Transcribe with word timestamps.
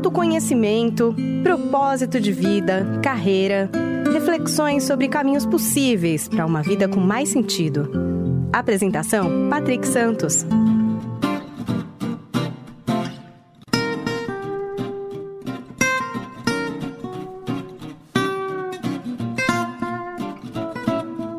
Autoconhecimento, 0.00 1.14
propósito 1.42 2.18
de 2.18 2.32
vida, 2.32 2.98
carreira, 3.02 3.70
reflexões 4.10 4.84
sobre 4.84 5.08
caminhos 5.08 5.44
possíveis 5.44 6.26
para 6.26 6.46
uma 6.46 6.62
vida 6.62 6.88
com 6.88 6.98
mais 6.98 7.28
sentido. 7.28 7.90
Apresentação: 8.50 9.50
Patrick 9.50 9.86
Santos. 9.86 10.46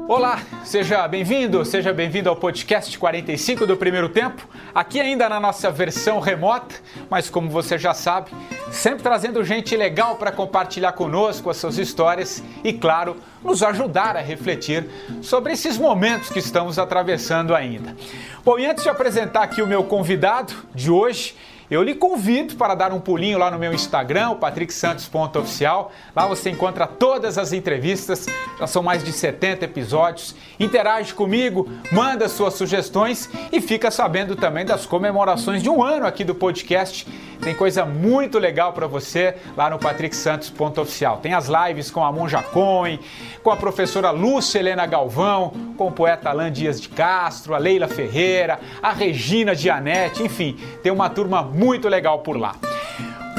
Olá, 0.07 0.39
seja 0.71 1.05
bem-vindo, 1.05 1.65
seja 1.65 1.91
bem-vindo 1.91 2.29
ao 2.29 2.35
podcast 2.37 2.97
45 2.97 3.67
do 3.67 3.75
primeiro 3.75 4.07
tempo, 4.07 4.47
aqui 4.73 5.01
ainda 5.01 5.27
na 5.27 5.37
nossa 5.37 5.69
versão 5.69 6.21
remota, 6.21 6.75
mas 7.09 7.29
como 7.29 7.49
você 7.49 7.77
já 7.77 7.93
sabe, 7.93 8.31
sempre 8.71 9.03
trazendo 9.03 9.43
gente 9.43 9.75
legal 9.75 10.15
para 10.15 10.31
compartilhar 10.31 10.93
conosco 10.93 11.49
as 11.49 11.57
suas 11.57 11.77
histórias 11.77 12.41
e, 12.63 12.71
claro, 12.71 13.17
nos 13.43 13.61
ajudar 13.61 14.15
a 14.15 14.21
refletir 14.21 14.87
sobre 15.21 15.51
esses 15.51 15.77
momentos 15.77 16.29
que 16.29 16.39
estamos 16.39 16.79
atravessando 16.79 17.53
ainda. 17.53 17.93
Bom, 18.41 18.57
e 18.57 18.65
antes 18.65 18.85
de 18.85 18.89
apresentar 18.89 19.43
aqui 19.43 19.61
o 19.61 19.67
meu 19.67 19.83
convidado 19.83 20.53
de 20.73 20.89
hoje, 20.89 21.35
eu 21.71 21.81
lhe 21.81 21.95
convido 21.95 22.55
para 22.55 22.75
dar 22.75 22.91
um 22.91 22.99
pulinho 22.99 23.37
lá 23.37 23.49
no 23.49 23.57
meu 23.57 23.73
Instagram, 23.73 24.31
o 24.31 24.35
patricksantos.oficial. 24.35 25.93
Lá 26.13 26.27
você 26.27 26.49
encontra 26.49 26.85
todas 26.85 27.37
as 27.37 27.53
entrevistas, 27.53 28.25
já 28.59 28.67
são 28.67 28.83
mais 28.83 29.01
de 29.01 29.13
70 29.13 29.63
episódios. 29.63 30.35
Interage 30.59 31.13
comigo, 31.13 31.71
manda 31.89 32.27
suas 32.27 32.55
sugestões 32.55 33.29
e 33.53 33.61
fica 33.61 33.89
sabendo 33.89 34.35
também 34.35 34.65
das 34.65 34.85
comemorações 34.85 35.63
de 35.63 35.69
um 35.69 35.81
ano 35.81 36.05
aqui 36.05 36.25
do 36.25 36.35
podcast. 36.35 37.07
Tem 37.41 37.55
coisa 37.55 37.83
muito 37.83 38.37
legal 38.37 38.71
para 38.71 38.85
você 38.85 39.35
lá 39.57 39.67
no 39.67 39.79
patricksantos.oficial. 39.79 41.17
Tem 41.17 41.33
as 41.33 41.47
lives 41.47 41.89
com 41.89 42.03
a 42.03 42.11
Monja 42.11 42.43
Cohen, 42.43 42.99
com 43.41 43.49
a 43.49 43.57
professora 43.57 44.11
Lúcia 44.11 44.59
Helena 44.59 44.85
Galvão, 44.85 45.51
com 45.75 45.87
o 45.87 45.91
poeta 45.91 46.29
Alain 46.29 46.51
Dias 46.51 46.79
de 46.79 46.87
Castro, 46.89 47.55
a 47.55 47.57
Leila 47.57 47.87
Ferreira, 47.87 48.59
a 48.81 48.91
Regina 48.91 49.55
Gianetti, 49.55 50.21
enfim, 50.21 50.55
tem 50.83 50.91
uma 50.91 51.09
turma 51.09 51.41
muito 51.41 51.89
legal 51.89 52.19
por 52.19 52.37
lá. 52.37 52.55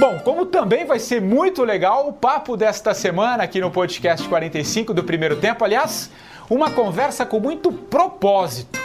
Bom, 0.00 0.18
como 0.24 0.46
também 0.46 0.84
vai 0.84 0.98
ser 0.98 1.20
muito 1.20 1.62
legal 1.62 2.08
o 2.08 2.12
papo 2.12 2.56
desta 2.56 2.92
semana 2.92 3.44
aqui 3.44 3.60
no 3.60 3.70
podcast 3.70 4.28
45 4.28 4.92
do 4.92 5.04
primeiro 5.04 5.36
tempo, 5.36 5.64
aliás, 5.64 6.10
uma 6.50 6.72
conversa 6.72 7.24
com 7.24 7.38
muito 7.38 7.70
propósito. 7.70 8.81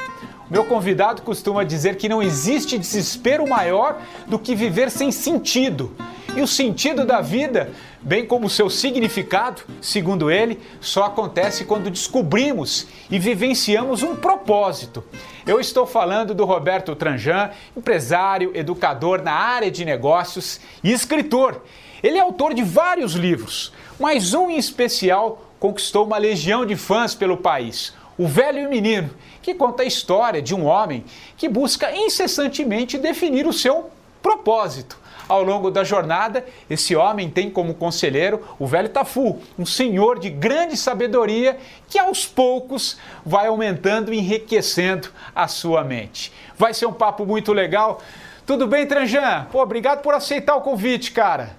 Meu 0.49 0.63
convidado 0.63 1.23
costuma 1.23 1.65
dizer 1.65 1.97
que 1.97 2.07
não 2.07 2.23
existe 2.23 2.77
desespero 2.77 3.45
maior 3.47 4.01
do 4.27 4.39
que 4.39 4.55
viver 4.55 4.89
sem 4.89 5.11
sentido. 5.11 5.93
E 6.37 6.41
o 6.41 6.47
sentido 6.47 7.05
da 7.05 7.19
vida, 7.19 7.71
bem 8.01 8.25
como 8.25 8.47
o 8.47 8.49
seu 8.49 8.69
significado, 8.69 9.63
segundo 9.81 10.31
ele, 10.31 10.59
só 10.79 11.03
acontece 11.05 11.65
quando 11.65 11.89
descobrimos 11.89 12.87
e 13.11 13.19
vivenciamos 13.19 14.03
um 14.03 14.15
propósito. 14.15 15.03
Eu 15.45 15.59
estou 15.59 15.85
falando 15.85 16.33
do 16.33 16.45
Roberto 16.45 16.95
Tranjan, 16.95 17.49
empresário, 17.75 18.51
educador 18.53 19.21
na 19.21 19.33
área 19.33 19.69
de 19.69 19.83
negócios 19.83 20.61
e 20.81 20.93
escritor. 20.93 21.61
Ele 22.01 22.17
é 22.17 22.21
autor 22.21 22.53
de 22.53 22.63
vários 22.63 23.15
livros, 23.15 23.73
mas 23.99 24.33
um 24.33 24.49
em 24.49 24.57
especial 24.57 25.41
conquistou 25.59 26.05
uma 26.05 26.17
legião 26.17 26.65
de 26.65 26.75
fãs 26.75 27.15
pelo 27.15 27.35
país. 27.35 27.96
O 28.17 28.27
Velho 28.27 28.59
e 28.59 28.65
o 28.65 28.69
Menino, 28.69 29.09
que 29.41 29.53
conta 29.53 29.83
a 29.83 29.85
história 29.85 30.41
de 30.41 30.55
um 30.55 30.65
homem 30.65 31.05
que 31.37 31.47
busca 31.47 31.95
incessantemente 31.95 32.97
definir 32.97 33.45
o 33.45 33.53
seu 33.53 33.91
propósito. 34.21 34.97
Ao 35.27 35.43
longo 35.43 35.69
da 35.69 35.83
jornada, 35.83 36.45
esse 36.69 36.95
homem 36.95 37.29
tem 37.29 37.49
como 37.49 37.73
conselheiro 37.73 38.41
o 38.57 38.65
velho 38.65 38.87
Tafu, 38.87 39.39
um 39.59 39.65
senhor 39.65 40.19
de 40.19 40.29
grande 40.29 40.77
sabedoria 40.77 41.57
que 41.89 41.99
aos 41.99 42.25
poucos 42.25 42.97
vai 43.25 43.47
aumentando 43.47 44.13
e 44.13 44.19
enriquecendo 44.19 45.09
a 45.35 45.47
sua 45.47 45.83
mente. 45.83 46.31
Vai 46.57 46.73
ser 46.73 46.85
um 46.85 46.93
papo 46.93 47.25
muito 47.25 47.51
legal. 47.51 48.01
Tudo 48.45 48.67
bem, 48.67 48.87
Tranjan? 48.87 49.47
Pô, 49.51 49.61
obrigado 49.61 50.01
por 50.01 50.13
aceitar 50.13 50.55
o 50.55 50.61
convite, 50.61 51.11
cara. 51.11 51.57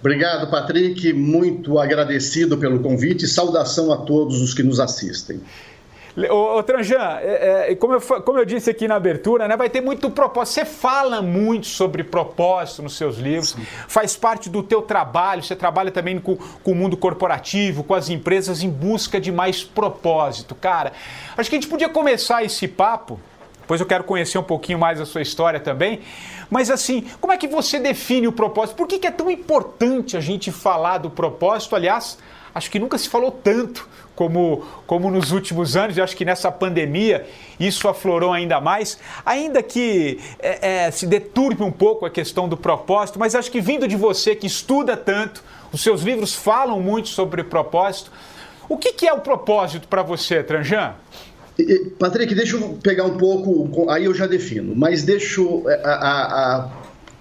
Obrigado, 0.00 0.50
Patrick. 0.50 1.12
Muito 1.12 1.78
agradecido 1.78 2.56
pelo 2.56 2.80
convite. 2.80 3.26
Saudação 3.26 3.92
a 3.92 3.98
todos 3.98 4.40
os 4.40 4.54
que 4.54 4.62
nos 4.62 4.80
assistem. 4.80 5.40
Ô, 6.28 6.58
ô 6.58 6.62
Tranjan, 6.62 7.18
é, 7.20 7.70
é, 7.70 7.74
como, 7.76 7.94
eu, 7.94 8.00
como 8.00 8.38
eu 8.38 8.44
disse 8.44 8.68
aqui 8.68 8.88
na 8.88 8.96
abertura, 8.96 9.46
né, 9.46 9.56
vai 9.56 9.70
ter 9.70 9.80
muito 9.80 10.10
propósito. 10.10 10.54
Você 10.54 10.64
fala 10.64 11.22
muito 11.22 11.66
sobre 11.66 12.02
propósito 12.02 12.82
nos 12.82 12.96
seus 12.96 13.16
livros, 13.16 13.50
Sim. 13.50 13.62
faz 13.86 14.16
parte 14.16 14.50
do 14.50 14.62
teu 14.62 14.82
trabalho, 14.82 15.42
você 15.42 15.54
trabalha 15.54 15.90
também 15.90 16.18
com, 16.18 16.36
com 16.36 16.72
o 16.72 16.74
mundo 16.74 16.96
corporativo, 16.96 17.84
com 17.84 17.94
as 17.94 18.08
empresas 18.08 18.62
em 18.62 18.68
busca 18.68 19.20
de 19.20 19.30
mais 19.30 19.62
propósito. 19.62 20.54
Cara, 20.54 20.92
acho 21.36 21.48
que 21.48 21.56
a 21.56 21.60
gente 21.60 21.70
podia 21.70 21.88
começar 21.88 22.42
esse 22.42 22.66
papo 22.66 23.20
depois 23.70 23.80
eu 23.80 23.86
quero 23.86 24.02
conhecer 24.02 24.36
um 24.36 24.42
pouquinho 24.42 24.80
mais 24.80 25.00
a 25.00 25.06
sua 25.06 25.22
história 25.22 25.60
também. 25.60 26.00
Mas 26.50 26.72
assim, 26.72 27.06
como 27.20 27.32
é 27.32 27.36
que 27.36 27.46
você 27.46 27.78
define 27.78 28.26
o 28.26 28.32
propósito? 28.32 28.74
Por 28.74 28.88
que, 28.88 28.98
que 28.98 29.06
é 29.06 29.12
tão 29.12 29.30
importante 29.30 30.16
a 30.16 30.20
gente 30.20 30.50
falar 30.50 30.98
do 30.98 31.08
propósito? 31.08 31.76
Aliás, 31.76 32.18
acho 32.52 32.68
que 32.68 32.80
nunca 32.80 32.98
se 32.98 33.08
falou 33.08 33.30
tanto 33.30 33.88
como, 34.16 34.64
como 34.88 35.08
nos 35.08 35.30
últimos 35.30 35.76
anos, 35.76 35.96
eu 35.96 36.02
acho 36.02 36.16
que 36.16 36.24
nessa 36.24 36.50
pandemia 36.50 37.24
isso 37.60 37.86
aflorou 37.86 38.32
ainda 38.32 38.60
mais, 38.60 38.98
ainda 39.24 39.62
que 39.62 40.18
é, 40.40 40.86
é, 40.86 40.90
se 40.90 41.06
deturpe 41.06 41.62
um 41.62 41.70
pouco 41.70 42.04
a 42.04 42.10
questão 42.10 42.48
do 42.48 42.56
propósito, 42.56 43.20
mas 43.20 43.36
acho 43.36 43.52
que 43.52 43.60
vindo 43.60 43.86
de 43.86 43.94
você 43.94 44.34
que 44.34 44.48
estuda 44.48 44.96
tanto, 44.96 45.44
os 45.72 45.80
seus 45.80 46.02
livros 46.02 46.34
falam 46.34 46.80
muito 46.80 47.08
sobre 47.08 47.44
propósito, 47.44 48.10
o 48.68 48.76
que, 48.76 48.92
que 48.92 49.06
é 49.06 49.12
o 49.12 49.20
propósito 49.20 49.86
para 49.86 50.02
você, 50.02 50.42
Tranjan? 50.42 50.94
Patrick, 51.98 52.34
deixa 52.34 52.56
eu 52.56 52.78
pegar 52.82 53.04
um 53.04 53.16
pouco, 53.16 53.90
aí 53.90 54.04
eu 54.04 54.14
já 54.14 54.26
defino, 54.26 54.74
mas 54.74 55.02
deixa 55.02 55.40
eu 55.40 55.68
é, 55.68 55.80
a, 55.84 55.92
a, 55.92 56.56
a 56.56 56.70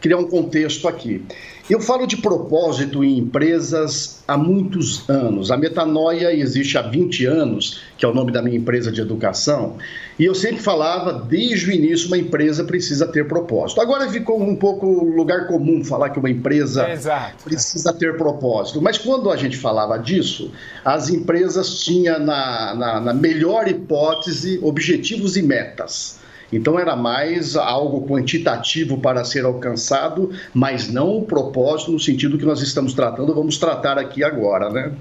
criar 0.01 0.17
um 0.17 0.27
contexto 0.27 0.87
aqui. 0.87 1.23
Eu 1.69 1.79
falo 1.79 2.07
de 2.07 2.17
propósito 2.17 3.03
em 3.03 3.19
empresas 3.19 4.23
há 4.27 4.35
muitos 4.35 5.07
anos. 5.07 5.51
A 5.51 5.57
Metanoia 5.57 6.33
existe 6.33 6.75
há 6.79 6.81
20 6.81 7.25
anos, 7.25 7.81
que 7.95 8.03
é 8.03 8.07
o 8.07 8.13
nome 8.13 8.31
da 8.31 8.41
minha 8.41 8.57
empresa 8.57 8.91
de 8.91 8.99
educação, 8.99 9.77
e 10.17 10.25
eu 10.25 10.33
sempre 10.33 10.61
falava, 10.61 11.13
desde 11.13 11.69
o 11.69 11.71
início, 11.71 12.07
uma 12.07 12.17
empresa 12.17 12.63
precisa 12.63 13.07
ter 13.07 13.27
propósito. 13.27 13.79
Agora 13.81 14.09
ficou 14.09 14.41
um 14.41 14.55
pouco 14.55 14.87
lugar 15.05 15.45
comum 15.47 15.83
falar 15.83 16.09
que 16.09 16.17
uma 16.17 16.29
empresa 16.29 16.89
Exato. 16.89 17.43
precisa 17.43 17.93
ter 17.93 18.17
propósito. 18.17 18.81
Mas 18.81 18.97
quando 18.97 19.29
a 19.29 19.37
gente 19.37 19.55
falava 19.55 19.97
disso, 19.97 20.51
as 20.83 21.09
empresas 21.09 21.79
tinham, 21.83 22.19
na, 22.19 22.75
na, 22.75 22.99
na 22.99 23.13
melhor 23.13 23.67
hipótese, 23.67 24.59
objetivos 24.63 25.37
e 25.37 25.43
metas. 25.43 26.18
Então 26.51 26.79
era 26.79 26.95
mais 26.95 27.55
algo 27.55 28.07
quantitativo 28.07 28.97
para 28.97 29.23
ser 29.23 29.45
alcançado, 29.45 30.31
mas 30.53 30.91
não 30.91 31.17
o 31.17 31.23
propósito 31.23 31.91
no 31.91 31.99
sentido 31.99 32.37
que 32.37 32.45
nós 32.45 32.61
estamos 32.61 32.93
tratando, 32.93 33.33
vamos 33.33 33.57
tratar 33.57 33.97
aqui 33.97 34.23
agora, 34.23 34.69
né? 34.69 34.91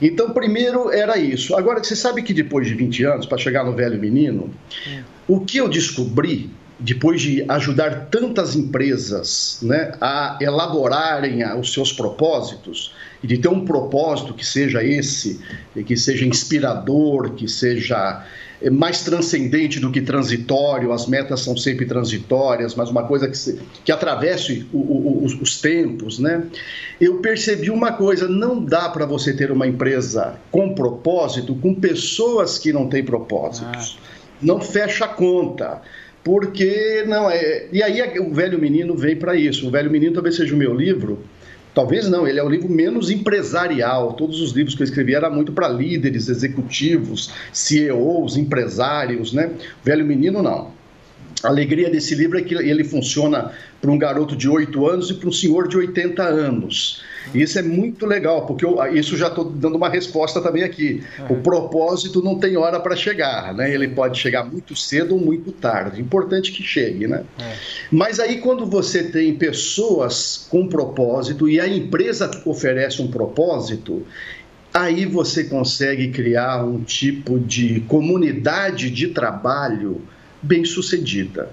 Então, 0.00 0.30
primeiro 0.30 0.90
era 0.90 1.18
isso. 1.18 1.56
Agora, 1.56 1.82
você 1.82 1.96
sabe 1.96 2.22
que 2.22 2.32
depois 2.32 2.66
de 2.66 2.74
20 2.74 3.04
anos, 3.04 3.26
para 3.26 3.38
chegar 3.38 3.64
no 3.64 3.74
velho 3.74 3.98
menino, 3.98 4.50
o 5.28 5.40
que 5.40 5.58
eu 5.58 5.68
descobri 5.68 6.50
depois 6.78 7.20
de 7.20 7.44
ajudar 7.46 8.06
tantas 8.06 8.56
empresas 8.56 9.58
né, 9.62 9.92
a 10.00 10.38
elaborarem 10.40 11.44
os 11.58 11.74
seus 11.74 11.92
propósitos, 11.92 12.94
e 13.22 13.26
de 13.26 13.38
ter 13.38 13.48
um 13.48 13.64
propósito 13.64 14.34
que 14.34 14.44
seja 14.44 14.82
esse, 14.82 15.40
que 15.84 15.96
seja 15.96 16.24
inspirador, 16.24 17.34
que 17.34 17.46
seja 17.46 18.24
é, 18.26 18.49
mais 18.68 19.02
transcendente 19.02 19.80
do 19.80 19.90
que 19.90 20.02
transitório, 20.02 20.92
as 20.92 21.06
metas 21.06 21.40
são 21.40 21.56
sempre 21.56 21.86
transitórias, 21.86 22.74
mas 22.74 22.90
uma 22.90 23.04
coisa 23.04 23.26
que, 23.28 23.38
se, 23.38 23.58
que 23.84 23.90
atravesse 23.90 24.66
o, 24.72 24.78
o, 24.78 25.24
os, 25.24 25.40
os, 25.40 25.60
tempos, 25.60 26.18
né? 26.18 26.42
Eu 27.00 27.18
percebi 27.18 27.70
uma 27.70 27.92
coisa: 27.92 28.28
não 28.28 28.62
dá 28.62 28.88
para 28.90 29.06
você 29.06 29.32
ter 29.32 29.50
uma 29.50 29.66
empresa 29.66 30.34
com 30.50 30.74
propósito 30.74 31.54
com 31.54 31.74
pessoas 31.74 32.58
que 32.58 32.72
não 32.72 32.88
têm 32.88 33.02
propósitos. 33.04 33.98
Ah. 33.98 34.10
Não 34.42 34.60
fecha 34.60 35.04
a 35.04 35.08
conta 35.08 35.80
porque 36.24 37.04
não 37.06 37.30
é. 37.30 37.66
E 37.72 37.82
aí 37.82 38.18
o 38.18 38.32
velho 38.34 38.58
menino 38.58 38.94
vem 38.94 39.16
para 39.16 39.34
isso. 39.34 39.68
O 39.68 39.70
velho 39.70 39.90
menino 39.90 40.14
talvez 40.14 40.36
seja 40.36 40.54
o 40.54 40.58
meu 40.58 40.74
livro 40.74 41.22
Talvez 41.74 42.08
não, 42.08 42.26
ele 42.26 42.40
é 42.40 42.42
o 42.42 42.48
livro 42.48 42.68
menos 42.68 43.10
empresarial. 43.10 44.14
Todos 44.14 44.40
os 44.40 44.52
livros 44.52 44.74
que 44.74 44.82
eu 44.82 44.84
escrevi 44.84 45.14
eram 45.14 45.32
muito 45.32 45.52
para 45.52 45.68
líderes, 45.68 46.28
executivos, 46.28 47.32
CEOs, 47.52 48.36
empresários, 48.36 49.32
né? 49.32 49.52
Velho 49.84 50.04
Menino, 50.04 50.42
não. 50.42 50.72
A 51.42 51.48
alegria 51.48 51.88
desse 51.88 52.14
livro 52.14 52.38
é 52.38 52.42
que 52.42 52.54
ele 52.54 52.84
funciona 52.84 53.52
para 53.80 53.90
um 53.90 53.96
garoto 53.96 54.36
de 54.36 54.48
8 54.48 54.86
anos 54.86 55.10
e 55.10 55.14
para 55.14 55.28
um 55.28 55.32
senhor 55.32 55.68
de 55.68 55.76
80 55.76 56.22
anos. 56.22 57.02
E 57.34 57.42
isso 57.42 57.58
é 57.58 57.62
muito 57.62 58.06
legal, 58.06 58.46
porque 58.46 58.64
eu, 58.64 58.78
isso 58.94 59.16
já 59.16 59.28
estou 59.28 59.44
dando 59.44 59.76
uma 59.76 59.88
resposta 59.88 60.40
também 60.40 60.62
aqui. 60.62 61.02
O 61.28 61.36
propósito 61.36 62.22
não 62.22 62.38
tem 62.38 62.56
hora 62.56 62.80
para 62.80 62.96
chegar, 62.96 63.54
né? 63.54 63.72
Ele 63.72 63.88
pode 63.88 64.18
chegar 64.18 64.44
muito 64.44 64.74
cedo 64.74 65.14
ou 65.14 65.20
muito 65.20 65.52
tarde. 65.52 66.00
Importante 66.00 66.52
que 66.52 66.62
chegue, 66.62 67.06
né? 67.06 67.24
Uhum. 67.38 67.52
Mas 67.92 68.18
aí 68.18 68.38
quando 68.38 68.66
você 68.66 69.04
tem 69.04 69.34
pessoas 69.34 70.46
com 70.50 70.66
propósito 70.66 71.48
e 71.48 71.60
a 71.60 71.68
empresa 71.68 72.30
oferece 72.44 73.00
um 73.02 73.08
propósito, 73.08 74.06
aí 74.72 75.04
você 75.04 75.44
consegue 75.44 76.08
criar 76.08 76.64
um 76.64 76.82
tipo 76.82 77.38
de 77.38 77.80
comunidade 77.80 78.90
de 78.90 79.08
trabalho 79.08 80.00
bem 80.42 80.64
sucedida. 80.64 81.50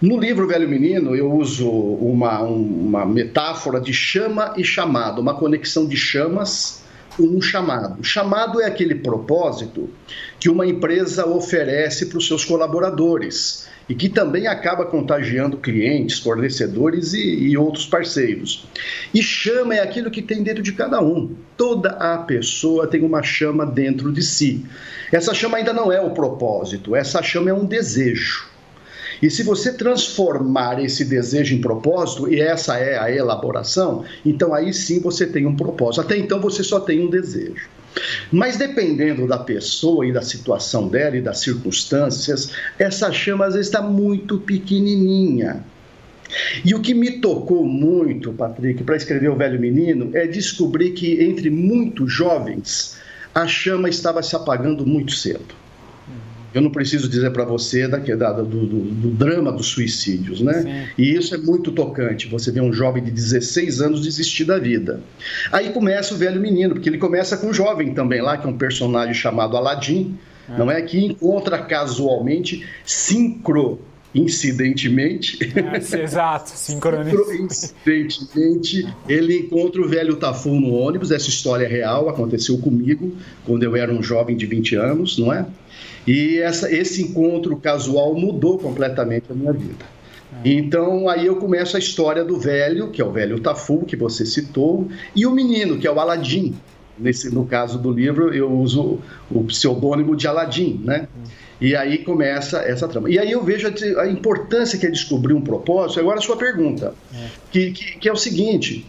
No 0.00 0.18
livro 0.18 0.46
Velho 0.46 0.68
Menino, 0.68 1.14
eu 1.14 1.32
uso 1.32 1.70
uma, 1.70 2.40
uma 2.40 3.06
metáfora 3.06 3.80
de 3.80 3.92
chama 3.92 4.52
e 4.56 4.64
chamado, 4.64 5.20
uma 5.20 5.34
conexão 5.34 5.86
de 5.86 5.96
chamas 5.96 6.84
um 7.18 7.40
chamado. 7.40 8.02
Chamado 8.02 8.60
é 8.60 8.66
aquele 8.66 8.96
propósito 8.96 9.88
que 10.38 10.48
uma 10.48 10.66
empresa 10.66 11.26
oferece 11.26 12.06
para 12.06 12.18
os 12.18 12.26
seus 12.26 12.44
colaboradores 12.44 13.68
e 13.88 13.94
que 13.94 14.08
também 14.08 14.46
acaba 14.46 14.86
contagiando 14.86 15.58
clientes, 15.58 16.18
fornecedores 16.18 17.12
e, 17.12 17.50
e, 17.50 17.56
outros 17.56 17.86
parceiros. 17.86 18.66
E 19.12 19.22
chama 19.22 19.74
é 19.74 19.80
aquilo 19.80 20.10
que 20.10 20.22
tem 20.22 20.42
dentro 20.42 20.62
de 20.62 20.72
cada 20.72 21.00
um. 21.00 21.34
Toda 21.56 21.90
a 21.90 22.18
pessoa 22.18 22.86
tem 22.86 23.02
uma 23.02 23.22
chama 23.22 23.66
dentro 23.66 24.10
de 24.10 24.22
si. 24.22 24.64
Essa 25.12 25.34
chama 25.34 25.58
ainda 25.58 25.72
não 25.72 25.92
é 25.92 26.00
o 26.00 26.10
propósito, 26.10 26.96
essa 26.96 27.22
chama 27.22 27.50
é 27.50 27.54
um 27.54 27.66
desejo. 27.66 28.53
E 29.24 29.30
se 29.30 29.42
você 29.42 29.72
transformar 29.72 30.84
esse 30.84 31.02
desejo 31.02 31.54
em 31.54 31.60
propósito, 31.62 32.30
e 32.30 32.42
essa 32.42 32.76
é 32.76 32.98
a 32.98 33.10
elaboração, 33.10 34.04
então 34.22 34.52
aí 34.52 34.70
sim 34.74 35.00
você 35.00 35.26
tem 35.26 35.46
um 35.46 35.56
propósito. 35.56 36.02
Até 36.02 36.18
então 36.18 36.42
você 36.42 36.62
só 36.62 36.78
tem 36.78 37.00
um 37.00 37.08
desejo. 37.08 37.66
Mas 38.30 38.58
dependendo 38.58 39.26
da 39.26 39.38
pessoa 39.38 40.06
e 40.06 40.12
da 40.12 40.20
situação 40.20 40.88
dela 40.88 41.16
e 41.16 41.22
das 41.22 41.38
circunstâncias, 41.40 42.50
essa 42.78 43.10
chama 43.10 43.46
às 43.46 43.54
vezes 43.54 43.68
está 43.68 43.80
muito 43.80 44.40
pequenininha. 44.40 45.64
E 46.62 46.74
o 46.74 46.82
que 46.82 46.92
me 46.92 47.12
tocou 47.12 47.64
muito, 47.64 48.30
Patrick, 48.30 48.84
para 48.84 48.96
escrever 48.96 49.30
O 49.30 49.36
Velho 49.36 49.58
Menino, 49.58 50.10
é 50.12 50.26
descobrir 50.26 50.90
que 50.90 51.24
entre 51.24 51.48
muitos 51.48 52.12
jovens 52.12 52.98
a 53.34 53.46
chama 53.46 53.88
estava 53.88 54.22
se 54.22 54.36
apagando 54.36 54.84
muito 54.84 55.12
cedo. 55.12 55.63
Eu 56.54 56.62
não 56.62 56.70
preciso 56.70 57.08
dizer 57.08 57.32
para 57.32 57.44
você 57.44 57.88
da, 57.88 57.98
da, 57.98 58.32
do, 58.32 58.44
do, 58.44 58.80
do, 58.80 59.10
drama 59.10 59.50
dos 59.50 59.66
suicídios, 59.66 60.40
né? 60.40 60.62
Sim. 60.62 60.92
E 60.96 61.14
isso 61.14 61.34
é 61.34 61.38
muito 61.38 61.72
tocante. 61.72 62.28
Você 62.28 62.52
vê 62.52 62.60
um 62.60 62.72
jovem 62.72 63.02
de 63.02 63.10
16 63.10 63.80
anos 63.80 64.00
desistir 64.00 64.44
da 64.44 64.58
vida. 64.58 65.00
Aí 65.50 65.70
começa 65.70 66.14
o 66.14 66.16
velho 66.16 66.40
menino, 66.40 66.74
porque 66.74 66.88
ele 66.88 66.98
começa 66.98 67.36
com 67.36 67.48
um 67.48 67.52
jovem 67.52 67.92
também 67.92 68.22
lá, 68.22 68.38
que 68.38 68.46
é 68.46 68.50
um 68.50 68.56
personagem 68.56 69.14
chamado 69.14 69.56
Aladim, 69.56 70.16
é. 70.48 70.56
não 70.56 70.70
é? 70.70 70.80
Que 70.80 71.04
encontra 71.04 71.58
casualmente 71.58 72.64
sincro 72.84 73.80
incidentemente. 74.14 75.38
É, 75.42 76.02
exato, 76.02 76.52
Incidentemente, 77.34 78.86
ele 79.08 79.38
encontra 79.38 79.82
o 79.82 79.88
velho 79.88 80.14
Tafu 80.16 80.54
no 80.54 80.72
ônibus. 80.72 81.10
Essa 81.10 81.28
história 81.28 81.64
é 81.64 81.68
real, 81.68 82.08
aconteceu 82.08 82.56
comigo 82.58 83.12
quando 83.44 83.64
eu 83.64 83.74
era 83.74 83.92
um 83.92 84.02
jovem 84.02 84.36
de 84.36 84.46
20 84.46 84.76
anos, 84.76 85.18
não 85.18 85.32
é? 85.32 85.44
E 86.06 86.38
essa, 86.38 86.72
esse 86.72 87.02
encontro 87.02 87.56
casual 87.56 88.14
mudou 88.14 88.58
completamente 88.58 89.26
a 89.30 89.34
minha 89.34 89.52
vida. 89.52 89.84
Então 90.44 91.08
aí 91.08 91.26
eu 91.26 91.36
começo 91.36 91.76
a 91.76 91.78
história 91.78 92.24
do 92.24 92.38
velho, 92.38 92.90
que 92.90 93.00
é 93.00 93.04
o 93.04 93.12
velho 93.12 93.40
Tafu, 93.40 93.84
que 93.84 93.96
você 93.96 94.26
citou, 94.26 94.88
e 95.14 95.26
o 95.26 95.30
menino, 95.30 95.78
que 95.78 95.86
é 95.86 95.90
o 95.90 96.00
Aladim. 96.00 96.54
Nesse, 96.98 97.32
no 97.32 97.44
caso 97.44 97.78
do 97.78 97.90
livro, 97.90 98.32
eu 98.32 98.50
uso 98.52 99.00
o 99.30 99.42
pseudônimo 99.44 100.14
de 100.14 100.28
Aladim, 100.28 100.80
né? 100.84 101.08
E 101.60 101.74
aí 101.74 101.98
começa 101.98 102.58
essa 102.58 102.86
trama. 102.86 103.10
E 103.10 103.18
aí 103.18 103.32
eu 103.32 103.42
vejo 103.42 103.66
a, 103.66 104.02
a 104.02 104.08
importância 104.08 104.78
que 104.78 104.86
é 104.86 104.90
descobrir 104.90 105.34
um 105.34 105.40
propósito. 105.40 105.98
Agora 105.98 106.18
a 106.18 106.22
sua 106.22 106.36
pergunta, 106.36 106.94
é. 107.12 107.26
Que, 107.50 107.72
que, 107.72 107.98
que, 107.98 108.08
é 108.08 108.12
o 108.12 108.16
seguinte. 108.16 108.86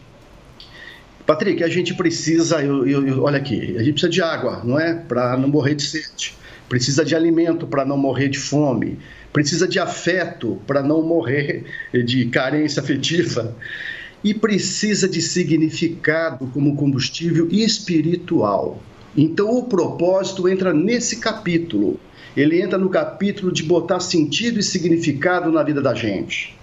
Patrick, 1.26 1.64
a 1.64 1.68
gente 1.68 1.96
precisa, 1.96 2.62
eu, 2.62 2.88
eu, 2.88 3.24
olha 3.24 3.38
aqui, 3.38 3.76
a 3.76 3.80
gente 3.80 3.94
precisa 3.94 4.10
de 4.10 4.22
água, 4.22 4.62
não 4.64 4.80
é? 4.80 4.94
Para 4.94 5.36
não 5.38 5.48
morrer 5.48 5.74
de 5.74 5.84
sede 5.84 6.36
precisa 6.68 7.04
de 7.06 7.16
alimento 7.16 7.68
para 7.68 7.86
não 7.86 7.98
morrer 7.98 8.30
de 8.30 8.40
fome, 8.40 8.98
precisa 9.32 9.68
de 9.68 9.80
afeto 9.80 10.60
para 10.66 10.82
não 10.82 11.02
morrer 11.02 11.66
de 11.94 12.26
carência 12.26 12.82
afetiva 12.82 13.56
e 14.24 14.34
precisa 14.34 15.08
de 15.08 15.22
significado 15.22 16.48
como 16.48 16.76
combustível 16.76 17.48
espiritual. 17.52 18.82
Então 19.16 19.52
o 19.58 19.64
propósito 19.64 20.50
entra 20.50 20.74
nesse 20.74 21.20
capítulo. 21.20 22.00
Ele 22.36 22.62
entra 22.62 22.78
no 22.78 22.90
capítulo 22.90 23.52
de 23.52 23.64
botar 23.64 24.00
sentido 24.00 24.60
e 24.60 24.64
significado 24.64 25.52
na 25.52 25.64
vida 25.64 25.82
da 25.82 25.94
gente. 25.94 26.58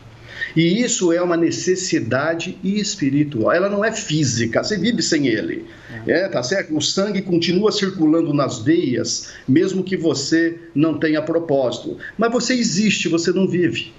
E 0.57 0.83
isso 0.83 1.13
é 1.13 1.23
uma 1.23 1.37
necessidade 1.37 2.59
espiritual. 2.63 3.53
Ela 3.53 3.69
não 3.69 3.85
é 3.85 3.93
física, 3.93 4.63
você 4.63 4.77
vive 4.77 5.03
sem 5.03 5.27
ele. 5.27 5.65
É, 6.07 6.29
tá 6.29 6.43
certo? 6.43 6.77
O 6.77 6.81
sangue 6.81 7.23
continua 7.23 7.71
circulando 7.71 8.33
nas 8.33 8.59
veias, 8.59 9.33
mesmo 9.49 9.83
que 9.83 9.97
você 9.97 10.59
não 10.75 10.99
tenha 10.99 11.23
propósito. 11.23 11.99
Mas 12.19 12.33
você 12.33 12.55
existe, 12.55 13.09
você 13.09 13.31
não 13.31 13.47
vive. 13.47 13.93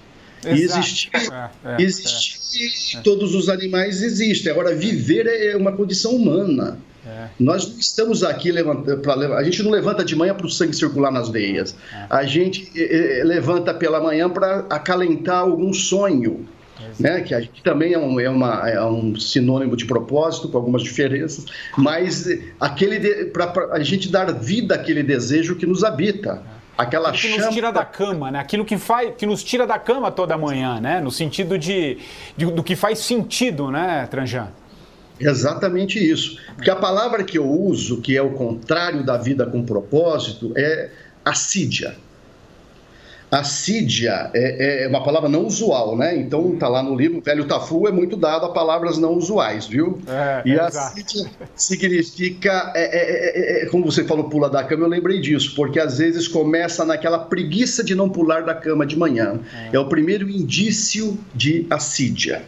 Exato. 0.44 0.80
Existir, 0.80 1.10
é, 1.14 1.50
é, 1.64 1.82
existir 1.82 2.98
é. 2.98 3.00
todos 3.00 3.34
os 3.34 3.48
animais 3.48 4.02
existem. 4.02 4.52
Agora, 4.52 4.74
viver 4.74 5.26
é 5.26 5.56
uma 5.56 5.72
condição 5.72 6.14
humana. 6.14 6.78
É. 7.06 7.28
Nós 7.38 7.68
não 7.68 7.78
estamos 7.78 8.24
aqui 8.24 8.52
para 9.02 9.36
a 9.36 9.44
gente 9.44 9.62
não 9.62 9.70
levanta 9.70 10.04
de 10.04 10.16
manhã 10.16 10.34
para 10.34 10.46
o 10.46 10.50
sangue 10.50 10.74
circular 10.74 11.10
nas 11.10 11.28
veias. 11.28 11.76
É. 11.92 12.06
A 12.08 12.24
gente 12.24 12.70
é, 12.74 13.20
é, 13.20 13.24
levanta 13.24 13.74
pela 13.74 14.00
manhã 14.00 14.28
para 14.28 14.64
acalentar 14.70 15.40
algum 15.40 15.72
sonho. 15.72 16.46
Né, 16.98 17.22
que, 17.22 17.40
que 17.48 17.62
também 17.62 17.92
é 17.92 17.98
um, 17.98 18.20
é, 18.20 18.28
uma, 18.28 18.68
é 18.68 18.84
um 18.84 19.16
sinônimo 19.16 19.76
de 19.76 19.84
propósito, 19.84 20.48
com 20.48 20.58
algumas 20.58 20.82
diferenças, 20.82 21.46
mas 21.76 22.28
aquele 22.60 23.26
para 23.26 23.52
a 23.72 23.82
gente 23.82 24.10
dar 24.10 24.32
vida 24.32 24.74
àquele 24.74 25.02
desejo 25.02 25.56
que 25.56 25.66
nos 25.66 25.82
habita. 25.82 26.42
Aquela 26.76 27.12
que 27.12 27.18
chama... 27.18 27.46
nos 27.46 27.54
tira 27.54 27.72
da 27.72 27.84
cama, 27.84 28.30
né? 28.30 28.38
Aquilo 28.40 28.64
que, 28.64 28.76
faz, 28.76 29.12
que 29.16 29.26
nos 29.26 29.42
tira 29.42 29.66
da 29.66 29.78
cama 29.78 30.10
toda 30.10 30.36
manhã, 30.36 30.80
né? 30.80 31.00
No 31.00 31.10
sentido 31.10 31.56
de, 31.56 31.98
de 32.36 32.46
do 32.46 32.62
que 32.62 32.74
faz 32.74 32.98
sentido, 32.98 33.70
né, 33.70 34.06
Tranjan? 34.10 34.48
Exatamente 35.18 35.98
isso. 35.98 36.38
Porque 36.54 36.70
a 36.70 36.76
palavra 36.76 37.22
que 37.22 37.38
eu 37.38 37.48
uso, 37.48 38.00
que 38.00 38.16
é 38.16 38.22
o 38.22 38.30
contrário 38.30 39.04
da 39.04 39.16
vida 39.16 39.46
com 39.46 39.64
propósito, 39.64 40.52
é 40.56 40.90
assídia. 41.24 41.96
Assídia 43.30 44.30
é, 44.32 44.84
é, 44.84 44.88
uma 44.88 45.02
palavra 45.02 45.28
não 45.28 45.44
usual, 45.44 45.96
né? 45.96 46.16
Então 46.16 46.56
tá 46.56 46.68
lá 46.68 46.82
no 46.82 46.94
livro, 46.94 47.18
o 47.18 47.20
velho 47.20 47.46
Tafu 47.46 47.88
é 47.88 47.90
muito 47.90 48.16
dado 48.16 48.46
a 48.46 48.52
palavras 48.52 48.96
não 48.96 49.14
usuais, 49.14 49.66
viu? 49.66 50.00
É, 50.06 50.42
e 50.44 50.58
assídia 50.58 51.28
significa, 51.56 52.72
é, 52.76 52.84
é, 52.84 53.62
é, 53.62 53.62
é, 53.62 53.66
como 53.66 53.86
você 53.86 54.04
falou, 54.04 54.28
pula 54.28 54.48
da 54.48 54.62
cama, 54.62 54.84
eu 54.84 54.88
lembrei 54.88 55.20
disso, 55.20 55.52
porque 55.56 55.80
às 55.80 55.98
vezes 55.98 56.28
começa 56.28 56.84
naquela 56.84 57.18
preguiça 57.18 57.82
de 57.82 57.94
não 57.94 58.08
pular 58.08 58.42
da 58.44 58.54
cama 58.54 58.86
de 58.86 58.96
manhã. 58.96 59.40
É, 59.72 59.78
o 59.78 59.88
primeiro 59.88 60.28
indício 60.28 61.18
de 61.34 61.66
assídia. 61.70 62.42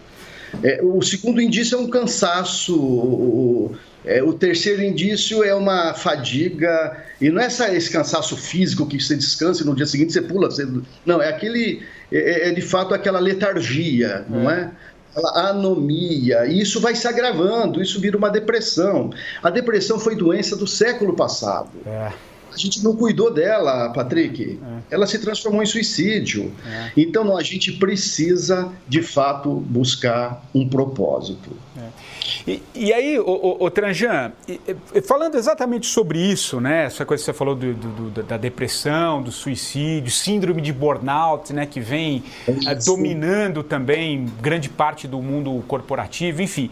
O 0.82 1.02
segundo 1.02 1.40
indício 1.40 1.78
é 1.78 1.80
um 1.80 1.88
cansaço 1.88 3.76
é, 4.06 4.22
o 4.22 4.32
terceiro 4.32 4.82
indício 4.82 5.42
é 5.42 5.52
uma 5.52 5.92
fadiga, 5.92 6.96
e 7.20 7.28
não 7.28 7.42
é 7.42 7.46
esse 7.46 7.90
cansaço 7.90 8.36
físico 8.36 8.86
que 8.86 9.00
você 9.00 9.16
descansa 9.16 9.64
e 9.64 9.66
no 9.66 9.74
dia 9.74 9.84
seguinte 9.84 10.12
você 10.12 10.22
pula. 10.22 10.48
Você... 10.48 10.64
Não, 11.04 11.20
é 11.20 11.28
aquele. 11.28 11.82
É, 12.12 12.18
é, 12.18 12.48
é 12.48 12.52
de 12.52 12.62
fato 12.62 12.94
aquela 12.94 13.18
letargia, 13.18 14.24
não 14.28 14.48
é? 14.48 14.70
Aquela 15.10 15.50
anomia, 15.50 16.46
e 16.46 16.60
isso 16.60 16.80
vai 16.80 16.94
se 16.94 17.08
agravando, 17.08 17.82
isso 17.82 18.00
vira 18.00 18.16
uma 18.16 18.30
depressão. 18.30 19.10
A 19.42 19.50
depressão 19.50 19.98
foi 19.98 20.14
doença 20.14 20.54
do 20.54 20.68
século 20.68 21.16
passado. 21.16 21.70
É. 21.84 22.12
A 22.56 22.58
gente 22.58 22.82
não 22.82 22.96
cuidou 22.96 23.32
dela, 23.32 23.92
Patrick. 23.92 24.58
É. 24.90 24.94
Ela 24.94 25.06
se 25.06 25.18
transformou 25.18 25.62
em 25.62 25.66
suicídio. 25.66 26.50
É. 26.66 26.90
Então, 26.96 27.36
a 27.36 27.42
gente 27.42 27.72
precisa, 27.72 28.72
de 28.88 29.02
fato, 29.02 29.50
buscar 29.50 30.42
um 30.54 30.66
propósito. 30.66 31.50
É. 31.76 32.16
E, 32.46 32.62
e 32.74 32.92
aí, 32.92 33.18
o, 33.18 33.24
o, 33.24 33.64
o 33.64 33.70
Tranjan, 33.70 34.32
falando 35.04 35.36
exatamente 35.36 35.86
sobre 35.86 36.18
isso, 36.18 36.60
né? 36.60 36.84
Essa 36.84 37.04
coisa 37.04 37.22
que 37.22 37.26
você 37.26 37.32
falou 37.32 37.54
do, 37.54 37.74
do, 37.74 38.22
da 38.22 38.36
depressão, 38.36 39.22
do 39.22 39.30
suicídio, 39.30 40.10
síndrome 40.10 40.62
de 40.62 40.72
burnout, 40.72 41.52
né? 41.52 41.66
Que 41.66 41.80
vem 41.80 42.24
é, 42.48 42.74
dominando 42.74 43.62
também 43.62 44.26
grande 44.40 44.68
parte 44.68 45.06
do 45.06 45.20
mundo 45.20 45.62
corporativo, 45.68 46.40
enfim. 46.40 46.70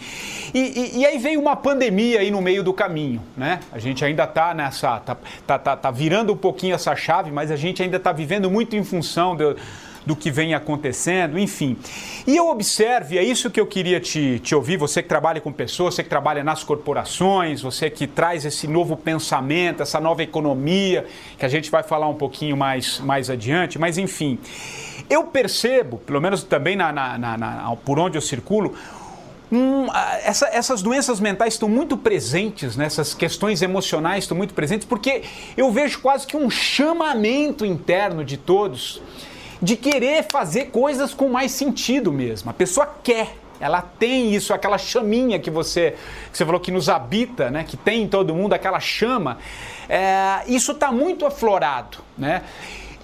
E, 0.54 0.58
e, 0.58 0.98
e, 1.00 1.06
aí 1.06 1.18
veio 1.18 1.40
uma 1.40 1.56
pandemia 1.56 2.20
aí 2.20 2.30
no 2.30 2.40
meio 2.40 2.62
do 2.62 2.72
caminho, 2.72 3.20
né? 3.36 3.60
A 3.72 3.78
gente 3.78 4.04
ainda 4.04 4.24
está 4.24 4.54
nessa, 4.54 4.98
tá, 5.00 5.16
tá, 5.46 5.58
tá, 5.58 5.74
tá 5.76 5.90
virando 5.90 6.33
um 6.33 6.37
pouquinho 6.37 6.75
essa 6.75 6.95
chave, 6.97 7.31
mas 7.31 7.50
a 7.50 7.57
gente 7.57 7.83
ainda 7.83 7.97
está 7.97 8.12
vivendo 8.12 8.50
muito 8.50 8.76
em 8.76 8.85
função 8.85 9.37
do 9.37 9.57
do 10.07 10.14
que 10.14 10.31
vem 10.31 10.54
acontecendo, 10.54 11.38
enfim. 11.38 11.76
E 12.26 12.37
eu 12.37 12.49
observo, 12.49 13.14
e 13.14 13.19
é 13.19 13.23
isso 13.23 13.50
que 13.50 13.61
eu 13.61 13.66
queria 13.66 14.00
te, 14.00 14.38
te 14.38 14.54
ouvir, 14.54 14.76
você 14.76 15.02
que 15.02 15.09
trabalha 15.09 15.40
com 15.40 15.52
pessoas, 15.52 15.95
você 15.95 16.02
que 16.02 16.09
trabalha 16.09 16.45
nas 16.45 16.62
corporações, 16.62 17.62
você 17.62 17.88
que 17.88 18.07
traz 18.07 18.45
esse 18.45 18.66
novo 18.66 18.97
pensamento, 18.97 19.83
essa 19.83 20.00
nova 20.00 20.23
economia, 20.23 21.07
que 21.38 21.45
a 21.45 21.49
gente 21.49 21.71
vai 21.71 21.83
falar 21.83 22.09
um 22.09 22.14
pouquinho 22.14 22.57
mais, 22.57 23.00
mais 23.00 23.31
adiante, 23.31 23.78
mas 23.78 23.99
enfim. 23.99 24.38
Eu 25.09 25.25
percebo, 25.25 25.99
pelo 25.99 26.21
menos 26.21 26.43
também 26.43 26.76
na, 26.76 26.93
na, 26.93 27.19
na, 27.19 27.37
na 27.37 27.76
por 27.85 27.99
onde 27.99 28.16
eu 28.16 28.23
circulo, 28.23 28.75
Hum, 29.52 29.86
essa, 30.22 30.48
essas 30.48 30.82
doenças 30.82 31.20
mentais 31.20 31.54
estão 31.54 31.68
muito 31.68 31.96
presentes, 31.96 32.76
né? 32.76 32.86
essas 32.86 33.14
questões 33.14 33.62
emocionais 33.62 34.24
estão 34.24 34.36
muito 34.36 34.54
presentes, 34.54 34.86
porque 34.86 35.22
eu 35.56 35.70
vejo 35.70 36.00
quase 36.00 36.26
que 36.26 36.36
um 36.36 36.48
chamamento 36.48 37.64
interno 37.64 38.24
de 38.24 38.36
todos 38.36 39.00
de 39.64 39.76
querer 39.76 40.26
fazer 40.30 40.66
coisas 40.66 41.14
com 41.14 41.28
mais 41.28 41.52
sentido 41.52 42.12
mesmo. 42.12 42.50
A 42.50 42.54
pessoa 42.54 42.86
quer, 43.02 43.36
ela 43.58 43.80
tem 43.80 44.34
isso, 44.34 44.52
aquela 44.52 44.76
chaminha 44.76 45.38
que 45.38 45.50
você, 45.50 45.96
que 46.30 46.36
você 46.36 46.44
falou 46.44 46.60
que 46.60 46.70
nos 46.70 46.88
habita, 46.88 47.50
né? 47.50 47.64
que 47.64 47.76
tem 47.76 48.02
em 48.02 48.08
todo 48.08 48.34
mundo, 48.34 48.52
aquela 48.52 48.78
chama. 48.80 49.38
É, 49.88 50.42
isso 50.48 50.72
está 50.72 50.92
muito 50.92 51.24
aflorado. 51.24 51.98
Né? 52.16 52.42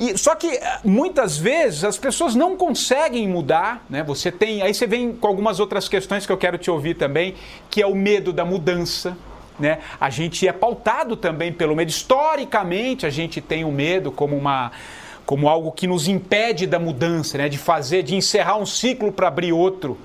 E, 0.01 0.17
só 0.17 0.35
que 0.35 0.47
eh, 0.47 0.79
muitas 0.83 1.37
vezes 1.37 1.85
as 1.85 1.99
pessoas 1.99 2.35
não 2.35 2.57
conseguem 2.57 3.29
mudar, 3.29 3.85
né? 3.89 4.03
Você 4.05 4.33
tem. 4.33 4.63
Aí 4.63 4.73
você 4.73 4.87
vem 4.87 5.13
com 5.13 5.29
algumas 5.29 5.61
outras 5.61 5.91
questões 5.91 6.25
que 6.25 6.33
eu 6.33 6.39
quero 6.39 6.57
te 6.57 6.71
ouvir 6.71 6.95
também, 6.95 7.35
que 7.69 7.83
é 7.83 7.87
o 7.87 7.95
medo 7.95 8.33
da 8.33 8.43
mudança. 8.43 9.15
Né? 9.59 9.81
A 10.01 10.09
gente 10.09 10.49
é 10.49 10.53
pautado 10.53 11.17
também 11.17 11.53
pelo 11.53 11.77
medo. 11.77 11.91
Historicamente, 11.91 13.05
a 13.05 13.11
gente 13.11 13.43
tem 13.43 13.63
o 13.63 13.71
medo 13.71 14.11
como 14.11 14.35
uma 14.35 14.73
como 15.27 15.49
algo 15.49 15.71
que 15.71 15.87
nos 15.87 16.09
impede 16.09 16.67
da 16.67 16.79
mudança, 16.79 17.39
né? 17.39 17.49
de 17.49 17.59
fazer, 17.59 18.03
de 18.03 18.17
encerrar 18.17 18.57
um 18.57 18.67
ciclo 18.67 19.13
para 19.13 19.29
abrir 19.29 19.53
outro. 19.53 19.97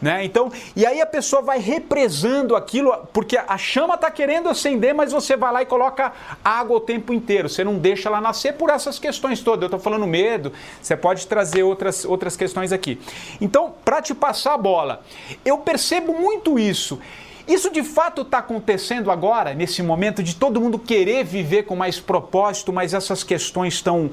Né? 0.00 0.24
Então, 0.24 0.50
e 0.74 0.86
aí 0.86 1.00
a 1.00 1.06
pessoa 1.06 1.42
vai 1.42 1.58
represando 1.58 2.56
aquilo, 2.56 3.06
porque 3.12 3.36
a 3.36 3.58
chama 3.58 3.94
está 3.94 4.10
querendo 4.10 4.48
acender, 4.48 4.94
mas 4.94 5.12
você 5.12 5.36
vai 5.36 5.52
lá 5.52 5.62
e 5.62 5.66
coloca 5.66 6.12
água 6.42 6.78
o 6.78 6.80
tempo 6.80 7.12
inteiro. 7.12 7.48
Você 7.48 7.62
não 7.62 7.76
deixa 7.76 8.08
ela 8.08 8.20
nascer 8.20 8.54
por 8.54 8.70
essas 8.70 8.98
questões 8.98 9.42
todas. 9.42 9.62
Eu 9.62 9.66
estou 9.66 9.80
falando 9.80 10.06
medo, 10.06 10.52
você 10.80 10.96
pode 10.96 11.26
trazer 11.26 11.62
outras, 11.62 12.04
outras 12.04 12.34
questões 12.34 12.72
aqui. 12.72 12.98
Então, 13.40 13.74
para 13.84 14.00
te 14.00 14.14
passar 14.14 14.54
a 14.54 14.58
bola, 14.58 15.02
eu 15.44 15.58
percebo 15.58 16.14
muito 16.14 16.58
isso. 16.58 16.98
Isso 17.46 17.70
de 17.70 17.82
fato 17.82 18.22
está 18.22 18.38
acontecendo 18.38 19.10
agora, 19.10 19.52
nesse 19.54 19.82
momento 19.82 20.22
de 20.22 20.36
todo 20.36 20.60
mundo 20.60 20.78
querer 20.78 21.24
viver 21.24 21.64
com 21.64 21.74
mais 21.74 21.98
propósito, 21.98 22.72
mas 22.72 22.94
essas 22.94 23.24
questões 23.24 23.74
estão 23.74 24.10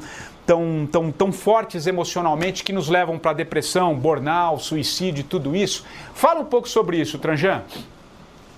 tão, 0.48 0.88
tão, 0.90 1.12
tão 1.12 1.32
fortes 1.32 1.86
emocionalmente 1.86 2.64
que 2.64 2.72
nos 2.72 2.88
levam 2.88 3.20
para 3.20 3.34
depressão, 3.34 3.94
burnout, 3.94 4.64
suicídio, 4.64 5.26
tudo 5.26 5.54
isso. 5.54 5.84
Fala 6.16 6.40
um 6.40 6.46
pouco 6.46 6.70
sobre 6.70 6.98
isso, 6.98 7.20
Tranjan. 7.20 7.62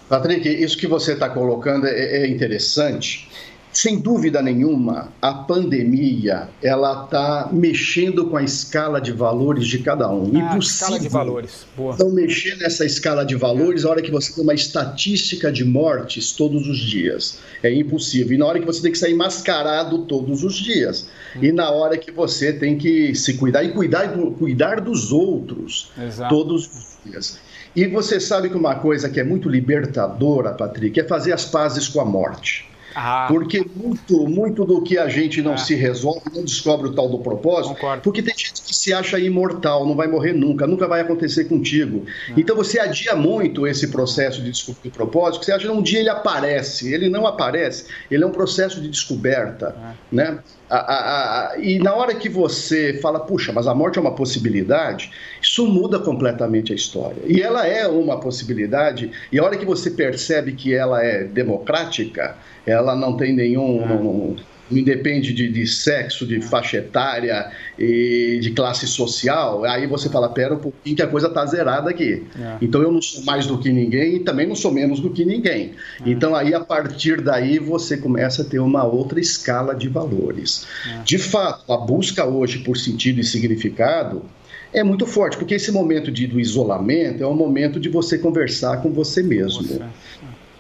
Patrick, 0.08 0.48
isso 0.48 0.77
que 0.77 0.88
você 0.88 1.13
está 1.13 1.29
colocando 1.29 1.88
é, 1.88 2.24
é 2.24 2.27
interessante 2.27 3.29
sem 3.71 3.99
dúvida 3.99 4.41
nenhuma, 4.41 5.11
a 5.21 5.33
pandemia 5.33 6.49
ela 6.61 7.03
está 7.03 7.49
mexendo 7.51 8.25
com 8.25 8.35
a 8.35 8.43
escala 8.43 8.99
de 8.99 9.11
valores 9.11 9.67
de 9.67 9.79
cada 9.79 10.11
um. 10.11 10.31
Ah, 10.35 10.53
Impossível 10.53 10.59
escala 10.59 10.99
de 10.99 11.09
valores. 11.09 11.65
Boa. 11.77 11.95
não 11.99 12.11
mexer 12.11 12.57
nessa 12.57 12.85
escala 12.85 13.23
de 13.23 13.35
valores 13.35 13.85
a 13.85 13.89
hora 13.89 14.01
que 14.01 14.11
você 14.11 14.33
tem 14.33 14.43
uma 14.43 14.53
estatística 14.53 15.51
de 15.51 15.63
mortes 15.63 16.31
todos 16.31 16.67
os 16.67 16.79
dias. 16.79 17.39
É 17.61 17.71
impossível. 17.71 18.35
E 18.35 18.38
na 18.39 18.45
hora 18.45 18.59
que 18.59 18.65
você 18.65 18.81
tem 18.81 18.91
que 18.91 18.97
sair 18.97 19.13
mascarado 19.13 19.99
todos 20.05 20.43
os 20.43 20.55
dias. 20.55 21.07
Hum. 21.35 21.39
E 21.43 21.51
na 21.51 21.69
hora 21.69 21.97
que 21.97 22.11
você 22.11 22.51
tem 22.51 22.77
que 22.77 23.13
se 23.13 23.35
cuidar 23.35 23.63
e 23.63 23.71
cuidar, 23.71 24.11
cuidar 24.38 24.81
dos 24.81 25.11
outros 25.11 25.91
Exato. 25.97 26.33
todos 26.33 26.65
os 26.65 26.97
dias. 27.05 27.39
E 27.75 27.85
você 27.85 28.19
sabe 28.19 28.49
que 28.49 28.55
uma 28.55 28.75
coisa 28.75 29.09
que 29.09 29.19
é 29.19 29.23
muito 29.23 29.47
libertadora, 29.47 30.53
Patrick, 30.53 30.99
é 30.99 31.03
fazer 31.03 31.33
as 31.33 31.45
pazes 31.45 31.88
com 31.88 32.01
a 32.01 32.05
morte. 32.05 32.67
Ah. 32.96 33.25
Porque 33.27 33.65
muito, 33.75 34.27
muito 34.27 34.65
do 34.65 34.81
que 34.81 34.98
a 34.98 35.08
gente 35.08 35.41
não 35.41 35.53
é. 35.53 35.58
se 35.58 35.75
resolve, 35.75 36.22
não 36.34 36.43
descobre 36.43 36.88
o 36.88 36.93
tal 36.93 37.10
do 37.10 37.19
propósito, 37.19 37.75
Concordo. 37.75 38.01
porque 38.01 38.22
tem 38.22 38.36
gente 38.38 38.62
que 38.62 38.75
se 38.75 38.93
acha 38.93 39.19
imortal, 39.19 39.86
não 39.86 39.96
vai 39.96 40.08
morrer 40.08 40.34
nunca, 40.34 40.65
nunca 40.65 40.88
vai 40.88 41.01
acontecer 41.01 41.46
contigo. 41.46 42.05
É. 42.29 42.34
Então 42.38 42.55
você 42.55 42.79
adia 42.79 43.15
muito 43.15 43.67
esse 43.67 43.88
processo 43.88 44.41
de 44.41 44.51
descobrir 44.51 44.89
o 44.89 44.91
propósito, 44.91 45.39
que 45.39 45.46
você 45.46 45.51
acha 45.51 45.67
que 45.67 45.74
um 45.74 45.81
dia 45.81 46.00
ele 46.00 46.10
aparece, 46.10 46.93
ele 46.93 47.10
não 47.10 47.27
aparece, 47.27 47.86
ele 48.10 48.24
é 48.24 48.27
um 48.27 48.31
processo 48.31 48.81
de 48.81 48.89
descoberta, 48.89 49.75
é. 50.12 50.15
né? 50.15 50.39
A, 50.69 50.77
a, 50.77 51.53
a, 51.53 51.58
e 51.58 51.79
na 51.79 51.96
hora 51.96 52.13
que 52.13 52.29
você 52.29 53.00
fala, 53.01 53.19
puxa, 53.19 53.51
mas 53.51 53.65
a 53.65 53.74
morte 53.74 53.98
é 53.98 54.01
uma 54.01 54.13
possibilidade, 54.13 55.12
isso 55.41 55.65
muda 55.65 55.98
completamente 55.98 56.72
a 56.72 56.75
história. 56.75 57.24
E 57.25 57.41
ela 57.41 57.65
é 57.65 57.88
uma 57.88 58.19
possibilidade, 58.19 59.12
e 59.31 59.39
a 59.39 59.43
hora 59.43 59.58
que 59.58 59.65
você 59.65 59.89
percebe 59.89 60.53
que 60.53 60.72
ela 60.72 61.03
é 61.03 61.24
democrática, 61.24 62.38
ela 62.69 62.95
não 62.95 63.17
tem 63.17 63.33
nenhum. 63.33 63.85
Não, 63.85 64.35
independe 64.71 65.33
de, 65.33 65.51
de, 65.51 65.65
sexo, 65.65 66.25
de 66.25 66.41
faixa 66.41 66.77
etária 66.77 67.51
e 67.77 68.39
de 68.41 68.51
classe 68.51 68.88
social, 68.88 69.63
aí 69.63 69.88
você 69.88 70.09
fala, 70.09 70.29
pera 70.29 70.53
um 70.53 70.59
pouquinho 70.59 70.95
que 70.95 71.01
a 71.01 71.07
coisa 71.07 71.27
está 71.27 71.45
zerada 71.45 71.89
aqui. 71.89 72.23
É. 72.39 72.57
Então 72.61 72.81
eu 72.81 72.91
não 72.91 73.01
sou 73.01 73.23
mais 73.23 73.47
do 73.47 73.57
que 73.57 73.71
ninguém 73.71 74.17
e 74.17 74.19
também 74.19 74.47
não 74.47 74.55
sou 74.55 74.71
menos 74.71 74.99
do 74.99 75.09
que 75.09 75.25
ninguém. 75.25 75.73
É. 76.05 76.09
Então 76.09 76.35
aí 76.35 76.53
a 76.53 76.59
partir 76.59 77.21
daí 77.21 77.57
você 77.59 77.97
começa 77.97 78.41
a 78.41 78.45
ter 78.45 78.59
uma 78.59 78.83
outra 78.83 79.19
escala 79.19 79.73
de 79.73 79.88
valores. 79.88 80.67
É. 80.88 81.03
De 81.03 81.17
fato, 81.17 81.71
a 81.71 81.77
busca 81.77 82.25
hoje 82.25 82.59
por 82.59 82.77
sentido 82.77 83.19
e 83.19 83.23
significado 83.23 84.23
é 84.71 84.83
muito 84.83 85.07
forte, 85.07 85.35
porque 85.35 85.55
esse 85.55 85.71
momento 85.71 86.11
de, 86.11 86.27
do 86.27 86.39
isolamento 86.39 87.23
é 87.23 87.27
um 87.27 87.33
momento 87.33 87.79
de 87.79 87.89
você 87.89 88.19
conversar 88.19 88.83
com 88.83 88.91
você 88.91 89.23
mesmo. 89.23 89.81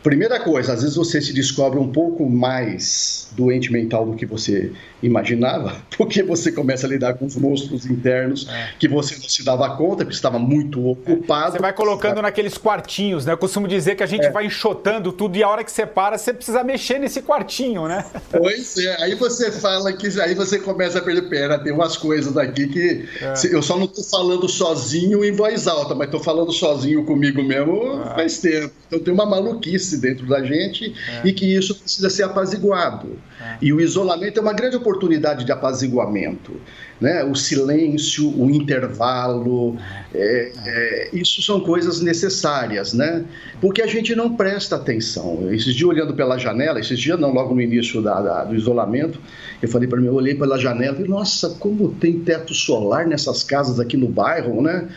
Primeira 0.03 0.39
coisa, 0.39 0.73
às 0.73 0.81
vezes 0.81 0.95
você 0.95 1.21
se 1.21 1.33
descobre 1.33 1.77
um 1.77 1.91
pouco 1.91 2.29
mais 2.29 3.27
doente 3.31 3.71
mental 3.71 4.05
do 4.05 4.15
que 4.15 4.25
você 4.25 4.71
imaginava, 5.03 5.75
porque 5.97 6.23
você 6.23 6.51
começa 6.51 6.87
a 6.87 6.89
lidar 6.89 7.15
com 7.15 7.25
os 7.25 7.35
monstros 7.35 7.85
internos 7.85 8.47
é. 8.49 8.69
que 8.79 8.87
você 8.87 9.15
não 9.15 9.27
se 9.27 9.43
dava 9.43 9.69
conta, 9.75 10.03
porque 10.03 10.15
estava 10.15 10.39
muito 10.39 10.85
ocupado. 10.87 11.53
Você 11.53 11.59
vai 11.59 11.73
colocando 11.73 12.15
você 12.15 12.21
naqueles 12.21 12.57
quartinhos, 12.57 13.25
né? 13.25 13.33
Eu 13.33 13.37
costumo 13.37 13.67
dizer 13.67 13.95
que 13.95 14.03
a 14.03 14.05
gente 14.05 14.25
é. 14.25 14.31
vai 14.31 14.45
enxotando 14.45 15.11
tudo 15.11 15.37
e 15.37 15.43
a 15.43 15.49
hora 15.49 15.63
que 15.63 15.71
você 15.71 15.85
para, 15.85 16.17
você 16.17 16.33
precisa 16.33 16.63
mexer 16.63 16.99
nesse 16.99 17.21
quartinho, 17.21 17.87
né? 17.87 18.05
Pois 18.31 18.77
é, 18.77 19.03
aí 19.03 19.15
você 19.15 19.51
fala 19.51 19.91
que 19.91 20.07
aí 20.21 20.33
você 20.33 20.59
começa 20.59 20.99
a 20.99 21.01
perder, 21.01 21.29
pera, 21.29 21.59
tem 21.59 21.73
umas 21.73 21.97
coisas 21.97 22.37
aqui 22.37 22.67
que 22.67 23.05
é. 23.21 23.33
eu 23.51 23.61
só 23.61 23.77
não 23.77 23.85
estou 23.85 24.03
falando 24.03 24.47
sozinho 24.47 25.23
em 25.23 25.31
voz 25.31 25.67
alta, 25.67 25.93
mas 25.93 26.07
estou 26.07 26.21
falando 26.21 26.51
sozinho 26.51 27.05
comigo 27.05 27.43
mesmo 27.43 28.01
ah. 28.03 28.15
faz 28.15 28.39
tempo. 28.39 28.73
Então 28.87 28.99
tem 28.99 29.13
uma 29.13 29.25
maluquice 29.25 29.88
maluquice 29.89 29.97
dentro 29.97 30.27
da 30.27 30.43
gente 30.43 30.93
é. 31.23 31.27
e 31.27 31.33
que 31.33 31.45
isso 31.45 31.75
precisa 31.75 32.09
ser 32.09 32.23
apaziguado. 32.23 33.17
É. 33.41 33.57
E 33.61 33.73
o 33.73 33.81
isolamento 33.81 34.39
é 34.39 34.41
uma 34.41 34.53
grande 34.53 34.75
oportunidade 34.75 35.45
de 35.45 35.51
apaziguamento. 35.51 36.59
Né? 36.99 37.23
O 37.23 37.33
silêncio, 37.33 38.29
o 38.37 38.49
intervalo, 38.51 39.77
é, 40.13 40.51
é, 40.65 41.09
isso 41.13 41.41
são 41.41 41.61
coisas 41.61 42.01
necessárias, 42.01 42.93
né? 42.93 43.23
porque 43.61 43.81
a 43.81 43.87
gente 43.87 44.13
não 44.13 44.35
presta 44.35 44.75
atenção. 44.75 45.49
Esses 45.51 45.73
dias, 45.73 45.89
olhando 45.89 46.13
pela 46.13 46.37
janela, 46.37 46.79
esses 46.79 46.99
dias 46.99 47.17
não, 47.17 47.31
logo 47.31 47.55
no 47.55 47.61
início 47.61 48.01
da, 48.01 48.21
da, 48.21 48.43
do 48.43 48.55
isolamento, 48.55 49.19
eu 49.61 49.69
falei 49.69 49.87
para 49.87 49.99
mim, 49.99 50.07
eu 50.07 50.13
olhei 50.13 50.35
pela 50.35 50.57
janela 50.59 50.99
e 50.99 51.07
nossa, 51.07 51.51
como 51.51 51.89
tem 51.95 52.19
teto 52.19 52.53
solar 52.53 53.07
nessas 53.07 53.43
casas 53.43 53.79
aqui 53.79 53.95
no 53.95 54.09
bairro, 54.09 54.61
né? 54.61 54.89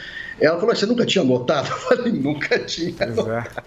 Ela 0.42 0.58
falou, 0.58 0.74
você 0.74 0.86
nunca 0.86 1.06
tinha 1.06 1.24
notado? 1.24 1.68
Eu 1.70 1.76
falei, 1.76 2.12
nunca 2.12 2.58
tinha. 2.58 2.94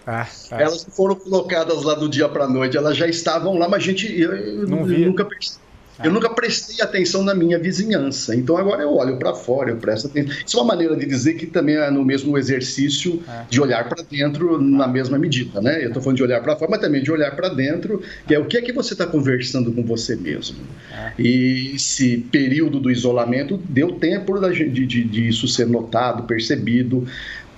É, 0.05 0.11
é. 0.11 0.63
Elas 0.63 0.85
foram 0.91 1.15
colocadas 1.15 1.83
lá 1.83 1.95
do 1.95 2.09
dia 2.09 2.27
para 2.27 2.43
a 2.43 2.49
noite, 2.49 2.75
elas 2.75 2.97
já 2.97 3.07
estavam 3.07 3.57
lá, 3.57 3.67
mas 3.67 3.81
a 3.81 3.85
gente 3.85 4.19
eu, 4.19 4.35
eu 4.35 4.67
nunca 4.67 5.23
percebi. 5.23 5.64
Eu 6.03 6.11
nunca 6.11 6.29
prestei 6.29 6.83
atenção 6.83 7.23
na 7.23 7.33
minha 7.33 7.57
vizinhança. 7.57 8.35
Então 8.35 8.57
agora 8.57 8.83
eu 8.83 8.93
olho 8.93 9.17
para 9.17 9.33
fora, 9.33 9.69
eu 9.69 9.77
presto 9.77 10.07
atenção. 10.07 10.35
Isso 10.45 10.57
é 10.57 10.61
uma 10.61 10.67
maneira 10.67 10.95
de 10.95 11.05
dizer 11.05 11.35
que 11.35 11.45
também 11.45 11.75
é 11.75 11.89
no 11.89 12.03
mesmo 12.03 12.37
exercício 12.37 13.23
é. 13.27 13.45
de 13.49 13.61
olhar 13.61 13.87
para 13.87 14.03
dentro 14.03 14.61
na 14.61 14.87
mesma 14.87 15.17
medida, 15.17 15.61
né? 15.61 15.83
Eu 15.83 15.87
estou 15.87 16.01
falando 16.01 16.17
de 16.17 16.23
olhar 16.23 16.41
para 16.41 16.55
fora, 16.55 16.71
mas 16.71 16.81
também 16.81 17.01
de 17.01 17.11
olhar 17.11 17.35
para 17.35 17.49
dentro, 17.49 18.01
que 18.27 18.33
é 18.33 18.39
o 18.39 18.45
que 18.45 18.57
é 18.57 18.61
que 18.61 18.73
você 18.73 18.93
está 18.93 19.05
conversando 19.05 19.71
com 19.71 19.83
você 19.83 20.15
mesmo. 20.15 20.57
É. 20.91 21.13
E 21.17 21.75
esse 21.75 22.17
período 22.17 22.79
do 22.79 22.91
isolamento 22.91 23.57
deu 23.69 23.93
tempo 23.93 24.37
de, 24.49 24.69
de, 24.69 25.03
de 25.03 25.27
isso 25.27 25.47
ser 25.47 25.67
notado, 25.67 26.23
percebido. 26.23 27.07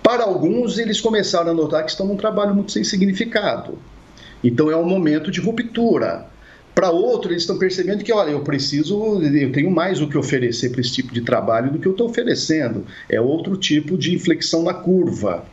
Para 0.04 0.24
alguns, 0.24 0.78
eles 0.78 1.02
começaram 1.02 1.52
a 1.52 1.54
notar 1.54 1.84
que 1.84 1.92
estão 1.92 2.06
num 2.06 2.16
trabalho 2.16 2.54
muito 2.54 2.72
sem 2.72 2.84
significado. 2.84 3.78
Então 4.44 4.70
é 4.70 4.78
um 4.78 4.88
momento 4.88 5.32
de 5.32 5.42
ruptura 5.42 6.28
para 6.78 6.92
outro, 6.92 7.32
eles 7.32 7.42
estão 7.42 7.58
percebendo 7.58 8.04
que, 8.04 8.14
olha, 8.14 8.30
eu 8.30 8.42
preciso, 8.42 9.20
eu 9.20 9.52
tenho 9.52 9.72
mais 9.72 10.00
o 10.00 10.08
que 10.08 10.16
oferecer 10.16 10.70
para 10.70 10.80
esse 10.80 10.94
tipo 10.94 11.12
de 11.12 11.22
trabalho 11.22 11.72
do 11.72 11.80
que 11.80 11.88
eu 11.88 11.92
estou 11.92 12.08
oferecendo. 12.08 12.86
É 13.10 13.20
outro 13.20 13.58
tipo 13.58 13.98
de 13.98 14.14
inflexão 14.14 14.62
na 14.62 14.76
curva. 14.76 15.44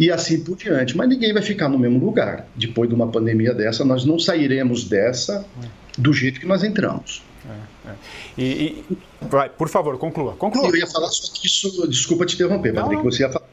E 0.00 0.10
assim 0.10 0.40
por 0.40 0.56
diante. 0.56 0.96
Mas 0.96 1.06
ninguém 1.06 1.34
vai 1.34 1.42
ficar 1.42 1.68
no 1.68 1.78
mesmo 1.78 2.02
lugar. 2.02 2.48
Depois 2.56 2.88
de 2.88 2.94
uma 2.94 3.08
pandemia 3.08 3.52
dessa, 3.52 3.84
nós 3.84 4.06
não 4.06 4.18
sairemos 4.18 4.84
dessa 4.84 5.44
do 5.98 6.14
jeito 6.14 6.40
que 6.40 6.46
nós 6.46 6.64
entramos. 6.64 7.22
É, 7.46 7.90
é. 7.90 7.94
E, 8.38 8.42
e 8.42 8.84
vai, 9.20 9.50
por 9.50 9.68
favor, 9.68 9.98
conclua, 9.98 10.32
conclua. 10.32 10.66
Eu 10.66 10.76
ia 10.76 10.86
falar 10.86 11.08
só 11.08 11.30
que 11.30 11.46
isso, 11.46 11.86
desculpa 11.86 12.24
te 12.24 12.36
interromper, 12.36 12.72
Patrick, 12.72 13.02
você 13.02 13.22
ia 13.22 13.28
falar. 13.28 13.44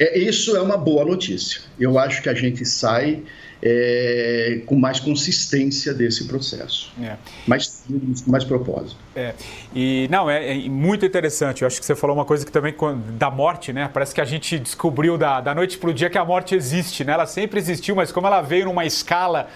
É, 0.00 0.18
isso 0.18 0.56
é 0.56 0.60
uma 0.60 0.76
boa 0.76 1.04
notícia. 1.04 1.60
Eu 1.78 1.96
acho 1.96 2.20
que 2.22 2.28
a 2.28 2.34
gente 2.34 2.64
sai 2.64 3.22
é, 3.62 4.60
com 4.66 4.76
mais 4.76 5.00
consistência 5.00 5.94
desse 5.94 6.26
processo, 6.26 6.92
é. 7.02 7.16
mais, 7.46 7.82
mais 8.26 8.44
propósito. 8.44 8.96
É. 9.14 9.34
E 9.74 10.06
não 10.10 10.28
é, 10.28 10.56
é, 10.56 10.68
muito 10.68 11.06
interessante. 11.06 11.62
Eu 11.62 11.66
acho 11.66 11.80
que 11.80 11.86
você 11.86 11.94
falou 11.94 12.16
uma 12.16 12.24
coisa 12.24 12.44
que 12.44 12.52
também 12.52 12.74
da 13.18 13.30
morte, 13.30 13.72
né? 13.72 13.90
Parece 13.92 14.14
que 14.14 14.20
a 14.20 14.24
gente 14.24 14.58
descobriu 14.58 15.16
da, 15.16 15.40
da 15.40 15.54
noite 15.54 15.78
para 15.78 15.90
o 15.90 15.94
dia 15.94 16.10
que 16.10 16.18
a 16.18 16.24
morte 16.24 16.54
existe, 16.54 17.04
né? 17.04 17.12
Ela 17.12 17.26
sempre 17.26 17.58
existiu, 17.58 17.96
mas 17.96 18.12
como 18.12 18.26
ela 18.26 18.42
veio 18.42 18.66
numa 18.66 18.84
escala 18.84 19.48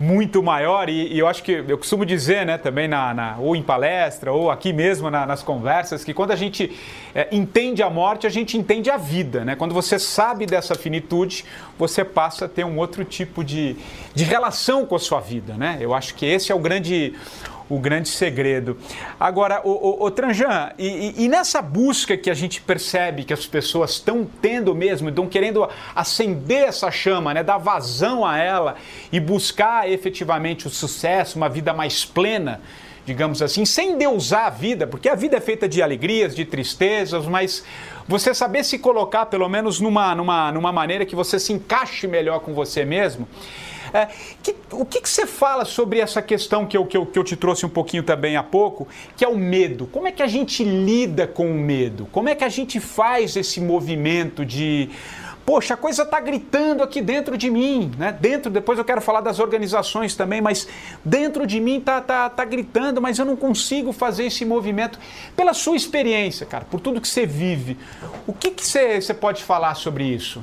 muito 0.00 0.42
maior 0.42 0.88
e, 0.88 1.12
e, 1.12 1.18
eu 1.18 1.28
acho 1.28 1.42
que 1.42 1.52
eu 1.52 1.76
costumo 1.76 2.06
dizer, 2.06 2.46
né, 2.46 2.56
também 2.56 2.88
na, 2.88 3.12
na 3.12 3.36
ou 3.38 3.54
em 3.54 3.62
palestra 3.62 4.32
ou 4.32 4.50
aqui 4.50 4.72
mesmo 4.72 5.10
na, 5.10 5.26
nas 5.26 5.42
conversas, 5.42 6.02
que 6.02 6.14
quando 6.14 6.30
a 6.30 6.36
gente 6.36 6.74
é, 7.14 7.28
entende 7.30 7.82
a 7.82 7.90
morte, 7.90 8.26
a 8.26 8.30
gente 8.30 8.56
entende 8.56 8.88
a 8.88 8.96
vida, 8.96 9.44
né? 9.44 9.54
Quando 9.54 9.74
você 9.74 9.98
sabe 9.98 10.46
dessa 10.46 10.74
finitude, 10.74 11.44
você 11.78 12.02
passa 12.02 12.46
a 12.46 12.48
ter 12.48 12.64
um 12.64 12.78
outro 12.78 13.04
tipo 13.04 13.44
de, 13.44 13.76
de 14.14 14.24
relação 14.24 14.86
com 14.86 14.96
a 14.96 14.98
sua 14.98 15.20
vida, 15.20 15.52
né? 15.54 15.76
Eu 15.80 15.92
acho 15.92 16.14
que 16.14 16.24
esse 16.24 16.50
é 16.50 16.54
o 16.54 16.58
grande 16.58 17.12
o 17.70 17.78
grande 17.78 18.08
segredo. 18.08 18.76
Agora, 19.18 19.60
o, 19.62 19.70
o, 19.70 20.04
o 20.06 20.10
Tranjan, 20.10 20.72
e, 20.76 21.24
e, 21.24 21.28
nessa 21.28 21.62
busca 21.62 22.16
que 22.16 22.28
a 22.28 22.34
gente 22.34 22.60
percebe 22.60 23.22
que 23.22 23.32
as 23.32 23.46
pessoas 23.46 23.92
estão 23.92 24.28
tendo 24.42 24.74
mesmo, 24.74 25.08
estão 25.08 25.28
querendo 25.28 25.66
acender 25.94 26.64
essa 26.64 26.90
chama, 26.90 27.32
né, 27.32 27.44
dar 27.44 27.58
vazão 27.58 28.26
a 28.26 28.36
ela 28.36 28.74
e 29.12 29.20
buscar 29.20 29.88
efetivamente 29.88 30.66
o 30.66 30.70
sucesso, 30.70 31.36
uma 31.36 31.48
vida 31.48 31.72
mais 31.72 32.04
plena, 32.04 32.60
digamos 33.06 33.40
assim, 33.40 33.64
sem 33.64 33.96
deusar 33.96 34.46
a 34.46 34.50
vida, 34.50 34.86
porque 34.86 35.08
a 35.08 35.14
vida 35.14 35.36
é 35.36 35.40
feita 35.40 35.68
de 35.68 35.80
alegrias, 35.80 36.34
de 36.34 36.44
tristezas, 36.44 37.24
mas 37.24 37.64
você 38.08 38.34
saber 38.34 38.64
se 38.64 38.80
colocar 38.80 39.26
pelo 39.26 39.48
menos 39.48 39.78
numa, 39.78 40.12
numa, 40.14 40.50
numa 40.50 40.72
maneira 40.72 41.06
que 41.06 41.14
você 41.14 41.38
se 41.38 41.52
encaixe 41.52 42.08
melhor 42.08 42.40
com 42.40 42.52
você 42.52 42.84
mesmo. 42.84 43.28
É, 43.92 44.08
que, 44.42 44.54
o 44.72 44.84
que, 44.84 45.00
que, 45.00 45.08
você 45.08 45.26
fala 45.26 45.64
sobre 45.64 45.98
essa 45.98 46.22
questão 46.22 46.66
que 46.66 46.76
eu, 46.76 46.86
que, 46.86 46.96
eu, 46.96 47.04
que 47.04 47.18
eu 47.18 47.24
te 47.24 47.36
trouxe 47.36 47.66
um 47.66 47.68
pouquinho 47.68 48.02
também 48.02 48.36
há 48.36 48.42
pouco, 48.42 48.86
que 49.16 49.24
é 49.24 49.28
o 49.28 49.36
medo? 49.36 49.86
Como 49.86 50.06
é 50.06 50.12
que 50.12 50.22
a 50.22 50.26
gente 50.26 50.62
lida 50.62 51.26
com 51.26 51.50
o 51.50 51.54
medo? 51.54 52.06
Como 52.12 52.28
é 52.28 52.34
que 52.34 52.44
a 52.44 52.48
gente 52.48 52.78
faz 52.78 53.36
esse 53.36 53.60
movimento 53.60 54.44
de 54.44 54.90
poxa, 55.50 55.74
a 55.74 55.76
coisa 55.76 56.04
está 56.04 56.20
gritando 56.20 56.80
aqui 56.80 57.02
dentro 57.02 57.36
de 57.36 57.50
mim, 57.50 57.90
né? 57.98 58.12
Dentro, 58.12 58.50
depois 58.52 58.78
eu 58.78 58.84
quero 58.84 59.00
falar 59.00 59.20
das 59.20 59.40
organizações 59.40 60.14
também, 60.14 60.40
mas 60.40 60.68
dentro 61.04 61.44
de 61.44 61.58
mim 61.58 61.78
está 61.78 62.00
tá, 62.00 62.30
tá 62.30 62.44
gritando, 62.44 63.00
mas 63.00 63.18
eu 63.18 63.24
não 63.24 63.34
consigo 63.34 63.92
fazer 63.92 64.26
esse 64.26 64.44
movimento. 64.44 64.96
Pela 65.34 65.52
sua 65.52 65.74
experiência, 65.74 66.46
cara, 66.46 66.64
por 66.64 66.78
tudo 66.78 67.00
que 67.00 67.08
você 67.08 67.26
vive, 67.26 67.76
o 68.28 68.32
que, 68.32 68.52
que 68.52 68.64
você, 68.64 69.00
você 69.00 69.12
pode 69.12 69.42
falar 69.42 69.74
sobre 69.74 70.04
isso? 70.04 70.40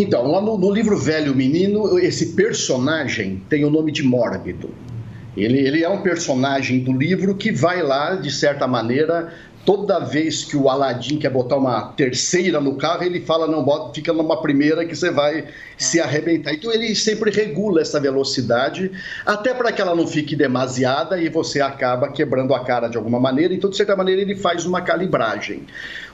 Então, 0.00 0.30
lá 0.30 0.40
no, 0.40 0.56
no, 0.56 0.72
livro 0.72 0.96
Velho 0.96 1.34
Menino, 1.34 1.98
esse 1.98 2.36
personagem 2.36 3.42
tem 3.48 3.64
o 3.64 3.70
nome 3.70 3.90
de 3.90 4.04
Mórbido. 4.04 4.70
Ele, 5.36 5.58
ele 5.58 5.82
é 5.82 5.88
um 5.88 6.02
personagem 6.02 6.78
do 6.78 6.92
livro 6.92 7.34
que 7.34 7.50
vai 7.50 7.82
lá, 7.82 8.14
de 8.14 8.30
certa 8.30 8.64
maneira, 8.64 9.34
toda 9.66 9.98
vez 9.98 10.44
que 10.44 10.56
o 10.56 10.68
Aladim 10.68 11.18
quer 11.18 11.30
botar 11.30 11.56
uma 11.56 11.92
terceira 11.92 12.60
no 12.60 12.76
carro, 12.76 13.02
ele 13.02 13.20
fala, 13.20 13.48
não, 13.48 13.64
bota, 13.64 13.92
fica 13.92 14.12
numa 14.12 14.40
primeira 14.40 14.86
que 14.86 14.94
você 14.94 15.10
vai 15.10 15.46
se 15.76 16.00
arrebentar. 16.00 16.54
Então 16.54 16.72
ele 16.72 16.94
sempre 16.94 17.32
regula 17.32 17.80
essa 17.80 17.98
velocidade, 17.98 18.92
até 19.26 19.52
para 19.52 19.72
que 19.72 19.82
ela 19.82 19.96
não 19.96 20.06
fique 20.06 20.36
demasiada 20.36 21.20
e 21.20 21.28
você 21.28 21.60
acaba 21.60 22.10
quebrando 22.12 22.54
a 22.54 22.64
cara 22.64 22.86
de 22.86 22.96
alguma 22.96 23.18
maneira. 23.18 23.52
Então, 23.52 23.68
de 23.68 23.76
certa 23.76 23.96
maneira, 23.96 24.22
ele 24.22 24.36
faz 24.36 24.64
uma 24.64 24.80
calibragem. 24.80 25.66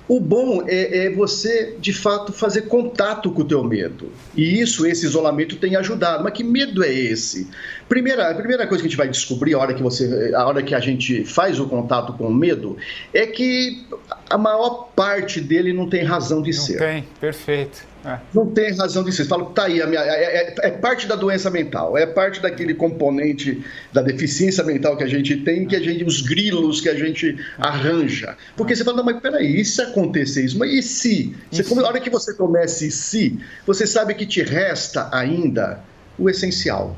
O 0.06 0.20
bom 0.20 0.64
é, 0.66 1.06
é, 1.06 1.10
você, 1.10 1.76
de 1.80 1.92
fato, 1.92 2.32
fazer 2.32 2.62
contato 2.62 3.30
com 3.30 3.40
o 3.40 3.44
teu 3.44 3.64
medo. 3.64 4.12
E 4.36 4.60
isso, 4.60 4.86
esse 4.86 5.06
isolamento 5.06 5.56
tem 5.56 5.76
ajudado. 5.76 6.22
Mas 6.22 6.34
que 6.34 6.44
medo 6.44 6.84
é 6.84 6.92
esse? 6.92 7.48
Primeira, 7.88 8.30
a 8.30 8.34
primeira 8.34 8.66
coisa 8.66 8.82
que 8.82 8.86
a 8.86 8.90
gente 8.90 8.98
vai 8.98 9.08
descobrir 9.08 9.54
a 9.54 9.58
hora 9.58 9.72
que, 9.72 9.82
você, 9.82 10.32
a 10.34 10.46
hora 10.46 10.62
que 10.62 10.74
a 10.74 10.80
gente 10.80 11.24
faz 11.24 11.58
o 11.58 11.66
contato 11.66 12.12
com 12.12 12.26
o 12.26 12.34
medo 12.34 12.76
é 13.14 13.26
que 13.26 13.86
a 14.28 14.36
maior 14.36 14.90
parte 14.94 15.40
dele 15.40 15.72
não 15.72 15.88
tem 15.88 16.04
razão 16.04 16.42
de 16.42 16.50
não 16.50 16.58
ser. 16.58 16.78
Tem, 16.78 17.04
perfeito. 17.18 17.93
É. 18.04 18.18
Não 18.34 18.46
tem 18.46 18.70
razão 18.76 19.02
de 19.02 19.10
ser. 19.12 19.24
Fala, 19.24 19.46
tá 19.46 19.64
aí, 19.64 19.84
minha, 19.86 20.00
é, 20.00 20.24
é, 20.24 20.54
é, 20.58 20.70
parte 20.70 21.06
da 21.06 21.16
doença 21.16 21.50
mental, 21.50 21.96
é 21.96 22.04
parte 22.04 22.40
daquele 22.40 22.74
componente 22.74 23.64
da 23.92 24.02
deficiência 24.02 24.62
mental 24.62 24.96
que 24.96 25.04
a 25.04 25.06
gente 25.08 25.38
tem, 25.38 25.66
que 25.66 25.74
a 25.74 25.80
gente, 25.80 26.04
os 26.04 26.20
grilos 26.20 26.82
que 26.82 26.88
a 26.90 26.94
gente 26.94 27.38
arranja. 27.58 28.36
Porque 28.56 28.76
você 28.76 28.84
fala, 28.84 28.98
não, 28.98 29.04
mas 29.04 29.20
peraí, 29.20 29.58
e 29.60 29.64
se 29.64 29.80
acontecer 29.80 30.44
isso? 30.44 30.58
Mas 30.58 30.70
e 30.70 30.82
se? 30.82 31.36
Você, 31.50 31.62
e 31.62 31.64
se? 31.64 31.78
A 31.78 31.86
hora 31.86 32.00
que 32.00 32.10
você 32.10 32.34
começa 32.34 32.84
e 32.84 32.90
se, 32.90 33.38
você 33.66 33.86
sabe 33.86 34.14
que 34.14 34.26
te 34.26 34.42
resta 34.42 35.08
ainda 35.10 35.80
o 36.18 36.28
essencial. 36.28 36.94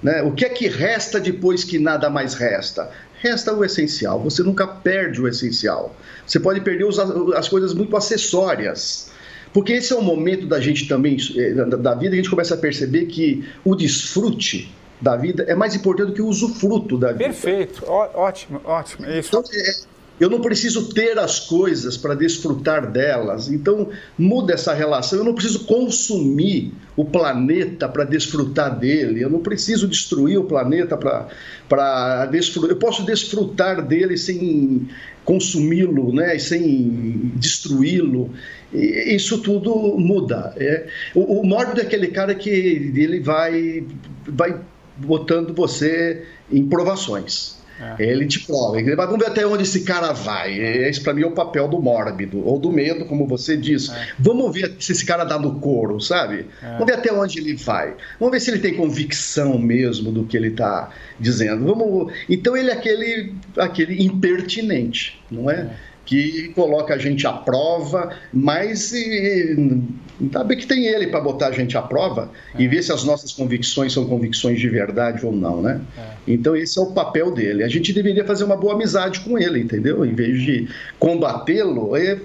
Né? 0.00 0.22
O 0.22 0.32
que 0.32 0.44
é 0.44 0.48
que 0.48 0.68
resta 0.68 1.18
depois 1.18 1.64
que 1.64 1.78
nada 1.78 2.08
mais 2.08 2.34
resta? 2.34 2.90
Resta 3.20 3.52
o 3.52 3.64
essencial. 3.64 4.20
Você 4.20 4.42
nunca 4.42 4.66
perde 4.66 5.20
o 5.20 5.26
essencial. 5.26 5.96
Você 6.26 6.38
pode 6.38 6.60
perder 6.60 6.84
os, 6.84 6.98
as 6.98 7.48
coisas 7.48 7.74
muito 7.74 7.96
acessórias 7.96 9.10
porque 9.54 9.72
esse 9.72 9.92
é 9.92 9.96
o 9.96 10.02
momento 10.02 10.46
da 10.46 10.60
gente 10.60 10.88
também, 10.88 11.16
eh, 11.36 11.54
da 11.54 11.94
vida, 11.94 12.12
a 12.12 12.16
gente 12.16 12.28
começa 12.28 12.54
a 12.54 12.58
perceber 12.58 13.06
que 13.06 13.48
o 13.64 13.76
desfrute 13.76 14.74
da 15.00 15.16
vida 15.16 15.44
é 15.44 15.54
mais 15.54 15.76
importante 15.76 16.08
do 16.08 16.12
que 16.12 16.22
o 16.22 16.26
usufruto 16.26 16.98
da 16.98 17.12
vida. 17.12 17.24
Perfeito, 17.24 17.84
Ó, 17.86 18.08
ótimo, 18.14 18.60
ótimo. 18.64 19.08
Isso. 19.08 19.28
Então, 19.28 19.44
é, 19.54 19.94
eu 20.18 20.30
não 20.30 20.40
preciso 20.40 20.92
ter 20.92 21.18
as 21.18 21.38
coisas 21.38 21.96
para 21.96 22.14
desfrutar 22.14 22.90
delas. 22.90 23.48
Então, 23.48 23.90
muda 24.18 24.54
essa 24.54 24.72
relação. 24.72 25.18
Eu 25.18 25.24
não 25.24 25.34
preciso 25.34 25.64
consumir 25.66 26.72
o 26.96 27.04
planeta 27.04 27.88
para 27.88 28.04
desfrutar 28.04 28.78
dele. 28.78 29.22
Eu 29.22 29.30
não 29.30 29.40
preciso 29.40 29.86
destruir 29.86 30.38
o 30.38 30.44
planeta 30.44 30.96
para 30.96 32.26
desfrutar. 32.26 32.70
Eu 32.70 32.76
posso 32.76 33.04
desfrutar 33.04 33.84
dele 33.84 34.16
sem 34.16 34.88
consumi-lo, 35.24 36.12
né? 36.12 36.38
sem 36.38 37.32
destruí-lo 37.34 38.30
isso 38.74 39.38
tudo 39.38 39.96
muda. 39.98 40.52
É, 40.56 40.86
o, 41.14 41.40
o 41.40 41.46
mórbido 41.46 41.80
é 41.80 41.84
aquele 41.84 42.08
cara 42.08 42.34
que 42.34 42.50
ele 42.50 43.20
vai, 43.20 43.84
vai 44.26 44.60
botando 44.96 45.54
você 45.54 46.24
em 46.50 46.66
provações. 46.66 47.62
É. 47.98 48.04
Ele 48.04 48.26
te 48.26 48.40
prova. 48.40 48.72
Vai, 48.72 48.94
vamos 48.94 49.18
ver 49.18 49.26
até 49.26 49.46
onde 49.46 49.64
esse 49.64 49.80
cara 49.80 50.12
vai. 50.12 50.58
Esse, 50.58 51.00
para 51.00 51.12
mim, 51.12 51.22
é 51.22 51.26
o 51.26 51.32
papel 51.32 51.66
do 51.66 51.80
mórbido, 51.80 52.46
ou 52.46 52.58
do 52.58 52.70
medo, 52.70 53.04
como 53.06 53.26
você 53.26 53.56
disse. 53.56 53.90
É. 53.90 54.08
Vamos 54.18 54.54
ver 54.54 54.76
se 54.78 54.92
esse 54.92 55.04
cara 55.04 55.24
dá 55.24 55.38
no 55.38 55.58
couro, 55.58 56.00
sabe? 56.00 56.46
É. 56.62 56.72
Vamos 56.72 56.86
ver 56.86 56.94
até 56.94 57.12
onde 57.12 57.38
ele 57.38 57.54
vai. 57.56 57.94
Vamos 58.18 58.32
ver 58.32 58.40
se 58.40 58.50
ele 58.50 58.60
tem 58.60 58.74
convicção 58.74 59.58
mesmo 59.58 60.12
do 60.12 60.24
que 60.24 60.36
ele 60.36 60.48
está 60.48 60.90
dizendo. 61.18 61.64
Vamos... 61.64 62.12
Então, 62.28 62.56
ele 62.56 62.70
é 62.70 62.74
aquele, 62.74 63.34
aquele 63.56 64.04
impertinente, 64.04 65.20
não 65.30 65.50
é? 65.50 65.70
Que 66.04 66.48
coloca 66.50 66.94
a 66.94 66.98
gente 66.98 67.26
à 67.26 67.32
prova, 67.32 68.14
mas 68.32 68.92
sabe 70.32 70.56
que 70.56 70.66
tem 70.66 70.86
ele 70.86 71.06
para 71.06 71.20
botar 71.20 71.48
a 71.48 71.52
gente 71.52 71.76
à 71.76 71.82
prova 71.82 72.30
é. 72.54 72.62
e 72.62 72.68
ver 72.68 72.82
se 72.82 72.92
as 72.92 73.04
nossas 73.04 73.32
convicções 73.32 73.92
são 73.92 74.06
convicções 74.06 74.60
de 74.60 74.68
verdade 74.68 75.24
ou 75.24 75.32
não, 75.32 75.62
né? 75.62 75.80
É. 75.96 76.14
Então 76.28 76.54
esse 76.54 76.78
é 76.78 76.82
o 76.82 76.92
papel 76.92 77.32
dele. 77.32 77.64
A 77.64 77.68
gente 77.68 77.92
deveria 77.92 78.24
fazer 78.24 78.44
uma 78.44 78.56
boa 78.56 78.74
amizade 78.74 79.20
com 79.20 79.38
ele, 79.38 79.60
entendeu? 79.60 80.04
Em 80.04 80.14
vez 80.14 80.42
de 80.42 80.68
combatê-lo, 80.98 81.96
é 81.96 82.20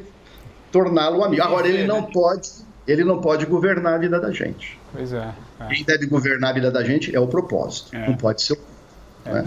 torná-lo 0.72 1.24
amigo. 1.24 1.42
Agora 1.42 1.68
ele 1.68 1.86
não 1.86 2.04
pode, 2.04 2.50
ele 2.88 3.04
não 3.04 3.22
pode 3.22 3.46
governar 3.46 3.94
a 3.94 3.98
vida 3.98 4.20
da 4.20 4.32
gente. 4.32 4.78
Pois 4.94 5.14
é. 5.14 5.34
é. 5.60 5.68
Quem 5.68 5.84
deve 5.86 6.06
governar 6.06 6.52
a 6.52 6.54
vida 6.54 6.72
da 6.72 6.84
gente 6.84 7.16
é 7.16 7.20
o 7.20 7.28
propósito, 7.28 7.96
é. 7.96 8.08
não 8.08 8.16
pode 8.16 8.42
ser 8.42 8.54
o 8.54 8.58
é. 9.26 9.34
né? 9.34 9.46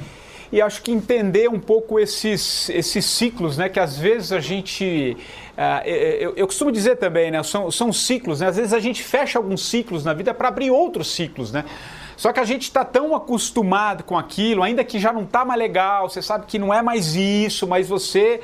E 0.52 0.60
acho 0.60 0.82
que 0.82 0.92
entender 0.92 1.48
um 1.48 1.58
pouco 1.58 1.98
esses, 1.98 2.68
esses 2.68 3.06
ciclos, 3.06 3.56
né? 3.56 3.70
Que 3.70 3.80
às 3.80 3.96
vezes 3.96 4.32
a 4.32 4.38
gente. 4.38 5.16
Uh, 5.52 5.88
eu, 5.88 6.34
eu, 6.36 6.46
costumo 6.46 6.70
dizer 6.70 6.96
também, 6.96 7.30
né? 7.30 7.42
São, 7.42 7.70
são 7.70 7.90
ciclos, 7.90 8.40
né? 8.40 8.48
Às 8.48 8.56
vezes 8.56 8.74
a 8.74 8.78
gente 8.78 9.02
fecha 9.02 9.38
alguns 9.38 9.66
ciclos 9.66 10.04
na 10.04 10.12
vida 10.12 10.34
para 10.34 10.48
abrir 10.48 10.70
outros 10.70 11.10
ciclos, 11.10 11.50
né? 11.50 11.64
Só 12.18 12.32
que 12.32 12.38
a 12.38 12.44
gente 12.44 12.64
está 12.64 12.84
tão 12.84 13.16
acostumado 13.16 14.04
com 14.04 14.16
aquilo, 14.16 14.62
ainda 14.62 14.84
que 14.84 14.98
já 14.98 15.10
não 15.10 15.22
está 15.22 15.44
mais 15.44 15.58
legal, 15.58 16.10
você 16.10 16.20
sabe 16.20 16.44
que 16.46 16.58
não 16.58 16.72
é 16.72 16.82
mais 16.82 17.16
isso, 17.16 17.66
mas 17.66 17.88
você 17.88 18.40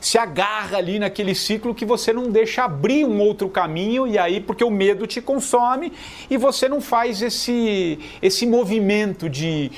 se 0.00 0.18
agarra 0.18 0.78
ali 0.78 0.98
naquele 0.98 1.32
ciclo 1.32 1.72
que 1.72 1.84
você 1.84 2.12
não 2.12 2.24
deixa 2.24 2.64
abrir 2.64 3.04
um 3.04 3.20
outro 3.20 3.48
caminho 3.48 4.04
e 4.04 4.18
aí 4.18 4.40
porque 4.40 4.64
o 4.64 4.70
medo 4.70 5.06
te 5.06 5.22
consome 5.22 5.92
e 6.28 6.36
você 6.36 6.68
não 6.68 6.80
faz 6.80 7.22
esse, 7.22 8.00
esse 8.20 8.44
movimento 8.44 9.30
de 9.30 9.70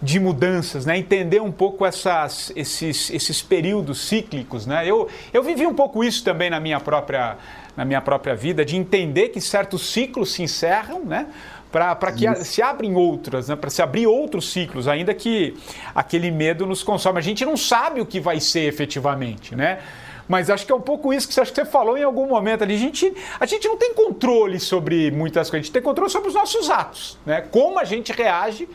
de 0.00 0.20
mudanças, 0.20 0.86
né? 0.86 0.96
entender 0.96 1.42
um 1.42 1.50
pouco 1.50 1.84
essas, 1.84 2.52
esses, 2.54 3.10
esses 3.10 3.42
períodos 3.42 4.06
cíclicos. 4.08 4.66
Né? 4.66 4.86
Eu, 4.86 5.08
eu 5.32 5.42
vivi 5.42 5.66
um 5.66 5.74
pouco 5.74 6.04
isso 6.04 6.22
também 6.22 6.48
na 6.48 6.60
minha 6.60 6.78
própria, 6.78 7.36
na 7.76 7.84
minha 7.84 8.00
própria 8.00 8.34
vida, 8.34 8.64
de 8.64 8.76
entender 8.76 9.30
que 9.30 9.40
certos 9.40 9.90
ciclos 9.92 10.32
se 10.32 10.42
encerram, 10.42 11.04
né? 11.04 11.26
para 11.70 12.12
que 12.12 12.26
isso. 12.26 12.44
se 12.44 12.62
abrem 12.62 12.94
outras, 12.94 13.48
né? 13.48 13.56
para 13.56 13.70
se 13.70 13.82
abrir 13.82 14.06
outros 14.06 14.52
ciclos, 14.52 14.88
ainda 14.88 15.12
que 15.12 15.54
aquele 15.94 16.30
medo 16.30 16.64
nos 16.64 16.82
consome. 16.82 17.18
A 17.18 17.22
gente 17.22 17.44
não 17.44 17.56
sabe 17.56 18.00
o 18.00 18.06
que 18.06 18.20
vai 18.20 18.40
ser 18.40 18.60
efetivamente, 18.60 19.54
né? 19.54 19.80
Mas 20.28 20.50
acho 20.50 20.66
que 20.66 20.72
é 20.72 20.74
um 20.74 20.80
pouco 20.80 21.12
isso 21.12 21.26
que 21.26 21.32
você, 21.32 21.40
acho 21.40 21.52
que 21.52 21.62
você 21.62 21.64
falou 21.64 21.96
em 21.96 22.02
algum 22.02 22.26
momento 22.26 22.62
ali. 22.62 22.74
A 22.74 22.78
gente, 22.78 23.14
a 23.40 23.46
gente 23.46 23.66
não 23.66 23.78
tem 23.78 23.94
controle 23.94 24.60
sobre 24.60 25.10
muitas 25.10 25.48
coisas, 25.48 25.64
a 25.64 25.64
gente 25.64 25.72
tem 25.72 25.80
controle 25.80 26.10
sobre 26.10 26.28
os 26.28 26.34
nossos 26.34 26.68
atos, 26.68 27.18
né? 27.24 27.40
Como 27.50 27.78
a 27.78 27.84
gente 27.84 28.12
reage 28.12 28.68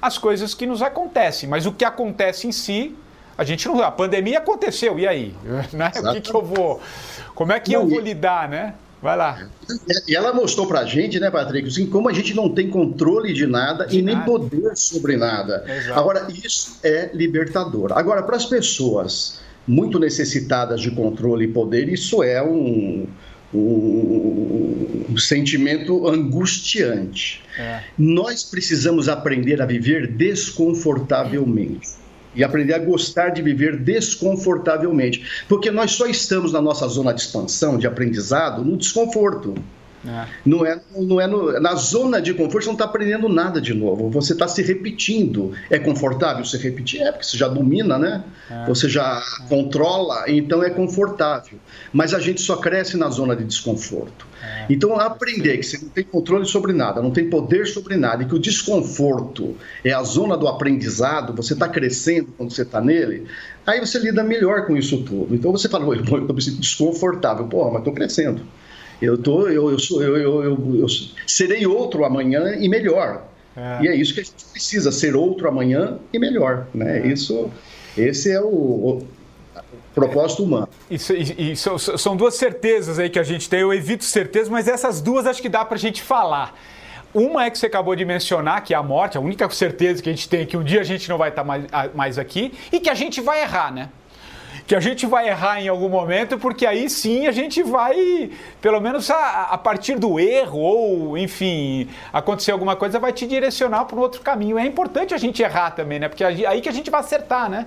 as 0.00 0.18
coisas 0.18 0.54
que 0.54 0.66
nos 0.66 0.82
acontecem. 0.82 1.48
Mas 1.48 1.66
o 1.66 1.72
que 1.72 1.84
acontece 1.84 2.46
em 2.46 2.52
si, 2.52 2.96
a 3.36 3.44
gente 3.44 3.66
não. 3.68 3.82
A 3.82 3.90
pandemia 3.90 4.38
aconteceu, 4.38 4.98
e 4.98 5.06
aí? 5.06 5.34
Né? 5.72 5.90
O 5.96 6.12
que, 6.12 6.20
que 6.20 6.34
eu 6.34 6.42
vou. 6.42 6.80
Como 7.34 7.52
é 7.52 7.60
que 7.60 7.72
não, 7.72 7.82
eu 7.82 7.88
vou 7.88 8.00
lidar, 8.00 8.48
né? 8.48 8.74
Vai 9.02 9.16
lá. 9.16 9.48
E 10.06 10.14
ela 10.14 10.32
mostrou 10.34 10.66
pra 10.66 10.84
gente, 10.84 11.18
né, 11.18 11.30
Patrick, 11.30 11.68
assim, 11.68 11.86
como 11.86 12.08
a 12.10 12.12
gente 12.12 12.34
não 12.34 12.50
tem 12.50 12.68
controle 12.68 13.32
de 13.32 13.46
nada 13.46 13.86
de 13.86 13.98
e 13.98 14.02
nem 14.02 14.20
poder 14.20 14.76
sobre 14.76 15.16
nada. 15.16 15.64
Exato. 15.66 15.98
Agora, 15.98 16.26
isso 16.30 16.78
é 16.82 17.10
libertador. 17.14 17.92
Agora, 17.96 18.22
para 18.22 18.36
as 18.36 18.44
pessoas 18.44 19.40
muito 19.66 19.98
necessitadas 19.98 20.82
de 20.82 20.90
controle 20.90 21.46
e 21.46 21.48
poder, 21.48 21.88
isso 21.88 22.22
é 22.22 22.42
um, 22.42 23.06
um, 23.52 25.06
um 25.10 25.16
sentimento 25.18 26.08
angustiante. 26.08 27.42
É. 27.58 27.82
Nós 27.98 28.44
precisamos 28.44 29.08
aprender 29.08 29.60
a 29.60 29.66
viver 29.66 30.06
desconfortavelmente 30.06 32.00
e 32.34 32.44
aprender 32.44 32.74
a 32.74 32.78
gostar 32.78 33.30
de 33.30 33.42
viver 33.42 33.76
desconfortavelmente, 33.76 35.44
porque 35.48 35.70
nós 35.70 35.92
só 35.92 36.06
estamos 36.06 36.52
na 36.52 36.62
nossa 36.62 36.86
zona 36.86 37.12
de 37.12 37.22
expansão, 37.22 37.76
de 37.76 37.86
aprendizado, 37.86 38.64
no 38.64 38.76
desconforto. 38.76 39.54
É. 40.06 40.26
Não 40.46 40.64
é, 40.64 40.80
não 40.96 41.20
é 41.20 41.26
no, 41.26 41.60
na 41.60 41.74
zona 41.74 42.20
de 42.20 42.32
conforto, 42.32 42.64
você 42.64 42.66
não 42.66 42.74
está 42.74 42.86
aprendendo 42.86 43.28
nada 43.28 43.60
de 43.60 43.74
novo. 43.74 44.08
Você 44.10 44.32
está 44.32 44.48
se 44.48 44.62
repetindo. 44.62 45.52
É 45.68 45.78
confortável 45.78 46.44
se 46.44 46.56
repetir? 46.56 47.02
É, 47.02 47.12
porque 47.12 47.24
você 47.24 47.36
já 47.36 47.48
domina, 47.48 47.98
né? 47.98 48.24
É. 48.50 48.66
Você 48.66 48.88
já 48.88 49.20
é. 49.20 49.48
controla, 49.48 50.24
então 50.28 50.62
é 50.62 50.70
confortável. 50.70 51.58
Mas 51.92 52.14
a 52.14 52.18
gente 52.18 52.40
só 52.40 52.56
cresce 52.56 52.96
na 52.96 53.10
zona 53.10 53.36
de 53.36 53.44
desconforto. 53.44 54.26
É. 54.42 54.66
Então, 54.70 54.98
aprender 54.98 55.58
que 55.58 55.64
você 55.64 55.78
não 55.78 55.90
tem 55.90 56.04
controle 56.04 56.46
sobre 56.46 56.72
nada, 56.72 57.02
não 57.02 57.10
tem 57.10 57.28
poder 57.28 57.66
sobre 57.66 57.96
nada, 57.96 58.22
e 58.22 58.26
que 58.26 58.34
o 58.34 58.38
desconforto 58.38 59.54
é 59.84 59.92
a 59.92 60.02
zona 60.02 60.36
do 60.36 60.48
aprendizado, 60.48 61.34
você 61.34 61.52
está 61.52 61.68
crescendo 61.68 62.32
quando 62.38 62.50
você 62.50 62.62
está 62.62 62.80
nele, 62.80 63.26
aí 63.66 63.80
você 63.80 63.98
lida 63.98 64.22
melhor 64.22 64.66
com 64.66 64.76
isso 64.76 65.02
tudo. 65.02 65.34
Então 65.34 65.52
você 65.52 65.68
fala, 65.68 65.84
eu 65.94 66.00
estou 66.00 66.34
me 66.34 66.40
sentindo 66.40 66.60
desconfortável. 66.60 67.46
Porra, 67.46 67.70
mas 67.70 67.80
estou 67.80 67.92
crescendo. 67.92 68.42
Eu, 69.00 69.16
tô, 69.16 69.48
eu, 69.48 69.70
eu, 69.70 69.78
sou, 69.78 70.02
eu, 70.02 70.16
eu, 70.16 70.44
eu, 70.44 70.76
eu 70.80 70.86
serei 71.26 71.66
outro 71.66 72.04
amanhã 72.04 72.56
e 72.58 72.68
melhor. 72.68 73.24
É. 73.56 73.84
E 73.84 73.88
é 73.88 73.96
isso 73.96 74.14
que 74.14 74.20
a 74.20 74.22
gente 74.22 74.44
precisa, 74.52 74.92
ser 74.92 75.16
outro 75.16 75.48
amanhã 75.48 75.98
e 76.12 76.18
melhor. 76.18 76.66
Né? 76.74 77.00
É. 77.00 77.06
Isso, 77.06 77.50
esse 77.96 78.30
é 78.30 78.40
o, 78.40 78.46
o 78.46 79.06
propósito 79.94 80.44
humano. 80.44 80.68
Isso, 80.90 81.12
e, 81.14 81.52
e, 81.52 81.56
são 81.56 82.16
duas 82.16 82.34
certezas 82.34 82.98
aí 82.98 83.10
que 83.10 83.18
a 83.18 83.22
gente 83.22 83.48
tem. 83.48 83.60
Eu 83.60 83.72
evito 83.72 84.04
certezas, 84.04 84.48
mas 84.48 84.68
essas 84.68 85.00
duas 85.00 85.26
acho 85.26 85.40
que 85.40 85.48
dá 85.48 85.64
para 85.64 85.76
a 85.76 85.80
gente 85.80 86.02
falar. 86.02 86.58
Uma 87.12 87.44
é 87.44 87.50
que 87.50 87.58
você 87.58 87.66
acabou 87.66 87.96
de 87.96 88.04
mencionar, 88.04 88.62
que 88.62 88.72
é 88.72 88.76
a 88.76 88.82
morte, 88.82 89.18
a 89.18 89.20
única 89.20 89.48
certeza 89.50 90.00
que 90.00 90.08
a 90.08 90.12
gente 90.12 90.28
tem 90.28 90.42
é 90.42 90.46
que 90.46 90.56
um 90.56 90.62
dia 90.62 90.80
a 90.80 90.84
gente 90.84 91.08
não 91.08 91.18
vai 91.18 91.30
estar 91.30 91.42
mais, 91.42 91.64
mais 91.92 92.18
aqui 92.18 92.52
e 92.70 92.78
que 92.78 92.88
a 92.88 92.94
gente 92.94 93.20
vai 93.20 93.42
errar, 93.42 93.72
né? 93.72 93.88
Que 94.70 94.76
a 94.76 94.78
gente 94.78 95.04
vai 95.04 95.28
errar 95.28 95.60
em 95.60 95.66
algum 95.66 95.88
momento, 95.88 96.38
porque 96.38 96.64
aí 96.64 96.88
sim 96.88 97.26
a 97.26 97.32
gente 97.32 97.60
vai, 97.60 98.30
pelo 98.60 98.80
menos 98.80 99.10
a, 99.10 99.48
a 99.50 99.58
partir 99.58 99.98
do 99.98 100.20
erro, 100.20 100.60
ou 100.60 101.18
enfim, 101.18 101.88
acontecer 102.12 102.52
alguma 102.52 102.76
coisa, 102.76 102.96
vai 103.00 103.12
te 103.12 103.26
direcionar 103.26 103.84
para 103.86 103.96
um 103.96 103.98
outro 103.98 104.20
caminho. 104.20 104.56
É 104.56 104.64
importante 104.64 105.12
a 105.12 105.18
gente 105.18 105.42
errar 105.42 105.72
também, 105.72 105.98
né? 105.98 106.08
Porque 106.08 106.22
aí 106.22 106.60
que 106.60 106.68
a 106.68 106.72
gente 106.72 106.88
vai 106.88 107.00
acertar, 107.00 107.50
né? 107.50 107.66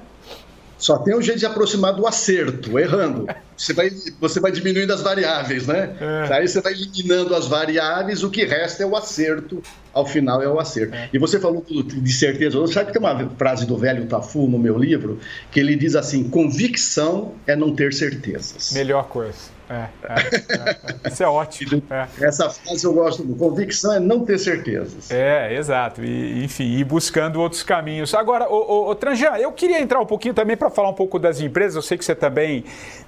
Só 0.83 0.97
tem 0.97 1.15
um 1.15 1.21
jeito 1.21 1.39
de 1.39 1.45
aproximar 1.45 1.93
do 1.93 2.05
acerto, 2.05 2.77
errando. 2.77 3.25
Você 3.55 3.71
vai, 3.71 3.89
você 4.19 4.41
vai 4.41 4.51
diminuindo 4.51 4.91
as 4.91 5.01
variáveis, 5.01 5.65
né? 5.65 5.95
É. 6.27 6.33
Aí 6.33 6.45
você 6.45 6.59
vai 6.59 6.73
eliminando 6.73 7.33
as 7.33 7.47
variáveis, 7.47 8.21
o 8.21 8.29
que 8.29 8.43
resta 8.43 8.83
é 8.83 8.85
o 8.85 8.93
acerto. 8.93 9.63
Ao 9.93 10.05
final 10.05 10.41
é 10.43 10.47
o 10.49 10.59
acerto. 10.59 10.93
É. 10.93 11.09
E 11.13 11.17
você 11.17 11.39
falou 11.39 11.63
de 11.65 12.11
certeza. 12.11 12.67
Sabe 12.67 12.87
que 12.87 12.99
tem 12.99 13.01
uma 13.01 13.29
frase 13.37 13.65
do 13.65 13.77
velho 13.77 14.05
Tafu 14.07 14.45
no 14.45 14.59
meu 14.59 14.77
livro 14.77 15.19
que 15.51 15.59
ele 15.61 15.77
diz 15.77 15.95
assim: 15.95 16.27
convicção 16.29 17.33
é 17.47 17.55
não 17.55 17.73
ter 17.73 17.93
certezas. 17.93 18.73
Melhor 18.73 19.07
coisa. 19.07 19.53
É, 19.73 19.89
é, 20.03 21.05
é, 21.05 21.09
Isso 21.09 21.23
é 21.23 21.27
ótimo. 21.27 21.81
É. 21.89 22.07
Essa 22.25 22.49
frase 22.49 22.85
eu 22.85 22.93
gosto 22.93 23.23
muito. 23.23 23.39
Convicção 23.39 23.93
é 23.93 23.99
não 23.99 24.23
ter 24.23 24.37
certezas. 24.37 25.09
É, 25.09 25.55
exato. 25.55 26.03
E, 26.03 26.43
enfim, 26.43 26.65
ir 26.65 26.83
buscando 26.83 27.41
outros 27.41 27.63
caminhos. 27.63 28.13
Agora, 28.13 28.47
o, 28.47 28.55
o, 28.55 28.89
o 28.89 28.95
Tranjan, 28.95 29.37
eu 29.37 29.51
queria 29.51 29.81
entrar 29.81 29.99
um 29.99 30.05
pouquinho 30.05 30.33
também 30.33 30.55
para 30.55 30.69
falar 30.69 30.89
um 30.89 30.93
pouco 30.93 31.17
das 31.17 31.41
empresas. 31.41 31.75
Eu 31.75 31.81
sei 31.81 31.97
que 31.97 32.05
você 32.05 32.13
também 32.13 32.63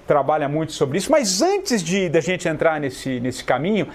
trabalha 0.06 0.48
muito 0.48 0.72
sobre 0.72 0.98
isso, 0.98 1.10
mas 1.10 1.40
antes 1.42 1.82
de 1.82 2.08
da 2.08 2.20
gente 2.20 2.48
entrar 2.48 2.80
nesse, 2.80 3.20
nesse 3.20 3.44
caminho, 3.44 3.88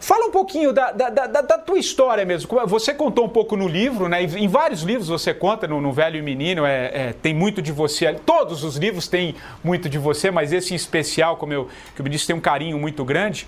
Fala 0.00 0.24
um 0.24 0.30
pouquinho 0.30 0.72
da, 0.72 0.92
da, 0.92 1.10
da, 1.10 1.26
da, 1.26 1.58
tua 1.58 1.78
história 1.78 2.24
mesmo. 2.24 2.48
Você 2.66 2.94
contou 2.94 3.26
um 3.26 3.28
pouco 3.28 3.54
no 3.54 3.68
livro, 3.68 4.08
né? 4.08 4.22
Em 4.22 4.48
vários 4.48 4.80
livros 4.80 5.08
você 5.08 5.34
conta, 5.34 5.68
no, 5.68 5.78
no 5.78 5.92
Velho 5.92 6.16
e 6.16 6.22
Menino, 6.22 6.64
é, 6.64 6.86
é, 6.92 7.12
tem 7.12 7.34
muito 7.34 7.60
de 7.60 7.70
você. 7.70 8.10
Todos 8.14 8.64
os 8.64 8.76
livros 8.76 9.06
têm 9.06 9.34
muito 9.62 9.90
de 9.90 9.98
você, 9.98 10.30
mas 10.30 10.54
esse 10.54 10.72
em 10.72 10.76
especial, 10.76 11.36
como 11.36 11.52
eu, 11.52 11.68
que 11.94 12.00
eu 12.00 12.04
me 12.04 12.08
disse, 12.08 12.26
tem 12.26 12.34
um 12.34 12.40
carinho 12.40 12.78
muito 12.78 13.04
grande. 13.04 13.46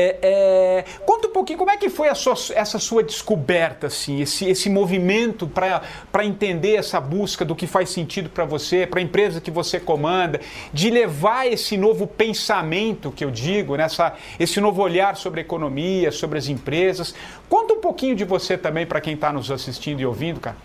É, 0.00 0.16
é, 0.22 0.84
conta 1.04 1.26
um 1.26 1.32
pouquinho 1.32 1.58
como 1.58 1.72
é 1.72 1.76
que 1.76 1.90
foi 1.90 2.14
sua, 2.14 2.34
essa 2.54 2.78
sua 2.78 3.02
descoberta, 3.02 3.88
assim, 3.88 4.20
esse, 4.20 4.48
esse 4.48 4.70
movimento 4.70 5.44
para 5.48 6.24
entender 6.24 6.76
essa 6.76 7.00
busca 7.00 7.44
do 7.44 7.52
que 7.56 7.66
faz 7.66 7.90
sentido 7.90 8.30
para 8.30 8.44
você, 8.44 8.86
para 8.86 9.00
a 9.00 9.02
empresa 9.02 9.40
que 9.40 9.50
você 9.50 9.80
comanda, 9.80 10.40
de 10.72 10.88
levar 10.88 11.48
esse 11.48 11.76
novo 11.76 12.06
pensamento 12.06 13.10
que 13.10 13.24
eu 13.24 13.30
digo, 13.32 13.74
nessa, 13.74 14.14
esse 14.38 14.60
novo 14.60 14.82
olhar 14.82 15.16
sobre 15.16 15.40
a 15.40 15.42
economia, 15.42 16.12
sobre 16.12 16.38
as 16.38 16.46
empresas. 16.46 17.12
Conta 17.48 17.74
um 17.74 17.80
pouquinho 17.80 18.14
de 18.14 18.24
você 18.24 18.56
também 18.56 18.86
para 18.86 19.00
quem 19.00 19.14
está 19.14 19.32
nos 19.32 19.50
assistindo 19.50 19.98
e 19.98 20.06
ouvindo, 20.06 20.38
cara. 20.38 20.56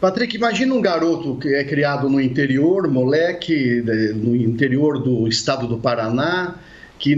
Patrick, 0.00 0.36
imagina 0.36 0.74
um 0.74 0.80
garoto 0.80 1.36
que 1.36 1.54
é 1.54 1.62
criado 1.62 2.08
no 2.08 2.20
interior, 2.20 2.88
moleque, 2.88 3.84
no 4.16 4.34
interior 4.34 4.98
do 4.98 5.28
estado 5.28 5.68
do 5.68 5.78
Paraná, 5.78 6.56
que 7.00 7.16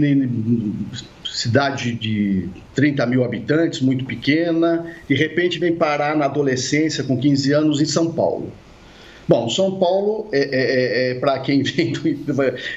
cidade 1.25 1.93
de 1.93 2.47
30 2.73 3.05
mil 3.05 3.23
habitantes, 3.23 3.81
muito 3.81 4.05
pequena, 4.05 4.85
de 5.07 5.13
repente 5.13 5.59
vem 5.59 5.75
parar 5.75 6.15
na 6.15 6.25
adolescência 6.25 7.03
com 7.03 7.17
15 7.17 7.51
anos 7.51 7.81
em 7.81 7.85
São 7.85 8.11
Paulo. 8.11 8.51
Bom, 9.27 9.49
São 9.49 9.77
Paulo, 9.77 10.29
é, 10.31 10.39
é, 10.39 10.47
é, 10.51 11.11
é 11.11 11.15
para 11.15 11.39
quem 11.39 11.63
vem 11.63 11.91
do, 11.91 12.03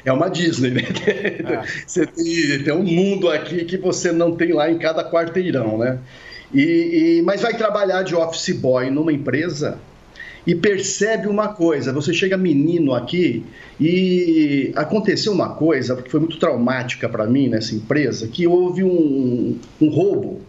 é 0.05 0.13
uma 0.13 0.29
Disney, 0.29 0.71
né? 0.71 0.83
É. 0.83 1.63
Você 1.87 2.07
tem, 2.07 2.65
tem, 2.65 2.75
um 2.75 2.83
mundo 2.83 3.29
aqui 3.29 3.65
que 3.65 3.77
você 3.77 4.13
não 4.13 4.35
tem 4.37 4.53
lá 4.53 4.71
em 4.71 4.79
cada 4.79 5.09
quarteirão, 5.09 5.79
né? 5.79 5.99
E, 6.53 7.19
e, 7.19 7.23
mas 7.23 7.41
vai 7.41 7.57
trabalhar 7.57 8.03
de 8.03 8.15
office 8.15 8.51
boy 8.51 8.91
numa 8.91 9.13
empresa 9.13 9.79
e 10.47 10.55
percebe 10.55 11.27
uma 11.27 11.49
coisa: 11.49 11.93
você 11.93 12.15
chega 12.15 12.37
menino 12.37 12.95
aqui 12.95 13.45
e 13.81 14.73
aconteceu 14.77 15.33
uma 15.33 15.51
coisa 15.51 15.97
que 15.97 16.11
foi 16.11 16.21
muito 16.21 16.39
traumática 16.39 17.09
para 17.09 17.27
mim 17.27 17.49
nessa 17.49 17.75
empresa, 17.75 18.29
que 18.29 18.47
houve 18.47 18.85
um, 18.85 19.59
um 19.81 19.89
roubo 19.89 20.41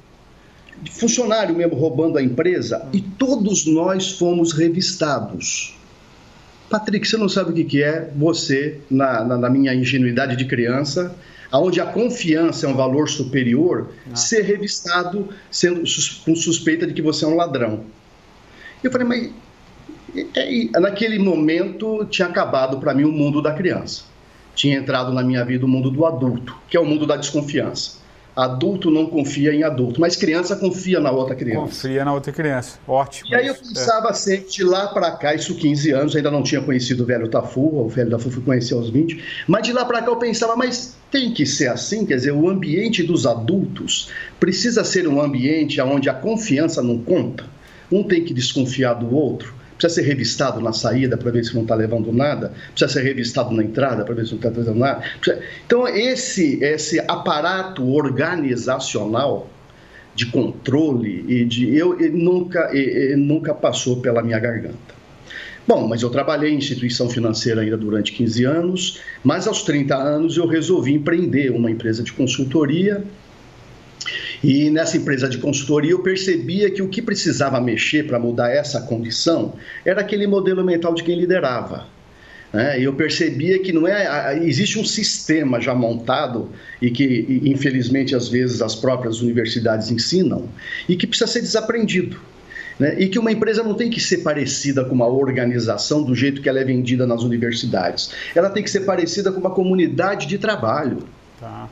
funcionário 0.91 1.55
mesmo 1.55 1.75
roubando 1.75 2.17
a 2.17 2.21
empresa 2.21 2.87
e 2.93 3.01
todos 3.01 3.65
nós 3.65 4.11
fomos 4.11 4.53
revistados. 4.53 5.75
Patrick, 6.69 7.07
você 7.07 7.17
não 7.17 7.29
sabe 7.29 7.61
o 7.61 7.65
que 7.65 7.81
é 7.81 8.11
você, 8.15 8.81
na, 8.89 9.23
na, 9.23 9.37
na 9.37 9.49
minha 9.49 9.73
ingenuidade 9.73 10.35
de 10.35 10.45
criança, 10.45 11.15
onde 11.51 11.79
a 11.79 11.85
confiança 11.85 12.65
é 12.65 12.69
um 12.69 12.75
valor 12.75 13.07
superior, 13.07 13.91
ah. 14.11 14.15
ser 14.15 14.41
revistado 14.41 15.29
sendo 15.49 15.81
com 16.25 16.35
suspeita 16.35 16.85
de 16.85 16.93
que 16.93 17.01
você 17.01 17.23
é 17.23 17.27
um 17.27 17.35
ladrão. 17.35 17.85
Eu 18.83 18.91
falei, 18.91 19.07
mas 19.07 19.31
é, 20.35 20.79
naquele 20.79 21.19
momento 21.19 22.05
tinha 22.05 22.27
acabado 22.27 22.79
para 22.79 22.93
mim 22.93 23.03
o 23.03 23.11
mundo 23.11 23.41
da 23.41 23.53
criança. 23.53 24.03
Tinha 24.55 24.77
entrado 24.77 25.13
na 25.13 25.23
minha 25.23 25.43
vida 25.45 25.65
o 25.65 25.67
mundo 25.67 25.91
do 25.91 26.05
adulto, 26.05 26.55
que 26.67 26.75
é 26.75 26.79
o 26.79 26.85
mundo 26.85 27.05
da 27.05 27.15
desconfiança. 27.15 27.97
Adulto 28.35 28.91
não 28.91 29.07
confia 29.07 29.51
em 29.51 29.63
adulto, 29.63 29.99
mas 29.99 30.15
criança 30.15 30.55
confia 30.55 30.99
na 30.99 31.09
outra 31.09 31.35
criança. 31.35 31.59
Confia 31.59 32.05
na 32.05 32.13
outra 32.13 32.31
criança, 32.31 32.77
ótimo. 32.87 33.31
E 33.31 33.35
aí 33.35 33.47
eu 33.47 33.55
pensava 33.55 34.09
é. 34.09 34.13
sempre, 34.13 34.51
de 34.51 34.63
lá 34.63 34.87
para 34.89 35.09
cá, 35.11 35.33
isso 35.33 35.55
15 35.55 35.91
anos, 35.91 36.15
ainda 36.15 36.29
não 36.29 36.43
tinha 36.43 36.61
conhecido 36.61 37.01
o 37.01 37.05
velho 37.05 37.27
Tafu, 37.29 37.61
o 37.61 37.89
velho 37.89 38.11
Tafu 38.11 38.29
fui 38.29 38.43
conhecer 38.43 38.75
aos 38.75 38.91
20, 38.91 39.43
mas 39.47 39.63
de 39.63 39.73
lá 39.73 39.85
para 39.85 40.03
cá 40.03 40.11
eu 40.11 40.17
pensava, 40.17 40.55
mas 40.55 40.95
tem 41.09 41.33
que 41.33 41.47
ser 41.47 41.69
assim, 41.69 42.05
quer 42.05 42.15
dizer, 42.17 42.31
o 42.31 42.47
ambiente 42.47 43.01
dos 43.01 43.25
adultos 43.25 44.11
precisa 44.39 44.83
ser 44.83 45.07
um 45.07 45.19
ambiente 45.19 45.81
onde 45.81 46.07
a 46.07 46.13
confiança 46.13 46.83
não 46.83 46.99
conta. 46.99 47.43
Um 47.91 48.03
tem 48.03 48.23
que 48.23 48.35
desconfiar 48.35 48.93
do 48.93 49.15
outro 49.15 49.55
precisa 49.77 50.01
ser 50.01 50.07
revistado 50.07 50.59
na 50.59 50.73
saída 50.73 51.17
para 51.17 51.31
ver 51.31 51.45
se 51.45 51.53
não 51.53 51.61
está 51.61 51.75
levando 51.75 52.11
nada, 52.11 52.51
precisa 52.71 52.99
ser 52.99 53.05
revistado 53.05 53.53
na 53.53 53.63
entrada 53.63 54.03
para 54.03 54.15
ver 54.15 54.25
se 54.25 54.31
não 54.31 54.39
está 54.39 54.49
levando 54.49 54.79
nada. 54.79 55.03
Então, 55.65 55.87
esse, 55.87 56.63
esse 56.63 56.99
aparato 56.99 57.87
organizacional 57.87 59.49
de 60.15 60.25
controle 60.25 61.23
e 61.27 61.45
de 61.45 61.75
eu, 61.75 61.99
eu 61.99 62.11
nunca, 62.11 62.71
eu, 62.73 63.17
nunca 63.17 63.53
passou 63.53 64.01
pela 64.01 64.23
minha 64.23 64.39
garganta. 64.39 64.97
Bom, 65.67 65.85
mas 65.85 66.01
eu 66.01 66.09
trabalhei 66.09 66.51
em 66.51 66.57
instituição 66.57 67.09
financeira 67.09 67.61
ainda 67.61 67.77
durante 67.77 68.13
15 68.13 68.45
anos, 68.45 69.01
mas 69.21 69.47
aos 69.47 69.63
30 69.63 69.95
anos 69.95 70.37
eu 70.37 70.47
resolvi 70.47 70.93
empreender 70.93 71.51
uma 71.51 71.69
empresa 71.69 72.01
de 72.01 72.13
consultoria 72.13 73.03
e 74.43 74.69
nessa 74.69 74.97
empresa 74.97 75.27
de 75.27 75.37
consultoria 75.37 75.91
eu 75.91 75.99
percebia 75.99 76.69
que 76.69 76.81
o 76.81 76.87
que 76.87 77.01
precisava 77.01 77.59
mexer 77.59 78.05
para 78.05 78.19
mudar 78.19 78.49
essa 78.49 78.81
condição 78.81 79.53
era 79.83 80.01
aquele 80.01 80.27
modelo 80.27 80.63
mental 80.63 80.93
de 80.93 81.03
quem 81.03 81.17
liderava. 81.17 81.87
Né? 82.53 82.79
Eu 82.79 82.93
percebia 82.93 83.59
que 83.59 83.73
não 83.73 83.87
é 83.87 84.37
existe 84.43 84.79
um 84.79 84.85
sistema 84.85 85.59
já 85.59 85.73
montado 85.73 86.49
e 86.81 86.89
que 86.89 87.41
infelizmente 87.43 88.15
às 88.15 88.27
vezes 88.29 88.61
as 88.61 88.75
próprias 88.75 89.21
universidades 89.21 89.91
ensinam 89.91 90.47
e 90.87 90.95
que 90.95 91.07
precisa 91.07 91.29
ser 91.29 91.41
desaprendido. 91.41 92.19
Né? 92.79 92.95
E 92.99 93.07
que 93.07 93.17
uma 93.17 93.31
empresa 93.31 93.63
não 93.63 93.73
tem 93.73 93.89
que 93.89 93.99
ser 93.99 94.17
parecida 94.17 94.85
com 94.85 94.93
uma 94.93 95.07
organização 95.07 96.03
do 96.03 96.13
jeito 96.13 96.41
que 96.41 96.47
ela 96.47 96.59
é 96.59 96.63
vendida 96.63 97.07
nas 97.07 97.23
universidades. 97.23 98.11
Ela 98.35 98.51
tem 98.51 98.63
que 98.63 98.69
ser 98.69 98.81
parecida 98.81 99.31
com 99.31 99.39
uma 99.39 99.49
comunidade 99.49 100.27
de 100.27 100.37
trabalho. 100.37 100.99
Tá 101.39 101.67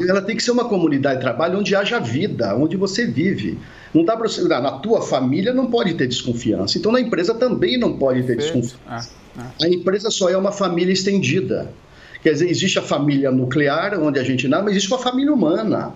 ela 0.00 0.22
tem 0.22 0.36
que 0.36 0.42
ser 0.42 0.50
uma 0.50 0.68
comunidade 0.68 1.16
de 1.16 1.20
trabalho 1.22 1.58
onde 1.58 1.74
haja 1.74 1.98
vida, 1.98 2.54
onde 2.54 2.76
você 2.76 3.06
vive. 3.06 3.58
Não 3.94 4.04
dá 4.04 4.16
para 4.16 4.60
na 4.60 4.72
tua 4.72 5.00
família 5.00 5.54
não 5.54 5.70
pode 5.70 5.94
ter 5.94 6.06
desconfiança. 6.06 6.76
Então 6.76 6.92
na 6.92 7.00
empresa 7.00 7.34
também 7.34 7.78
não 7.78 7.96
pode 7.96 8.22
ter 8.24 8.36
desconfiança. 8.36 9.10
É, 9.38 9.64
é. 9.64 9.66
A 9.66 9.68
empresa 9.68 10.10
só 10.10 10.28
é 10.28 10.36
uma 10.36 10.52
família 10.52 10.92
estendida. 10.92 11.72
Quer 12.22 12.32
dizer, 12.32 12.50
existe 12.50 12.78
a 12.78 12.82
família 12.82 13.30
nuclear, 13.30 13.98
onde 14.00 14.18
a 14.18 14.24
gente 14.24 14.48
nasce, 14.48 14.64
mas 14.64 14.72
existe 14.72 14.92
uma 14.92 14.98
família 14.98 15.32
humana. 15.32 15.92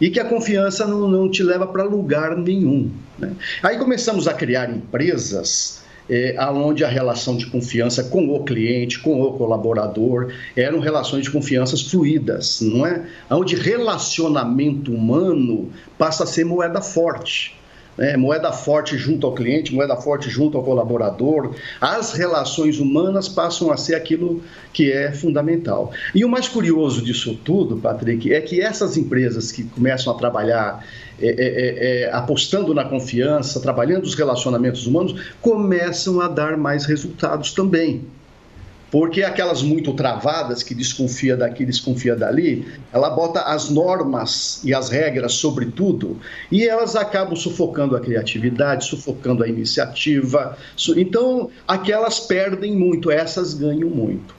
E 0.00 0.10
que 0.10 0.18
a 0.18 0.24
confiança 0.24 0.86
não, 0.86 1.08
não 1.08 1.30
te 1.30 1.42
leva 1.42 1.66
para 1.66 1.84
lugar 1.84 2.36
nenhum. 2.36 2.90
Né? 3.18 3.32
Aí 3.62 3.78
começamos 3.78 4.26
a 4.26 4.34
criar 4.34 4.70
empresas 4.70 5.83
é, 6.08 6.34
aonde 6.38 6.84
a 6.84 6.88
relação 6.88 7.36
de 7.36 7.46
confiança 7.46 8.04
com 8.04 8.28
o 8.34 8.44
cliente, 8.44 8.98
com 9.00 9.22
o 9.22 9.32
colaborador, 9.32 10.32
eram 10.56 10.78
relações 10.78 11.24
de 11.24 11.30
confianças 11.30 11.82
fluídas, 11.82 12.60
não 12.60 12.86
é? 12.86 13.04
Onde 13.30 13.56
relacionamento 13.56 14.92
humano 14.92 15.70
passa 15.98 16.24
a 16.24 16.26
ser 16.26 16.44
moeda 16.44 16.80
forte. 16.80 17.54
Né? 17.96 18.16
moeda 18.16 18.52
forte 18.52 18.98
junto 18.98 19.26
ao 19.26 19.34
cliente, 19.34 19.72
moeda 19.72 19.96
forte 19.96 20.28
junto 20.28 20.58
ao 20.58 20.64
colaborador. 20.64 21.54
As 21.80 22.12
relações 22.12 22.78
humanas 22.78 23.28
passam 23.28 23.70
a 23.70 23.76
ser 23.76 23.94
aquilo 23.94 24.42
que 24.72 24.90
é 24.90 25.12
fundamental. 25.12 25.92
E 26.14 26.24
o 26.24 26.28
mais 26.28 26.48
curioso 26.48 27.02
disso 27.02 27.38
tudo, 27.44 27.76
Patrick, 27.76 28.32
é 28.32 28.40
que 28.40 28.60
essas 28.60 28.96
empresas 28.96 29.52
que 29.52 29.64
começam 29.64 30.12
a 30.12 30.16
trabalhar 30.16 30.84
é, 31.20 31.26
é, 31.26 31.32
é, 31.32 32.02
é, 32.02 32.12
apostando 32.12 32.74
na 32.74 32.84
confiança, 32.84 33.60
trabalhando 33.60 34.04
os 34.04 34.14
relacionamentos 34.14 34.86
humanos, 34.86 35.32
começam 35.40 36.20
a 36.20 36.28
dar 36.28 36.56
mais 36.56 36.84
resultados 36.84 37.52
também. 37.52 38.04
Porque 38.90 39.24
aquelas 39.24 39.60
muito 39.60 39.92
travadas, 39.92 40.62
que 40.62 40.72
desconfia 40.72 41.36
daqui, 41.36 41.64
desconfia 41.64 42.14
dali, 42.14 42.64
ela 42.92 43.10
bota 43.10 43.40
as 43.40 43.68
normas 43.68 44.60
e 44.62 44.72
as 44.72 44.88
regras 44.88 45.32
sobre 45.32 45.66
tudo 45.66 46.16
e 46.50 46.62
elas 46.62 46.94
acabam 46.94 47.34
sufocando 47.34 47.96
a 47.96 48.00
criatividade, 48.00 48.84
sufocando 48.84 49.42
a 49.42 49.48
iniciativa. 49.48 50.56
Então, 50.96 51.50
aquelas 51.66 52.20
perdem 52.20 52.76
muito, 52.76 53.10
essas 53.10 53.52
ganham 53.52 53.90
muito. 53.90 54.32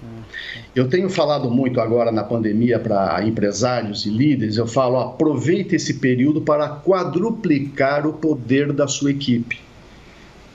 Eu 0.75 0.89
tenho 0.89 1.09
falado 1.09 1.49
muito 1.49 1.79
agora 1.79 2.11
na 2.11 2.23
pandemia 2.23 2.79
para 2.79 3.23
empresários 3.23 4.05
e 4.05 4.09
líderes, 4.09 4.57
eu 4.57 4.67
falo, 4.67 4.99
aproveite 4.99 5.75
esse 5.75 5.95
período 5.95 6.41
para 6.41 6.67
quadruplicar 6.67 8.05
o 8.05 8.13
poder 8.13 8.73
da 8.73 8.87
sua 8.87 9.11
equipe. 9.11 9.59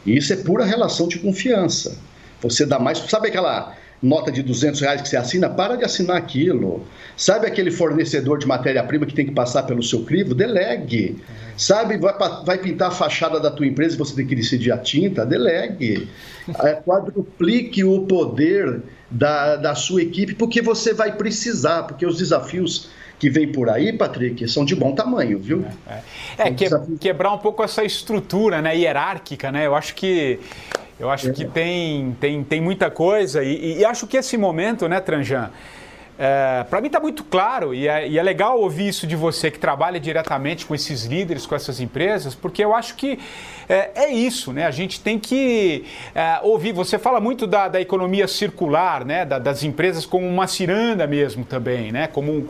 E 0.05 0.17
isso 0.17 0.33
é 0.33 0.37
pura 0.37 0.65
relação 0.65 1.09
de 1.09 1.19
confiança. 1.19 1.99
Você 2.43 2.65
dá 2.65 2.79
mais, 2.79 2.99
sabe 2.99 3.29
aquela 3.29 3.75
nota 4.03 4.33
de 4.33 4.43
200 4.43 4.81
reais 4.81 5.03
que 5.03 5.09
você 5.09 5.17
assina, 5.17 5.49
para 5.49 5.77
de 5.77 5.85
assinar 5.85 6.17
aquilo. 6.17 6.87
Sabe 7.17 7.47
aquele 7.47 7.71
fornecedor 7.71 8.39
de 8.39 8.47
matéria-prima 8.47 9.05
que 9.05 9.15
tem 9.15 9.27
que 9.27 9.33
passar 9.33 9.65
pelo 9.65 9.83
seu 9.83 10.05
crivo? 10.05 10.35
Delegue. 10.35 11.19
Sabe, 11.57 11.99
vai, 11.99 12.15
vai, 12.45 12.59
pintar 12.59 12.89
a 12.89 12.91
fachada 12.91 13.39
da 13.39 13.51
tua 13.51 13.67
empresa 13.67 13.95
e 13.95 13.99
você 13.99 14.15
tem 14.15 14.27
que 14.27 14.35
decidir 14.35 14.73
a 14.73 14.79
tinta? 14.79 15.27
Delegue. 15.27 16.09
É, 16.65 16.75
quadruplique 16.75 17.85
o 17.85 18.07
poder 18.07 18.83
da, 19.09 19.55
da 19.55 19.75
sua 19.77 20.03
equipe, 20.03 20.35
porque 20.35 20.61
você 20.61 20.93
vai 20.93 21.15
precisar, 21.17 21.85
porque 21.85 22.05
os 22.05 22.19
desafios 22.19 22.91
que 23.21 23.29
vem 23.31 23.53
por 23.53 23.69
aí, 23.69 23.93
Patrick, 23.93 24.49
são 24.49 24.65
de 24.65 24.75
bom 24.75 24.93
tamanho, 24.93 25.39
viu? 25.39 25.65
É, 25.87 25.93
é. 26.39 26.49
é 26.49 26.51
que, 26.51 26.67
quebrar 26.99 27.33
um 27.33 27.39
pouco 27.39 27.63
essa 27.63 27.85
estrutura 27.85 28.63
né, 28.63 28.77
hierárquica, 28.77 29.53
né? 29.53 29.67
Eu 29.67 29.77
acho 29.77 29.95
que 29.95 30.41
eu 31.01 31.11
acho 31.11 31.33
que 31.33 31.47
tem, 31.47 32.15
tem, 32.21 32.45
tem 32.45 32.61
muita 32.61 32.91
coisa 32.91 33.43
e, 33.43 33.79
e, 33.79 33.85
acho 33.87 34.07
que 34.07 34.19
esse 34.19 34.37
momento, 34.37 34.87
né, 34.87 35.01
Tranjan, 35.01 35.51
é, 36.19 36.63
para 36.69 36.79
mim 36.83 36.89
está 36.89 37.01
muito 37.01 37.25
claro 37.25 37.75
e 37.75 37.89
é, 37.89 38.07
e 38.07 38.19
é, 38.19 38.23
legal 38.23 38.61
ouvir 38.61 38.89
isso 38.89 39.07
de 39.07 39.17
você 39.17 39.51
que 39.51 39.59
trabalha 39.59 39.99
diretamente 39.99 40.67
com 40.67 40.75
esses 40.75 41.07
líderes, 41.07 41.47
com 41.47 41.55
essas 41.55 41.81
empresas, 41.81 42.35
porque 42.35 42.63
eu 42.63 42.75
acho 42.75 42.95
que 42.97 43.19
é, 43.67 43.91
é 43.95 44.13
isso, 44.13 44.53
né? 44.53 44.67
A 44.67 44.71
gente 44.71 45.01
tem 45.01 45.19
que 45.19 45.87
é, 46.15 46.39
ouvir. 46.43 46.73
Você 46.73 46.99
fala 46.99 47.19
muito 47.19 47.47
da, 47.47 47.69
da 47.69 47.81
economia 47.81 48.29
circular, 48.29 49.03
né? 49.03 49.25
Da, 49.25 49.39
das 49.39 49.65
empresas 49.65 50.05
como 50.05 50.27
uma 50.27 50.47
ciranda 50.47 51.07
mesmo 51.07 51.47
também, 51.47 51.91
né? 51.91 52.07
Como 52.09 52.31
um, 52.31 52.47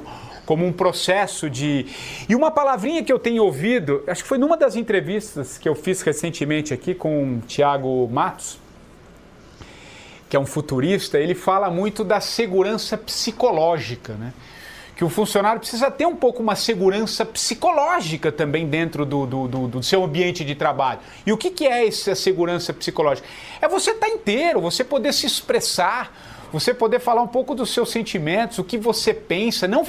como 0.51 0.67
um 0.67 0.73
processo 0.73 1.49
de. 1.49 1.87
E 2.29 2.35
uma 2.35 2.51
palavrinha 2.51 3.05
que 3.05 3.13
eu 3.13 3.21
tenho 3.21 3.45
ouvido, 3.45 4.03
acho 4.05 4.25
que 4.25 4.29
foi 4.29 4.37
numa 4.37 4.57
das 4.57 4.75
entrevistas 4.75 5.57
que 5.57 5.69
eu 5.69 5.77
fiz 5.77 6.03
recentemente 6.03 6.75
aqui 6.75 6.93
com 6.93 7.37
o 7.37 7.41
Tiago 7.43 8.09
Matos, 8.09 8.59
que 10.29 10.37
é 10.37 10.41
um 10.41 10.45
futurista, 10.45 11.21
ele 11.21 11.37
fala 11.37 11.71
muito 11.71 12.03
da 12.03 12.21
segurança 12.21 12.99
psicológica, 12.99 14.15
né? 14.15 14.33
que 14.97 15.05
o 15.05 15.09
funcionário 15.09 15.61
precisa 15.61 15.89
ter 15.89 16.05
um 16.05 16.17
pouco 16.17 16.43
uma 16.43 16.57
segurança 16.57 17.25
psicológica 17.25 18.33
também 18.33 18.67
dentro 18.67 19.07
do, 19.07 19.25
do, 19.25 19.49
do, 19.49 19.69
do 19.69 19.83
seu 19.85 20.03
ambiente 20.03 20.45
de 20.45 20.57
trabalho. 20.57 20.99
E 21.25 21.33
o 21.33 21.39
que, 21.39 21.51
que 21.51 21.65
é 21.67 21.87
essa 21.87 22.15
segurança 22.17 22.73
psicológica? 22.75 23.27
É 23.63 23.69
você 23.69 23.93
estar 23.93 24.09
tá 24.09 24.13
inteiro, 24.13 24.61
você 24.61 24.83
poder 24.83 25.15
se 25.15 25.27
expressar, 25.27 26.13
você 26.53 26.75
poder 26.75 27.01
falar 27.01 27.23
um 27.23 27.29
pouco 27.29 27.55
dos 27.55 27.71
seus 27.71 27.91
sentimentos, 27.91 28.59
o 28.59 28.65
que 28.65 28.77
você 28.77 29.15
pensa, 29.15 29.69
não 29.69 29.85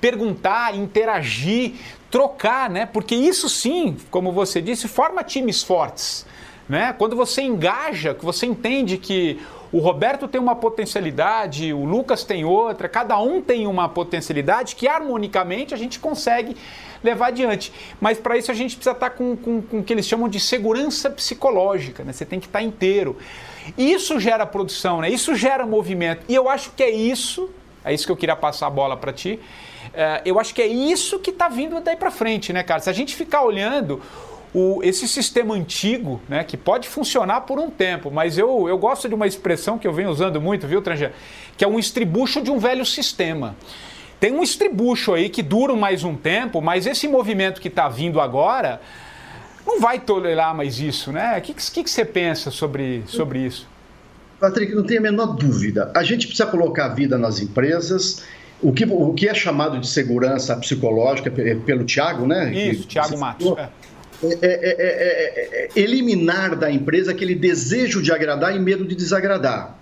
perguntar, 0.00 0.74
interagir, 0.74 1.74
trocar, 2.10 2.68
né? 2.68 2.86
Porque 2.86 3.14
isso 3.14 3.48
sim, 3.48 3.96
como 4.10 4.32
você 4.32 4.60
disse, 4.60 4.88
forma 4.88 5.24
times 5.24 5.62
fortes. 5.62 6.26
Né? 6.68 6.94
Quando 6.96 7.16
você 7.16 7.42
engaja, 7.42 8.14
que 8.14 8.24
você 8.24 8.46
entende 8.46 8.96
que 8.96 9.40
o 9.72 9.78
Roberto 9.78 10.28
tem 10.28 10.40
uma 10.40 10.54
potencialidade, 10.54 11.72
o 11.72 11.84
Lucas 11.84 12.24
tem 12.24 12.44
outra, 12.44 12.88
cada 12.88 13.18
um 13.18 13.40
tem 13.40 13.66
uma 13.66 13.88
potencialidade 13.88 14.76
que 14.76 14.86
harmonicamente 14.86 15.72
a 15.72 15.76
gente 15.76 15.98
consegue 15.98 16.54
levar 17.02 17.28
adiante. 17.28 17.72
Mas 18.00 18.18
para 18.18 18.36
isso 18.36 18.50
a 18.50 18.54
gente 18.54 18.76
precisa 18.76 18.94
estar 18.94 19.10
tá 19.10 19.16
com, 19.16 19.34
com, 19.34 19.62
com 19.62 19.78
o 19.78 19.82
que 19.82 19.92
eles 19.92 20.06
chamam 20.06 20.28
de 20.28 20.38
segurança 20.38 21.10
psicológica, 21.10 22.04
né? 22.04 22.12
Você 22.12 22.26
tem 22.26 22.38
que 22.38 22.46
estar 22.46 22.58
tá 22.58 22.64
inteiro. 22.64 23.16
Isso 23.76 24.18
gera 24.18 24.46
produção, 24.46 25.00
né? 25.00 25.10
Isso 25.10 25.34
gera 25.34 25.66
movimento. 25.66 26.24
E 26.28 26.34
eu 26.34 26.48
acho 26.48 26.70
que 26.72 26.82
é 26.82 26.90
isso, 26.90 27.50
é 27.84 27.92
isso 27.92 28.06
que 28.06 28.12
eu 28.12 28.16
queria 28.16 28.36
passar 28.36 28.66
a 28.66 28.70
bola 28.70 28.96
para 28.96 29.12
ti. 29.12 29.38
É, 29.94 30.22
eu 30.24 30.38
acho 30.38 30.54
que 30.54 30.62
é 30.62 30.66
isso 30.66 31.18
que 31.18 31.30
está 31.30 31.48
vindo 31.48 31.80
daí 31.80 31.96
para 31.96 32.10
frente, 32.10 32.52
né, 32.52 32.62
cara? 32.62 32.80
Se 32.80 32.90
a 32.90 32.92
gente 32.92 33.14
ficar 33.14 33.42
olhando 33.42 34.00
o, 34.54 34.80
esse 34.82 35.08
sistema 35.08 35.54
antigo, 35.54 36.20
né, 36.28 36.44
que 36.44 36.56
pode 36.56 36.88
funcionar 36.88 37.42
por 37.42 37.58
um 37.58 37.70
tempo, 37.70 38.10
mas 38.10 38.36
eu, 38.36 38.68
eu 38.68 38.76
gosto 38.78 39.08
de 39.08 39.14
uma 39.14 39.26
expressão 39.26 39.78
que 39.78 39.86
eu 39.86 39.92
venho 39.92 40.10
usando 40.10 40.40
muito, 40.40 40.66
viu, 40.66 40.82
Tranja? 40.82 41.12
Que 41.56 41.64
é 41.64 41.68
um 41.68 41.78
estribucho 41.78 42.40
de 42.40 42.50
um 42.50 42.58
velho 42.58 42.84
sistema. 42.84 43.56
Tem 44.20 44.32
um 44.32 44.42
estribucho 44.42 45.14
aí 45.14 45.28
que 45.28 45.42
dura 45.42 45.74
mais 45.74 46.04
um 46.04 46.14
tempo, 46.14 46.60
mas 46.60 46.86
esse 46.86 47.08
movimento 47.08 47.60
que 47.60 47.68
está 47.68 47.88
vindo 47.88 48.20
agora 48.20 48.80
não 49.66 49.80
vai 49.80 50.00
tolerar 50.00 50.54
mais 50.54 50.78
isso, 50.78 51.12
né? 51.12 51.38
O 51.38 51.40
que, 51.40 51.54
que, 51.54 51.84
que 51.84 51.90
você 51.90 52.04
pensa 52.04 52.50
sobre, 52.50 53.02
sobre 53.06 53.40
isso? 53.40 53.68
Patrick, 54.40 54.74
não 54.74 54.82
tem 54.82 54.98
a 54.98 55.00
menor 55.00 55.36
dúvida. 55.36 55.92
A 55.94 56.02
gente 56.02 56.26
precisa 56.26 56.48
colocar 56.48 56.86
a 56.86 56.88
vida 56.88 57.16
nas 57.16 57.40
empresas. 57.40 58.24
O 58.60 58.72
que, 58.72 58.84
o 58.84 59.12
que 59.14 59.28
é 59.28 59.34
chamado 59.34 59.78
de 59.78 59.88
segurança 59.88 60.56
psicológica 60.56 61.30
pelo 61.30 61.84
Tiago, 61.84 62.26
né? 62.26 62.52
Isso, 62.52 62.86
Tiago 62.86 63.18
Matos. 63.18 63.56
É. 63.56 63.68
É, 64.24 64.36
é, 64.40 65.64
é, 65.64 65.68
eliminar 65.74 66.54
da 66.54 66.70
empresa 66.70 67.10
aquele 67.10 67.34
desejo 67.34 68.00
de 68.00 68.12
agradar 68.12 68.54
e 68.54 68.58
medo 68.60 68.84
de 68.84 68.94
desagradar. 68.94 69.76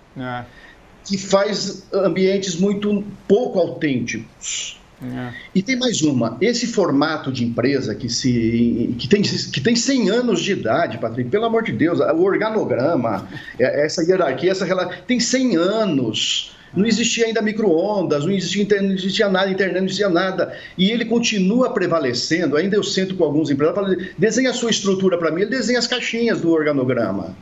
Que 1.05 1.15
faz 1.17 1.85
ambientes 1.93 2.55
muito 2.55 3.03
pouco 3.27 3.59
autênticos. 3.59 4.80
É. 5.03 5.33
E 5.55 5.63
tem 5.63 5.75
mais 5.75 6.01
uma. 6.01 6.37
Esse 6.39 6.67
formato 6.67 7.31
de 7.31 7.43
empresa 7.43 7.95
que, 7.95 8.07
se, 8.07 8.95
que, 8.99 9.07
tem, 9.07 9.21
que 9.21 9.59
tem 9.59 9.75
100 9.75 10.09
anos 10.09 10.41
de 10.41 10.51
idade, 10.51 10.99
Patrick, 10.99 11.29
pelo 11.29 11.45
amor 11.45 11.63
de 11.63 11.71
Deus, 11.71 11.99
o 11.99 12.21
organograma, 12.21 13.27
é, 13.57 13.85
essa 13.85 14.03
hierarquia, 14.03 14.51
essa 14.51 14.63
relação, 14.63 14.93
tem 15.07 15.19
100 15.19 15.57
anos. 15.57 16.55
Não 16.73 16.85
existia 16.85 17.25
ainda 17.25 17.41
micro-ondas, 17.41 18.23
não 18.23 18.31
existia, 18.31 18.81
não 18.81 18.91
existia 18.91 19.27
nada, 19.27 19.49
internet, 19.49 19.79
não 19.79 19.85
existia 19.85 20.07
nada. 20.07 20.57
E 20.77 20.89
ele 20.89 21.03
continua 21.03 21.71
prevalecendo. 21.71 22.55
Ainda 22.55 22.77
eu 22.77 22.83
sento 22.83 23.15
com 23.15 23.25
alguns 23.25 23.49
empresários, 23.49 23.83
falo, 23.83 24.13
desenha 24.17 24.51
a 24.51 24.53
sua 24.53 24.69
estrutura 24.69 25.17
para 25.17 25.31
mim, 25.31 25.41
ele 25.41 25.49
desenha 25.49 25.79
as 25.79 25.87
caixinhas 25.87 26.41
do 26.41 26.49
organograma. 26.49 27.35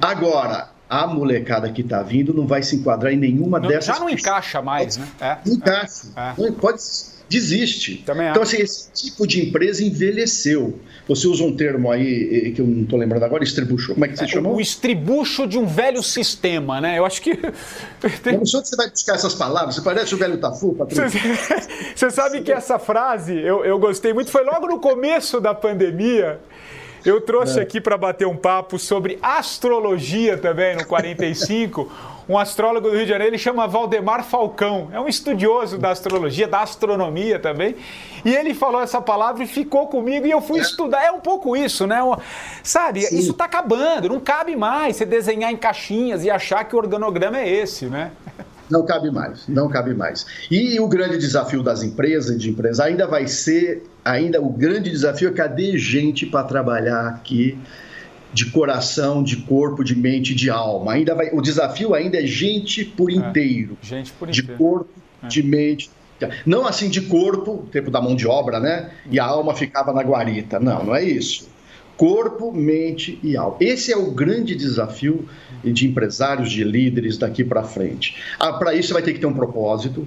Agora, 0.00 0.68
a 0.88 1.06
molecada 1.06 1.70
que 1.70 1.82
está 1.82 2.02
vindo 2.02 2.32
não 2.32 2.46
vai 2.46 2.62
se 2.62 2.76
enquadrar 2.76 3.12
em 3.12 3.16
nenhuma 3.16 3.60
não, 3.60 3.68
dessas. 3.68 3.94
Já 3.94 4.00
não 4.00 4.08
encaixa 4.08 4.62
mais, 4.62 4.96
né? 4.96 5.08
É, 5.20 5.38
não 5.44 5.54
encaixa. 5.54 6.06
É. 6.16 6.34
Não, 6.38 6.52
pode, 6.52 6.78
desiste. 7.28 8.02
Também 8.06 8.28
então, 8.28 8.42
assim, 8.42 8.56
esse 8.56 8.90
tipo 8.92 9.26
de 9.26 9.46
empresa 9.46 9.84
envelheceu. 9.84 10.78
Você 11.06 11.26
usa 11.26 11.44
um 11.44 11.54
termo 11.54 11.90
aí 11.90 12.52
que 12.52 12.60
eu 12.60 12.66
não 12.66 12.82
estou 12.82 12.98
lembrando 12.98 13.22
agora, 13.24 13.44
estribucho. 13.44 13.94
Como 13.94 14.04
é 14.04 14.08
que 14.08 14.16
você 14.16 14.24
é, 14.24 14.28
chamou? 14.28 14.56
O 14.56 14.60
estribucho 14.60 15.46
de 15.46 15.58
um 15.58 15.66
velho 15.66 16.02
sistema, 16.02 16.80
né? 16.80 16.98
Eu 16.98 17.04
acho 17.04 17.20
que. 17.20 17.36
Como 18.24 18.46
só 18.46 18.62
você 18.62 18.76
vai 18.76 18.90
buscar 18.90 19.14
essas 19.14 19.34
palavras? 19.34 19.74
Você 19.74 19.82
parece 19.82 20.14
o 20.14 20.18
velho 20.18 20.38
Tafu, 20.38 20.74
Patrícia. 20.74 21.08
Você 21.94 22.10
sabe 22.10 22.42
que 22.42 22.52
essa 22.52 22.78
frase 22.78 23.34
eu, 23.34 23.64
eu 23.64 23.78
gostei 23.78 24.12
muito, 24.12 24.30
foi 24.30 24.44
logo 24.44 24.66
no 24.66 24.78
começo 24.78 25.40
da 25.40 25.52
pandemia. 25.52 26.38
Eu 27.08 27.22
trouxe 27.22 27.58
é. 27.58 27.62
aqui 27.62 27.80
para 27.80 27.96
bater 27.96 28.26
um 28.26 28.36
papo 28.36 28.78
sobre 28.78 29.18
astrologia 29.22 30.36
também 30.36 30.76
no 30.76 30.84
45. 30.84 31.90
um 32.28 32.36
astrólogo 32.36 32.90
do 32.90 32.94
Rio 32.94 33.06
de 33.06 33.08
Janeiro, 33.08 33.34
ele 33.34 33.38
chama 33.38 33.66
Valdemar 33.66 34.22
Falcão. 34.22 34.90
É 34.92 35.00
um 35.00 35.08
estudioso 35.08 35.78
da 35.78 35.90
astrologia, 35.90 36.46
da 36.46 36.60
astronomia 36.60 37.38
também. 37.38 37.76
E 38.26 38.36
ele 38.36 38.52
falou 38.52 38.82
essa 38.82 39.00
palavra 39.00 39.42
e 39.42 39.46
ficou 39.46 39.86
comigo 39.86 40.26
e 40.26 40.30
eu 40.30 40.42
fui 40.42 40.60
estudar. 40.60 41.02
É 41.02 41.10
um 41.10 41.20
pouco 41.20 41.56
isso, 41.56 41.86
né? 41.86 41.98
Sabe, 42.62 43.00
Sim. 43.00 43.18
isso 43.18 43.30
está 43.30 43.46
acabando, 43.46 44.10
não 44.10 44.20
cabe 44.20 44.54
mais 44.54 44.96
você 44.96 45.06
desenhar 45.06 45.50
em 45.50 45.56
caixinhas 45.56 46.24
e 46.24 46.30
achar 46.30 46.62
que 46.64 46.76
o 46.76 46.78
organograma 46.78 47.38
é 47.38 47.48
esse, 47.48 47.86
né? 47.86 48.12
Não 48.70 48.84
cabe 48.84 49.10
mais, 49.10 49.48
não 49.48 49.68
cabe 49.68 49.94
mais. 49.94 50.26
E 50.50 50.78
o 50.78 50.88
grande 50.88 51.18
desafio 51.18 51.62
das 51.62 51.82
empresas 51.82 52.36
e 52.36 52.38
de 52.38 52.50
empresas 52.50 52.80
ainda 52.80 53.06
vai 53.06 53.26
ser, 53.26 53.82
ainda 54.04 54.40
o 54.40 54.50
grande 54.50 54.90
desafio 54.90 55.28
é 55.28 55.32
cadê 55.32 55.78
gente 55.78 56.26
para 56.26 56.44
trabalhar 56.44 57.08
aqui 57.08 57.58
de 58.32 58.50
coração, 58.50 59.22
de 59.22 59.36
corpo, 59.36 59.82
de 59.82 59.96
mente, 59.96 60.34
de 60.34 60.50
alma. 60.50 60.92
Ainda 60.92 61.14
vai, 61.14 61.30
o 61.32 61.40
desafio 61.40 61.94
ainda 61.94 62.18
é 62.18 62.26
gente 62.26 62.84
por 62.84 63.10
é, 63.10 63.14
inteiro. 63.14 63.78
É, 63.82 63.86
gente 63.86 64.12
por 64.12 64.28
inteiro. 64.28 64.48
De 64.48 64.54
corpo, 64.54 64.90
é. 65.22 65.26
de 65.26 65.42
mente. 65.42 65.90
Não 66.44 66.66
assim 66.66 66.88
de 66.88 67.02
corpo, 67.02 67.66
tempo 67.70 67.90
da 67.90 68.02
mão 68.02 68.16
de 68.16 68.26
obra, 68.26 68.58
né? 68.58 68.90
E 69.10 69.20
a 69.20 69.24
alma 69.24 69.54
ficava 69.54 69.92
na 69.92 70.02
guarita. 70.02 70.58
Não, 70.58 70.84
não 70.84 70.94
é 70.94 71.04
isso 71.04 71.48
corpo, 71.98 72.52
mente 72.52 73.18
e 73.24 73.36
alma. 73.36 73.56
Esse 73.60 73.92
é 73.92 73.96
o 73.96 74.12
grande 74.12 74.54
desafio 74.54 75.28
de 75.64 75.88
empresários, 75.88 76.50
de 76.50 76.62
líderes 76.62 77.18
daqui 77.18 77.42
para 77.42 77.64
frente. 77.64 78.16
Ah, 78.38 78.52
para 78.52 78.72
isso, 78.72 78.88
você 78.88 78.94
vai 78.94 79.02
ter 79.02 79.12
que 79.12 79.18
ter 79.18 79.26
um 79.26 79.34
propósito. 79.34 80.06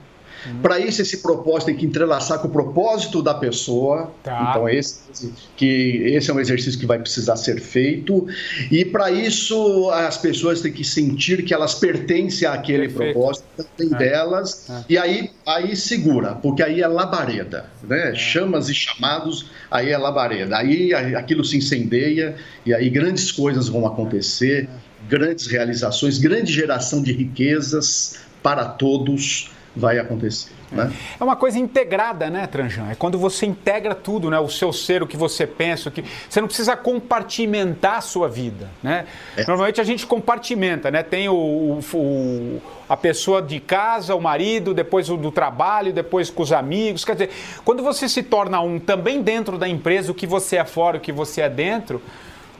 Para 0.62 0.80
isso, 0.80 1.02
esse 1.02 1.18
propósito 1.18 1.68
tem 1.68 1.76
que 1.76 1.86
entrelaçar 1.86 2.40
com 2.40 2.48
o 2.48 2.52
propósito 2.52 3.22
da 3.22 3.34
pessoa. 3.34 4.12
Tá. 4.24 4.48
Então, 4.50 4.68
esse, 4.68 5.34
que, 5.56 6.02
esse 6.06 6.32
é 6.32 6.34
um 6.34 6.40
exercício 6.40 6.80
que 6.80 6.86
vai 6.86 7.00
precisar 7.00 7.36
ser 7.36 7.60
feito. 7.60 8.28
E 8.72 8.84
para 8.84 9.12
isso, 9.12 9.90
as 9.92 10.18
pessoas 10.18 10.62
têm 10.62 10.72
que 10.72 10.84
sentir 10.84 11.44
que 11.44 11.54
elas 11.54 11.76
pertencem 11.76 12.48
àquele 12.48 12.88
Perfeito. 12.88 13.14
propósito, 13.14 13.46
também 13.56 13.94
é. 13.94 13.98
delas. 13.98 14.70
É. 14.70 14.84
E 14.90 14.98
aí, 14.98 15.32
aí 15.46 15.76
segura, 15.76 16.36
porque 16.36 16.64
aí 16.64 16.82
é 16.82 16.88
labareda. 16.88 17.66
Né? 17.84 18.12
É. 18.12 18.16
Chamas 18.16 18.70
e 18.70 18.74
chamados, 18.74 19.52
aí 19.70 19.90
é 19.90 19.98
labareda. 19.98 20.58
Aí 20.58 20.94
aquilo 20.94 21.44
se 21.44 21.58
incendeia 21.58 22.36
e 22.66 22.74
aí 22.74 22.90
grandes 22.90 23.32
coisas 23.32 23.68
vão 23.68 23.86
acontecer, 23.86 24.68
grandes 25.08 25.48
realizações, 25.48 26.18
grande 26.18 26.52
geração 26.52 27.02
de 27.02 27.12
riquezas 27.12 28.20
para 28.42 28.66
todos 28.66 29.51
vai 29.76 29.98
acontecer. 29.98 30.52
Né? 30.72 30.92
É 31.20 31.24
uma 31.24 31.36
coisa 31.36 31.60
integrada, 31.60 32.30
né, 32.30 32.48
Tranjan? 32.48 32.90
É 32.92 32.96
quando 32.96 33.18
você 33.18 33.46
integra 33.46 33.94
tudo, 33.94 34.30
né? 34.30 34.40
O 34.40 34.50
seu 34.50 34.72
ser, 34.72 35.04
o 35.04 35.08
que 35.08 35.18
você 35.18 35.46
pensa, 35.46 35.90
o 35.90 35.92
que 35.92 36.04
você 36.30 36.40
não 36.40 36.48
precisa 36.48 36.76
compartimentar 36.78 37.98
a 37.98 38.02
sua 38.02 38.28
vida, 38.30 38.70
né? 38.82 39.06
É. 39.36 39.46
Normalmente 39.46 39.82
a 39.82 39.84
gente 39.84 40.06
compartimenta, 40.06 40.90
né? 40.90 41.04
Tem 41.04 41.28
o, 41.28 41.80
o, 41.94 42.62
a 42.88 42.96
pessoa 42.96 43.42
de 43.42 43.60
casa, 43.60 44.16
o 44.16 44.22
marido, 44.22 44.74
depois 44.74 45.10
o 45.10 45.18
do 45.18 45.32
trabalho, 45.32 45.92
depois 45.92 46.30
com 46.30 46.44
os 46.44 46.52
amigos. 46.52 47.04
Quer 47.04 47.14
dizer, 47.14 47.30
quando 47.66 47.84
você 47.84 48.08
se 48.08 48.24
torna 48.24 48.62
um 48.62 48.80
também 48.80 49.22
dentro 49.22 49.58
da 49.58 49.68
empresa, 49.68 50.12
o 50.12 50.16
que 50.16 50.28
você 50.28 50.58
é 50.58 50.66
fora, 50.66 50.98
o 50.98 51.02
que 51.02 51.12
você 51.12 51.42
é 51.42 51.50
dentro, 51.50 52.02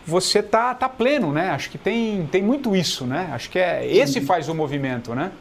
você 0.06 0.42
tá, 0.42 0.74
tá 0.74 0.90
pleno, 0.90 1.32
né? 1.32 1.50
Acho 1.52 1.70
que 1.70 1.78
tem, 1.78 2.28
tem 2.32 2.42
muito 2.42 2.76
isso, 2.76 3.06
né? 3.06 3.30
Acho 3.34 3.50
que 3.50 3.60
é 3.60 3.86
esse 3.86 4.20
faz 4.22 4.50
o 4.50 4.56
movimento, 4.56 5.14
né? 5.16 5.32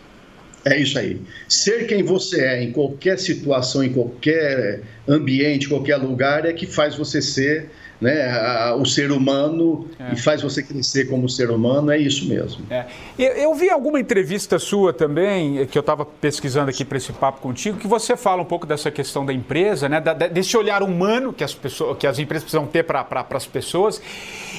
É 0.65 0.79
isso 0.79 0.99
aí. 0.99 1.21
Ser 1.49 1.87
quem 1.87 2.03
você 2.03 2.43
é 2.43 2.63
em 2.63 2.73
qualquer 2.73 3.19
situação, 3.19 3.83
em 3.83 3.93
qualquer 3.93 4.83
ambiente, 5.09 5.69
qualquer 5.69 5.97
lugar, 5.97 6.45
é 6.45 6.53
que 6.53 6.67
faz 6.67 6.95
você 6.95 7.23
ser 7.23 7.71
né, 8.01 8.73
o 8.73 8.85
ser 8.87 9.13
humano 9.13 9.87
é. 9.99 10.15
e 10.15 10.17
faz 10.17 10.41
você 10.41 10.63
crescer 10.63 11.05
como 11.05 11.29
ser 11.29 11.51
humano, 11.51 11.91
é 11.91 11.99
isso 11.99 12.27
mesmo. 12.27 12.65
É. 12.71 12.87
Eu, 13.19 13.33
eu, 13.33 13.55
vi 13.55 13.69
alguma 13.69 14.01
entrevista 14.01 14.59
sua 14.59 14.93
também, 14.93 15.67
que 15.67 15.77
eu 15.77 15.81
estava 15.81 16.07
pesquisando 16.07 16.71
aqui 16.71 16.85
para 16.85 16.97
esse 16.97 17.13
papo 17.13 17.41
contigo, 17.43 17.79
que 17.79 17.87
você 17.87 18.17
fala 18.17 18.41
um 18.41 18.47
pouco 18.47 18.67
dessa 18.67 18.91
questão 18.91 19.27
da 19.27 19.33
empresa, 19.33 19.89
né, 19.89 20.01
da, 20.01 20.15
desse 20.15 20.57
olhar 20.57 20.83
humano 20.83 21.33
que 21.33 21.45
as, 21.45 21.55
pessoas, 21.55 21.99
que 21.99 22.07
as 22.07 22.19
empresas 22.19 22.45
precisam 22.45 22.67
ter 22.67 22.85
para 22.85 23.05
pra, 23.05 23.27
as 23.33 23.47
pessoas, 23.47 24.01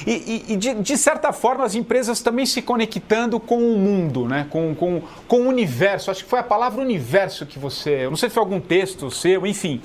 e, 0.06 0.44
e, 0.48 0.52
e 0.52 0.56
de, 0.56 0.74
de, 0.74 0.96
certa 0.96 1.32
forma 1.32 1.64
as 1.64 1.74
empresas 1.74 2.20
também 2.20 2.46
se 2.46 2.62
conectando 2.62 3.40
com 3.40 3.58
o 3.58 3.76
mundo, 3.76 4.28
né, 4.28 4.46
com, 4.50 4.72
com, 4.74 5.02
com 5.26 5.40
o 5.42 5.48
universo. 5.48 6.10
Acho 6.10 6.22
que 6.22 6.30
foi 6.30 6.38
a 6.38 6.44
palavra 6.44 6.80
universo 6.80 7.44
que 7.44 7.58
você. 7.58 8.04
Eu 8.04 8.10
não 8.10 8.16
sei 8.16 8.28
se 8.28 8.34
foi 8.34 8.42
algum 8.42 8.60
texto 8.60 9.10
seu, 9.10 9.46
enfim 9.46 9.80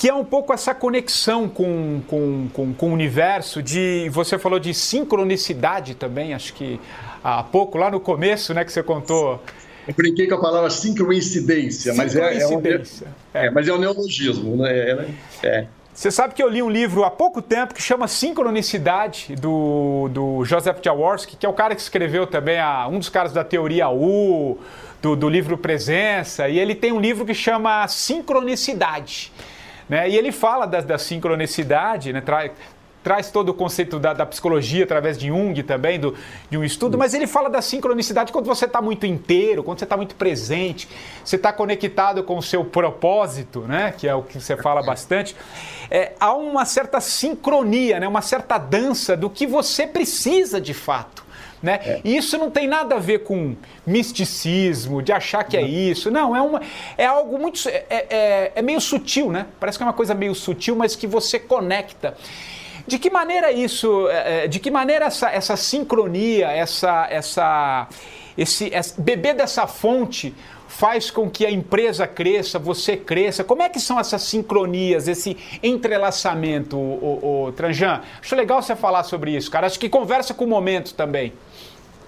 que 0.00 0.08
é 0.08 0.14
um 0.14 0.24
pouco 0.24 0.50
essa 0.54 0.74
conexão 0.74 1.46
com, 1.46 2.00
com, 2.06 2.48
com, 2.54 2.72
com, 2.72 2.88
o 2.88 2.92
universo, 2.94 3.62
de 3.62 4.08
você 4.08 4.38
falou 4.38 4.58
de 4.58 4.72
sincronicidade 4.72 5.94
também, 5.94 6.32
acho 6.32 6.54
que 6.54 6.80
há 7.22 7.42
pouco, 7.42 7.76
lá 7.76 7.90
no 7.90 8.00
começo, 8.00 8.54
né, 8.54 8.64
que 8.64 8.72
você 8.72 8.82
contou. 8.82 9.42
Eu 9.86 9.92
brinquei 9.92 10.26
com 10.26 10.36
a 10.36 10.40
palavra 10.40 10.70
sincroincidência, 10.70 11.92
mas 11.92 12.16
é, 12.16 12.38
é, 12.38 12.46
um, 12.46 12.62
é, 12.64 12.82
é, 13.34 13.50
mas 13.50 13.68
é 13.68 13.74
um 13.74 13.76
neologismo, 13.76 14.56
né? 14.56 14.72
É, 14.72 15.06
é. 15.42 15.66
Você 15.92 16.10
sabe 16.10 16.32
que 16.32 16.42
eu 16.42 16.48
li 16.48 16.62
um 16.62 16.70
livro 16.70 17.04
há 17.04 17.10
pouco 17.10 17.42
tempo 17.42 17.74
que 17.74 17.82
chama 17.82 18.08
Sincronicidade, 18.08 19.34
do, 19.36 20.08
do 20.10 20.46
Joseph 20.46 20.78
Jaworski, 20.82 21.36
que 21.36 21.44
é 21.44 21.48
o 21.48 21.52
cara 21.52 21.74
que 21.74 21.82
escreveu 21.82 22.26
também, 22.26 22.58
a, 22.58 22.88
um 22.88 22.98
dos 22.98 23.10
caras 23.10 23.34
da 23.34 23.44
teoria 23.44 23.90
U, 23.90 24.56
do, 25.02 25.14
do 25.14 25.28
livro 25.28 25.58
Presença, 25.58 26.48
e 26.48 26.58
ele 26.58 26.74
tem 26.74 26.90
um 26.90 27.00
livro 27.00 27.26
que 27.26 27.34
chama 27.34 27.86
Sincronicidade. 27.86 29.30
Né? 29.90 30.08
E 30.08 30.16
ele 30.16 30.30
fala 30.30 30.66
da, 30.66 30.80
da 30.80 30.98
sincronicidade, 30.98 32.12
né? 32.12 32.22
traz 33.02 33.28
todo 33.32 33.48
o 33.48 33.54
conceito 33.54 33.98
da, 33.98 34.12
da, 34.12 34.24
psicologia 34.24 34.84
através 34.84 35.18
de 35.18 35.26
Jung 35.26 35.60
também, 35.64 35.98
do, 35.98 36.14
de 36.48 36.56
um 36.56 36.62
estudo, 36.62 36.96
mas 36.96 37.12
ele 37.12 37.26
fala 37.26 37.50
da 37.50 37.60
sincronicidade 37.60 38.30
quando 38.30 38.46
você 38.46 38.66
está 38.66 38.80
muito 38.80 39.04
inteiro, 39.04 39.64
quando 39.64 39.80
você 39.80 39.84
está 39.84 39.96
muito 39.96 40.14
presente, 40.14 40.88
você 41.24 41.34
está 41.34 41.52
conectado 41.52 42.22
com 42.22 42.38
o 42.38 42.42
seu 42.42 42.64
propósito, 42.64 43.62
né? 43.62 43.92
Que 43.98 44.06
é 44.06 44.14
o 44.14 44.22
que 44.22 44.40
você 44.40 44.56
fala 44.56 44.80
bastante. 44.80 45.34
É, 45.90 46.12
há 46.20 46.34
uma 46.34 46.64
certa 46.64 47.00
sincronia, 47.00 47.98
né? 47.98 48.06
uma 48.06 48.22
certa 48.22 48.58
dança 48.58 49.16
do 49.16 49.28
que 49.28 49.44
você 49.44 49.88
precisa 49.88 50.60
de 50.60 50.72
fato. 50.72 51.29
Né? 51.62 51.78
É. 51.84 52.00
E 52.02 52.16
isso 52.16 52.38
não 52.38 52.50
tem 52.50 52.66
nada 52.66 52.94
a 52.94 52.98
ver 52.98 53.18
com 53.20 53.54
misticismo, 53.86 55.02
de 55.02 55.12
achar 55.12 55.44
que 55.44 55.56
é 55.56 55.62
isso. 55.62 56.10
Não, 56.10 56.34
é, 56.34 56.40
uma, 56.40 56.62
é 56.96 57.04
algo 57.04 57.38
muito. 57.38 57.68
É, 57.68 57.84
é, 57.90 58.52
é 58.54 58.62
meio 58.62 58.80
sutil, 58.80 59.30
né? 59.30 59.46
Parece 59.58 59.76
que 59.76 59.84
é 59.84 59.86
uma 59.86 59.92
coisa 59.92 60.14
meio 60.14 60.34
sutil, 60.34 60.74
mas 60.74 60.96
que 60.96 61.06
você 61.06 61.38
conecta. 61.38 62.16
De 62.86 62.98
que 62.98 63.10
maneira 63.10 63.52
isso, 63.52 64.08
é, 64.08 64.44
é, 64.44 64.48
de 64.48 64.58
que 64.58 64.70
maneira 64.70 65.04
essa, 65.04 65.30
essa 65.30 65.56
sincronia, 65.56 66.48
essa, 66.48 67.06
essa, 67.10 67.88
esse, 68.36 68.68
esse, 68.74 69.00
beber 69.00 69.34
dessa 69.34 69.66
fonte 69.66 70.34
faz 70.66 71.10
com 71.10 71.28
que 71.28 71.44
a 71.44 71.50
empresa 71.50 72.06
cresça, 72.06 72.58
você 72.58 72.96
cresça? 72.96 73.44
Como 73.44 73.62
é 73.62 73.68
que 73.68 73.78
são 73.78 74.00
essas 74.00 74.22
sincronias, 74.22 75.08
esse 75.08 75.36
entrelaçamento, 75.62 76.76
o, 76.76 77.20
o, 77.22 77.44
o 77.48 77.52
Tranjan? 77.52 78.00
Acho 78.20 78.34
legal 78.34 78.62
você 78.62 78.74
falar 78.74 79.04
sobre 79.04 79.36
isso, 79.36 79.50
cara. 79.50 79.66
Acho 79.66 79.78
que 79.78 79.88
conversa 79.88 80.32
com 80.32 80.44
o 80.44 80.48
momento 80.48 80.94
também. 80.94 81.34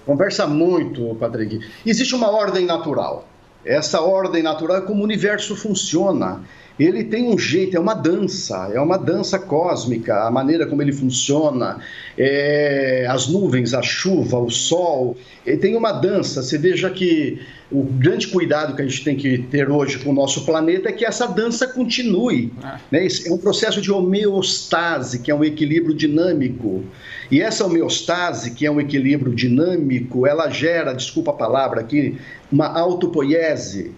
Conversa 0.05 0.45
muito, 0.45 1.15
Patrick. 1.15 1.59
Existe 1.85 2.13
uma 2.15 2.29
ordem 2.29 2.65
natural. 2.65 3.27
Essa 3.65 4.01
ordem 4.01 4.43
natural 4.43 4.77
é 4.77 4.81
como 4.81 5.01
o 5.01 5.03
universo 5.03 5.55
funciona 5.55 6.41
ele 6.79 7.03
tem 7.03 7.29
um 7.29 7.37
jeito, 7.37 7.77
é 7.77 7.79
uma 7.79 7.93
dança, 7.93 8.71
é 8.73 8.79
uma 8.79 8.97
dança 8.97 9.37
cósmica, 9.37 10.25
a 10.25 10.31
maneira 10.31 10.65
como 10.65 10.81
ele 10.81 10.91
funciona, 10.91 11.79
é, 12.17 13.05
as 13.07 13.27
nuvens, 13.27 13.73
a 13.73 13.81
chuva, 13.81 14.39
o 14.39 14.49
sol, 14.49 15.15
ele 15.45 15.57
tem 15.57 15.75
uma 15.75 15.91
dança. 15.91 16.41
Você 16.41 16.57
veja 16.57 16.89
que 16.89 17.39
o 17.71 17.83
grande 17.83 18.27
cuidado 18.27 18.75
que 18.75 18.81
a 18.81 18.85
gente 18.87 19.03
tem 19.03 19.15
que 19.15 19.37
ter 19.37 19.69
hoje 19.69 19.99
com 19.99 20.09
o 20.09 20.13
nosso 20.13 20.45
planeta 20.45 20.89
é 20.89 20.91
que 20.91 21.05
essa 21.05 21.27
dança 21.27 21.67
continue. 21.67 22.51
Ah. 22.63 22.79
Né? 22.91 23.07
É 23.25 23.31
um 23.31 23.37
processo 23.37 23.79
de 23.79 23.91
homeostase, 23.91 25.19
que 25.19 25.29
é 25.29 25.35
um 25.35 25.43
equilíbrio 25.43 25.93
dinâmico. 25.93 26.83
E 27.29 27.39
essa 27.39 27.65
homeostase, 27.65 28.51
que 28.51 28.65
é 28.65 28.71
um 28.71 28.81
equilíbrio 28.81 29.33
dinâmico, 29.33 30.25
ela 30.25 30.49
gera, 30.49 30.93
desculpa 30.93 31.31
a 31.31 31.35
palavra 31.35 31.81
aqui, 31.81 32.17
uma 32.51 32.67
autopoiese 32.67 33.91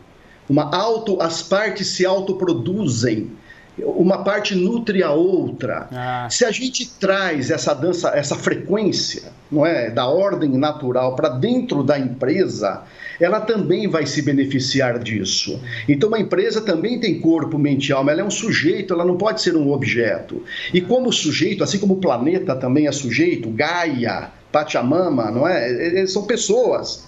uma 0.49 0.75
auto, 0.75 1.21
as 1.21 1.41
partes 1.41 1.87
se 1.87 2.05
autoproduzem, 2.05 3.31
uma 3.77 4.23
parte 4.23 4.55
nutre 4.55 5.03
a 5.03 5.11
outra. 5.11 5.87
Ah. 5.91 6.27
Se 6.29 6.45
a 6.45 6.51
gente 6.51 6.89
traz 6.97 7.51
essa 7.51 7.73
dança, 7.73 8.09
essa 8.15 8.35
frequência, 8.35 9.23
não 9.51 9.65
é, 9.65 9.89
da 9.89 10.07
ordem 10.07 10.51
natural 10.51 11.15
para 11.15 11.29
dentro 11.29 11.83
da 11.83 11.99
empresa, 11.99 12.83
ela 13.19 13.41
também 13.41 13.87
vai 13.87 14.05
se 14.05 14.21
beneficiar 14.21 14.99
disso. 14.99 15.59
Então, 15.87 16.09
uma 16.09 16.19
empresa 16.19 16.61
também 16.61 16.99
tem 16.99 17.19
corpo, 17.19 17.57
mente 17.57 17.89
e 17.89 17.93
alma, 17.93 18.11
ela 18.11 18.21
é 18.21 18.23
um 18.23 18.31
sujeito, 18.31 18.93
ela 18.93 19.05
não 19.05 19.17
pode 19.17 19.41
ser 19.41 19.55
um 19.55 19.71
objeto. 19.71 20.43
E 20.73 20.79
como 20.81 21.11
sujeito, 21.11 21.63
assim 21.63 21.79
como 21.79 21.95
o 21.95 21.99
planeta 22.01 22.55
também 22.55 22.87
é 22.87 22.91
sujeito, 22.91 23.49
Gaia, 23.49 24.31
Pachamama, 24.51 25.31
não 25.31 25.47
é? 25.47 26.05
São 26.07 26.23
pessoas. 26.23 27.05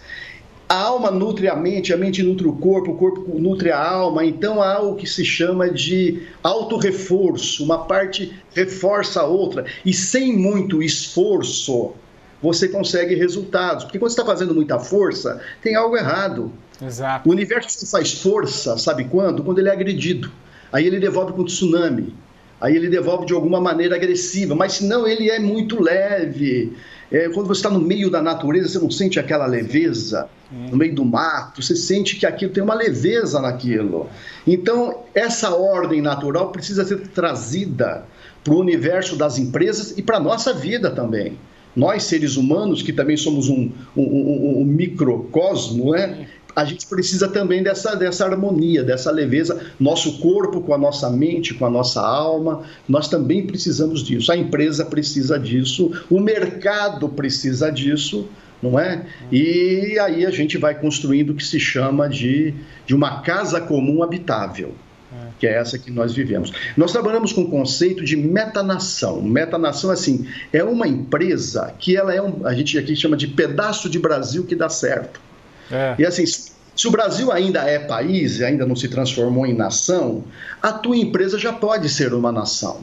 A 0.70 0.82
alma 0.82 1.10
nutre 1.10 1.48
a 1.48 1.56
mente, 1.56 1.94
a 1.94 1.98
mente 1.98 2.22
nutre 2.22 2.46
o 2.46 2.54
corpo, 2.54 2.92
o 2.92 2.98
corpo 2.98 3.40
nutre 3.40 3.72
a 3.72 3.82
alma, 3.82 4.26
então 4.26 4.62
há 4.62 4.82
o 4.82 4.96
que 4.96 5.08
se 5.08 5.24
chama 5.24 5.70
de 5.70 6.24
autorreforço, 6.44 7.64
uma 7.64 7.86
parte 7.86 8.34
reforça 8.54 9.22
a 9.22 9.26
outra, 9.26 9.66
e 9.86 9.94
sem 9.94 10.36
muito 10.36 10.84
esforço 10.84 11.94
você 12.42 12.68
consegue 12.68 13.16
resultados, 13.16 13.86
porque 13.86 13.98
quando 13.98 14.12
você 14.12 14.20
está 14.20 14.30
fazendo 14.30 14.54
muita 14.54 14.78
força, 14.78 15.42
tem 15.62 15.76
algo 15.76 15.96
errado. 15.96 16.52
Exato. 16.82 17.28
O 17.28 17.32
universo 17.32 17.90
faz 17.90 18.14
força, 18.22 18.78
sabe 18.78 19.06
quando? 19.06 19.44
Quando 19.44 19.60
ele 19.60 19.70
é 19.70 19.72
agredido. 19.72 20.32
Aí 20.72 20.86
ele 20.86 21.00
devolve 21.00 21.32
com 21.32 21.46
tsunami, 21.46 22.14
aí 22.60 22.76
ele 22.76 22.90
devolve 22.90 23.26
de 23.26 23.34
alguma 23.34 23.62
maneira 23.62 23.96
agressiva, 23.96 24.54
mas 24.54 24.74
senão 24.74 25.08
ele 25.08 25.30
é 25.30 25.40
muito 25.40 25.82
leve. 25.82 26.76
É, 27.10 27.30
quando 27.30 27.48
você 27.48 27.60
está 27.60 27.70
no 27.70 27.80
meio 27.80 28.12
da 28.12 28.22
natureza, 28.22 28.68
você 28.68 28.80
não 28.80 28.92
sente 28.92 29.18
aquela 29.18 29.46
leveza, 29.46 30.30
no 30.52 30.78
meio 30.78 30.96
do 30.96 31.04
mato, 31.04 31.62
você 31.62 31.76
sente 31.76 32.16
que 32.16 32.26
aquilo 32.26 32.52
tem 32.52 32.64
uma 32.64 32.74
leveza 32.74 33.42
naquilo. 33.42 34.10
Então, 34.46 35.00
essa 35.14 35.54
ordem 35.54 36.02
natural 36.02 36.52
precisa 36.52 36.86
ser 36.86 37.08
trazida 37.10 38.06
para 38.44 38.54
o 38.54 38.60
universo 38.60 39.16
das 39.16 39.38
empresas 39.38 39.98
e 39.98 40.02
para 40.02 40.18
a 40.18 40.22
nossa 40.22 40.54
vida 40.54 40.90
também. 40.90 41.38
Nós, 41.76 42.04
seres 42.04 42.38
humanos, 42.38 42.82
que 42.82 42.92
também 42.92 43.18
somos 43.18 43.50
um, 43.50 43.72
um, 43.96 44.04
um, 44.04 44.62
um 44.62 44.66
microcosmo, 44.66 45.92
né? 45.92 46.28
a 46.58 46.66
gente 46.66 46.88
precisa 46.88 47.28
também 47.28 47.62
dessa, 47.62 47.96
dessa 47.96 48.26
harmonia, 48.26 48.84
dessa 48.84 49.12
leveza. 49.12 49.62
Nosso 49.80 50.18
corpo 50.18 50.60
com 50.62 50.74
a 50.74 50.78
nossa 50.78 51.08
mente, 51.08 51.54
com 51.54 51.68
a 51.68 51.70
nossa 51.70 52.02
alma, 52.02 52.64
nós 52.90 53.08
também 53.08 53.46
precisamos 53.46 54.02
disso. 54.02 54.32
A 54.32 54.38
empresa 54.38 54.84
precisa 54.84 55.38
disso, 55.38 55.92
o 56.10 56.20
mercado 56.20 57.10
precisa 57.10 57.72
disso, 57.72 58.28
não 58.62 58.80
é? 58.80 59.06
E 59.32 59.98
aí 60.00 60.26
a 60.26 60.32
gente 60.32 60.58
vai 60.58 60.76
construindo 60.76 61.32
o 61.32 61.36
que 61.36 61.44
se 61.44 61.60
chama 61.60 62.10
de, 62.10 62.54
de 62.86 62.96
uma 62.96 63.22
casa 63.22 63.62
comum 63.62 64.04
habitável 64.04 64.74
que 65.40 65.48
é 65.48 65.54
essa 65.54 65.78
que 65.78 65.92
nós 65.92 66.14
vivemos. 66.14 66.52
Nós 66.76 66.92
trabalhamos 66.92 67.32
com 67.32 67.42
o 67.42 67.50
conceito 67.50 68.04
de 68.04 68.16
metanação. 68.16 69.22
Metanação, 69.22 69.90
assim, 69.90 70.28
é 70.52 70.64
uma 70.64 70.88
empresa 70.88 71.74
que 71.80 71.96
ela 71.96 72.14
é 72.14 72.22
um, 72.22 72.46
a 72.46 72.54
gente 72.54 72.78
aqui 72.78 72.96
chama 72.96 73.16
de 73.16 73.28
pedaço 73.28 73.90
de 73.90 74.00
Brasil 74.00 74.46
que 74.46 74.56
dá 74.56 74.70
certo. 74.70 75.22
É. 75.72 75.96
E 76.00 76.06
assim, 76.06 76.26
se 76.26 76.88
o 76.88 76.92
Brasil 76.92 77.32
ainda 77.32 77.62
é 77.62 77.80
país 77.80 78.40
e 78.40 78.46
ainda 78.46 78.66
não 78.66 78.76
se 78.76 78.88
transformou 78.88 79.46
em 79.46 79.54
nação, 79.54 80.24
a 80.62 80.72
tua 80.72 80.98
empresa 80.98 81.38
já 81.38 81.54
pode 81.54 81.90
ser 81.90 82.14
uma 82.14 82.32
nação. 82.32 82.82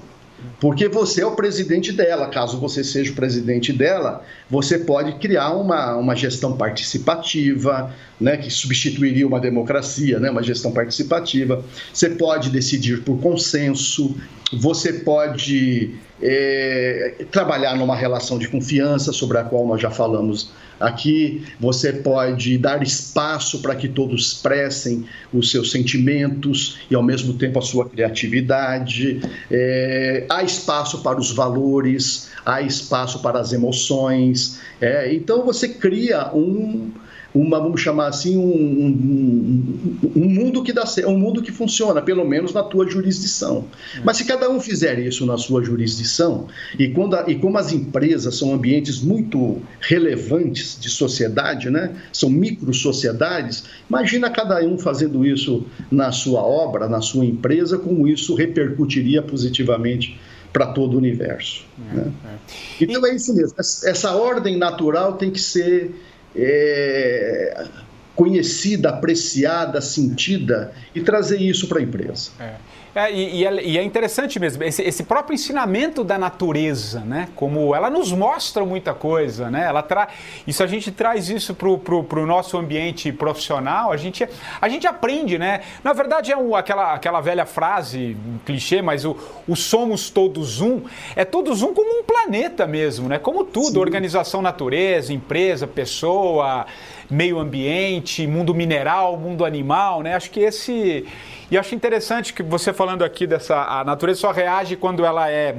Porque 0.64 0.88
você 0.88 1.20
é 1.20 1.26
o 1.26 1.32
presidente 1.32 1.92
dela. 1.92 2.26
Caso 2.28 2.58
você 2.58 2.82
seja 2.82 3.12
o 3.12 3.14
presidente 3.14 3.70
dela, 3.70 4.24
você 4.48 4.78
pode 4.78 5.12
criar 5.18 5.50
uma, 5.50 5.94
uma 5.94 6.16
gestão 6.16 6.56
participativa, 6.56 7.94
né, 8.18 8.38
que 8.38 8.50
substituiria 8.50 9.26
uma 9.26 9.38
democracia, 9.38 10.18
né, 10.18 10.30
uma 10.30 10.42
gestão 10.42 10.72
participativa. 10.72 11.62
Você 11.92 12.08
pode 12.08 12.48
decidir 12.48 13.02
por 13.02 13.20
consenso, 13.20 14.16
você 14.54 14.90
pode 14.90 15.96
é, 16.22 17.26
trabalhar 17.30 17.76
numa 17.76 17.94
relação 17.94 18.38
de 18.38 18.48
confiança, 18.48 19.12
sobre 19.12 19.36
a 19.36 19.44
qual 19.44 19.66
nós 19.66 19.82
já 19.82 19.90
falamos 19.90 20.50
aqui. 20.78 21.44
Você 21.60 21.92
pode 21.92 22.58
dar 22.58 22.82
espaço 22.82 23.60
para 23.60 23.74
que 23.74 23.88
todos 23.88 24.28
expressem 24.28 25.04
os 25.32 25.50
seus 25.50 25.70
sentimentos 25.70 26.78
e, 26.90 26.94
ao 26.94 27.02
mesmo 27.02 27.34
tempo, 27.34 27.58
a 27.58 27.62
sua 27.62 27.88
criatividade. 27.88 29.20
É, 29.50 30.24
há 30.28 30.42
espaço 30.54 31.02
para 31.02 31.18
os 31.18 31.32
valores, 31.32 32.30
há 32.44 32.62
espaço 32.62 33.20
para 33.20 33.38
as 33.40 33.52
emoções. 33.52 34.60
É, 34.80 35.12
então, 35.14 35.44
você 35.44 35.68
cria 35.68 36.30
um 36.34 36.90
uma, 37.34 37.58
vamos 37.58 37.80
chamar 37.80 38.06
assim, 38.06 38.36
um, 38.36 38.42
um, 38.44 39.98
um, 40.14 40.28
mundo 40.28 40.62
que 40.62 40.72
dá 40.72 40.84
um 41.08 41.18
mundo 41.18 41.42
que 41.42 41.50
funciona, 41.50 42.00
pelo 42.00 42.24
menos 42.24 42.52
na 42.52 42.62
tua 42.62 42.88
jurisdição. 42.88 43.64
Mas 44.04 44.18
se 44.18 44.24
cada 44.24 44.48
um 44.48 44.60
fizer 44.60 45.00
isso 45.00 45.26
na 45.26 45.36
sua 45.36 45.62
jurisdição, 45.62 46.46
e, 46.78 46.90
quando 46.90 47.16
a, 47.16 47.24
e 47.28 47.34
como 47.34 47.58
as 47.58 47.72
empresas 47.72 48.36
são 48.36 48.54
ambientes 48.54 49.00
muito 49.00 49.60
relevantes 49.80 50.78
de 50.80 50.88
sociedade, 50.88 51.70
né? 51.70 51.96
são 52.12 52.30
micro-sociedades, 52.30 53.64
imagina 53.90 54.30
cada 54.30 54.64
um 54.64 54.78
fazendo 54.78 55.26
isso 55.26 55.66
na 55.90 56.12
sua 56.12 56.40
obra, 56.40 56.88
na 56.88 57.00
sua 57.00 57.24
empresa, 57.24 57.78
como 57.78 58.06
isso 58.06 58.36
repercutiria 58.36 59.20
positivamente 59.22 60.20
para 60.54 60.66
todo 60.68 60.94
o 60.94 60.98
universo. 60.98 61.66
É, 61.90 61.96
né? 61.96 62.12
é. 62.24 62.84
Então 62.84 63.04
é 63.04 63.14
isso 63.14 63.34
mesmo, 63.34 63.56
essa 63.58 64.14
ordem 64.14 64.56
natural 64.56 65.14
tem 65.14 65.30
que 65.30 65.40
ser 65.40 65.92
é, 66.34 67.66
conhecida, 68.14 68.90
apreciada, 68.90 69.80
sentida 69.80 70.72
e 70.94 71.00
trazer 71.00 71.40
isso 71.40 71.68
para 71.68 71.80
a 71.80 71.82
empresa. 71.82 72.30
É. 72.38 72.54
É, 72.94 73.12
e, 73.12 73.40
e, 73.40 73.46
é, 73.46 73.64
e, 73.64 73.78
é, 73.78 73.82
interessante 73.82 74.38
mesmo, 74.38 74.62
esse, 74.62 74.80
esse, 74.80 75.02
próprio 75.02 75.34
ensinamento 75.34 76.04
da 76.04 76.16
natureza, 76.16 77.00
né? 77.00 77.28
Como 77.34 77.74
ela 77.74 77.90
nos 77.90 78.12
mostra 78.12 78.64
muita 78.64 78.94
coisa, 78.94 79.50
né? 79.50 79.64
Ela 79.64 79.82
tra... 79.82 80.06
Isso 80.46 80.62
a 80.62 80.66
gente 80.68 80.92
traz 80.92 81.28
isso 81.28 81.54
para 81.54 81.68
o 81.68 82.26
nosso 82.26 82.56
ambiente 82.56 83.12
profissional, 83.12 83.90
a 83.90 83.96
gente, 83.96 84.28
a 84.60 84.68
gente 84.68 84.86
aprende, 84.86 85.36
né? 85.38 85.62
Na 85.82 85.92
verdade 85.92 86.30
é 86.30 86.36
um, 86.36 86.54
aquela, 86.54 86.94
aquela 86.94 87.20
velha 87.20 87.44
frase, 87.44 88.16
um 88.26 88.38
clichê, 88.46 88.80
mas 88.80 89.04
o, 89.04 89.16
o 89.48 89.56
somos 89.56 90.08
todos 90.08 90.60
um, 90.60 90.82
é 91.16 91.24
todos 91.24 91.62
um 91.62 91.74
como 91.74 91.98
um 91.98 92.04
planeta 92.04 92.64
mesmo, 92.64 93.08
né? 93.08 93.18
Como 93.18 93.42
tudo, 93.42 93.72
Sim. 93.72 93.78
organização 93.80 94.40
natureza, 94.40 95.12
empresa, 95.12 95.66
pessoa, 95.66 96.64
meio 97.10 97.40
ambiente, 97.40 98.24
mundo 98.24 98.54
mineral, 98.54 99.16
mundo 99.16 99.44
animal, 99.44 100.00
né? 100.00 100.14
Acho 100.14 100.30
que 100.30 100.40
esse 100.40 101.04
e 101.50 101.58
acho 101.58 101.74
interessante 101.74 102.32
que 102.32 102.42
você 102.42 102.72
falando 102.72 103.04
aqui 103.04 103.26
dessa 103.26 103.80
a 103.80 103.84
natureza 103.84 104.20
só 104.20 104.32
reage 104.32 104.76
quando 104.76 105.04
ela 105.04 105.30
é, 105.30 105.54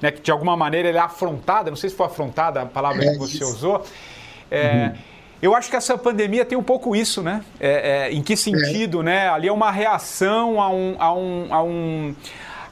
né, 0.00 0.10
de 0.10 0.30
alguma 0.30 0.56
maneira 0.56 0.88
ela 0.88 0.98
é 0.98 1.02
afrontada. 1.02 1.70
Não 1.70 1.76
sei 1.76 1.90
se 1.90 1.96
foi 1.96 2.06
afrontada 2.06 2.62
a 2.62 2.66
palavra 2.66 3.04
é 3.04 3.12
que 3.12 3.18
você 3.18 3.36
isso. 3.36 3.46
usou. 3.46 3.84
É, 4.50 4.86
uhum. 4.86 4.92
Eu 5.42 5.54
acho 5.56 5.68
que 5.68 5.74
essa 5.74 5.98
pandemia 5.98 6.44
tem 6.44 6.56
um 6.56 6.62
pouco 6.62 6.94
isso, 6.94 7.20
né? 7.20 7.44
É, 7.58 8.08
é, 8.08 8.12
em 8.12 8.22
que 8.22 8.36
sentido, 8.36 9.00
é. 9.00 9.04
né? 9.04 9.28
Ali 9.28 9.48
é 9.48 9.52
uma 9.52 9.72
reação 9.72 10.60
a 10.60 10.68
um, 10.70 10.96
a 10.98 11.12
um, 11.12 11.46
a 11.50 11.62
um 11.62 12.14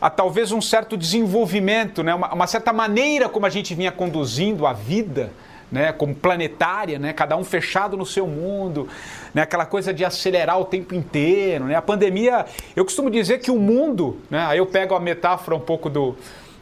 a 0.00 0.08
talvez 0.08 0.50
um 0.50 0.62
certo 0.62 0.96
desenvolvimento, 0.96 2.02
né? 2.02 2.14
uma, 2.14 2.32
uma 2.32 2.46
certa 2.46 2.72
maneira 2.72 3.28
como 3.28 3.44
a 3.44 3.50
gente 3.50 3.74
vinha 3.74 3.92
conduzindo 3.92 4.66
a 4.66 4.72
vida. 4.72 5.30
Né, 5.70 5.92
como 5.92 6.12
planetária, 6.12 6.98
né, 6.98 7.12
cada 7.12 7.36
um 7.36 7.44
fechado 7.44 7.96
no 7.96 8.04
seu 8.04 8.26
mundo, 8.26 8.88
né, 9.32 9.42
aquela 9.42 9.64
coisa 9.64 9.94
de 9.94 10.04
acelerar 10.04 10.58
o 10.58 10.64
tempo 10.64 10.96
inteiro. 10.96 11.66
Né, 11.66 11.76
a 11.76 11.82
pandemia, 11.82 12.44
eu 12.74 12.84
costumo 12.84 13.08
dizer 13.08 13.38
que 13.38 13.52
o 13.52 13.56
mundo, 13.56 14.18
né, 14.28 14.44
aí 14.46 14.58
eu 14.58 14.66
pego 14.66 14.96
a 14.96 15.00
metáfora 15.00 15.56
um 15.56 15.60
pouco 15.60 15.88
do, 15.88 16.16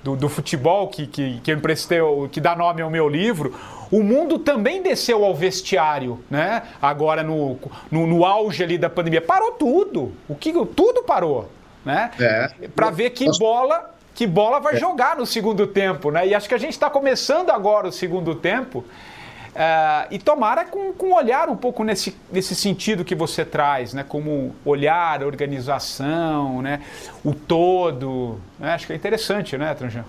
do, 0.05 0.15
do 0.15 0.29
futebol 0.29 0.89
que, 0.89 1.07
que, 1.07 1.41
que 1.41 1.51
eu 1.51 1.57
emprestei, 1.57 2.01
que 2.31 2.39
dá 2.39 2.55
nome 2.55 2.83
ao 2.83 2.91
meu 2.91 3.09
livro, 3.09 3.55
o 3.91 4.03
mundo 4.03 4.39
também 4.39 4.83
desceu 4.83 5.25
ao 5.25 5.35
vestiário, 5.35 6.23
né? 6.31 6.63
Agora 6.83 7.23
no, 7.23 7.59
no, 7.91 8.07
no 8.07 8.23
auge 8.27 8.63
ali 8.63 8.77
da 8.77 8.91
pandemia. 8.91 9.23
Parou 9.23 9.53
tudo. 9.53 10.13
O 10.29 10.35
que, 10.35 10.53
tudo 10.53 11.03
parou 11.05 11.49
né? 11.89 12.11
É. 12.21 12.69
Para 12.69 12.91
ver 12.91 13.11
que 13.11 13.27
bola 13.39 13.95
que 14.19 14.27
bola 14.27 14.59
vai 14.59 14.75
é. 14.75 14.77
jogar 14.79 15.16
no 15.16 15.25
segundo 15.25 15.64
tempo, 15.64 16.11
né? 16.11 16.27
E 16.27 16.35
acho 16.35 16.49
que 16.49 16.55
a 16.55 16.59
gente 16.59 16.73
está 16.73 16.91
começando 16.91 17.51
agora 17.51 17.87
o 17.87 17.93
segundo 17.93 18.35
tempo. 18.35 18.81
Uh, 18.81 20.11
e 20.11 20.19
tomara 20.19 20.64
com, 20.64 20.93
com 20.93 21.11
um 21.11 21.14
olhar 21.14 21.49
um 21.49 21.57
pouco 21.57 21.85
nesse, 21.85 22.16
nesse 22.33 22.57
sentido 22.57 23.05
que 23.05 23.14
você 23.14 23.45
traz, 23.45 23.95
né? 23.95 24.05
Como 24.07 24.57
olhar, 24.64 25.23
organização, 25.23 26.61
né? 26.61 26.83
o 27.25 27.33
todo. 27.33 28.41
Né? 28.59 28.73
Acho 28.73 28.89
que 28.89 28.93
é 28.93 28.97
interessante, 28.97 29.57
né, 29.57 29.73
Tranjan? 29.73 30.05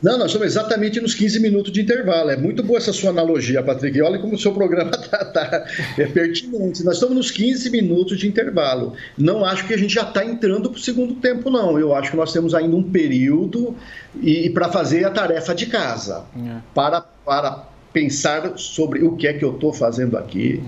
Não, 0.00 0.16
nós 0.16 0.28
estamos 0.28 0.46
exatamente 0.46 1.00
nos 1.00 1.14
15 1.14 1.40
minutos 1.40 1.72
de 1.72 1.82
intervalo. 1.82 2.30
É 2.30 2.36
muito 2.36 2.62
boa 2.62 2.78
essa 2.78 2.92
sua 2.92 3.10
analogia, 3.10 3.62
Patrick. 3.62 4.00
Olha 4.00 4.18
como 4.18 4.34
o 4.34 4.38
seu 4.38 4.52
programa 4.52 4.92
tá, 4.96 5.24
tá, 5.24 5.66
é 5.98 6.06
pertinente. 6.06 6.84
Nós 6.84 6.94
estamos 6.94 7.16
nos 7.16 7.30
15 7.30 7.68
minutos 7.70 8.18
de 8.18 8.28
intervalo. 8.28 8.94
Não 9.16 9.44
acho 9.44 9.66
que 9.66 9.74
a 9.74 9.78
gente 9.78 9.92
já 9.92 10.02
está 10.02 10.24
entrando 10.24 10.70
para 10.70 10.78
o 10.78 10.80
segundo 10.80 11.14
tempo, 11.14 11.50
não. 11.50 11.78
Eu 11.78 11.94
acho 11.94 12.12
que 12.12 12.16
nós 12.16 12.32
temos 12.32 12.54
ainda 12.54 12.76
um 12.76 12.82
período 12.82 13.74
e, 14.20 14.46
e 14.46 14.50
para 14.50 14.68
fazer 14.68 15.04
a 15.04 15.10
tarefa 15.10 15.54
de 15.54 15.66
casa. 15.66 16.24
É. 16.36 16.58
Para, 16.72 17.00
para 17.00 17.64
pensar 17.92 18.56
sobre 18.56 19.02
o 19.02 19.16
que 19.16 19.26
é 19.26 19.32
que 19.32 19.44
eu 19.44 19.54
estou 19.54 19.72
fazendo 19.72 20.16
aqui, 20.16 20.62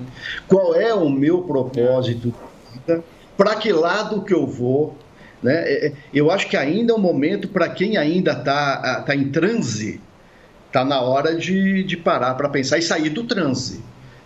qual 0.49 0.75
é 0.75 0.93
o 0.93 1.09
meu 1.09 1.43
propósito, 1.43 2.35
para 3.37 3.55
que 3.55 3.73
lado 3.73 4.23
que 4.23 4.35
eu 4.35 4.47
vou 4.47 4.97
né? 5.43 5.55
É, 5.55 5.87
é, 5.87 5.93
eu 6.13 6.31
acho 6.31 6.49
que 6.49 6.57
ainda 6.57 6.93
é 6.93 6.97
um 6.97 7.01
momento 7.01 7.49
para 7.49 7.69
quem 7.69 7.97
ainda 7.97 8.33
está 8.33 9.03
tá 9.03 9.15
em 9.15 9.31
transe, 9.31 10.01
está 10.67 10.85
na 10.85 11.01
hora 11.01 11.35
de, 11.35 11.83
de 11.83 11.97
parar 11.97 12.35
para 12.35 12.49
pensar 12.49 12.79
e 12.79 12.83
sair 12.83 13.11
do 13.11 13.25
transe. 13.25 13.83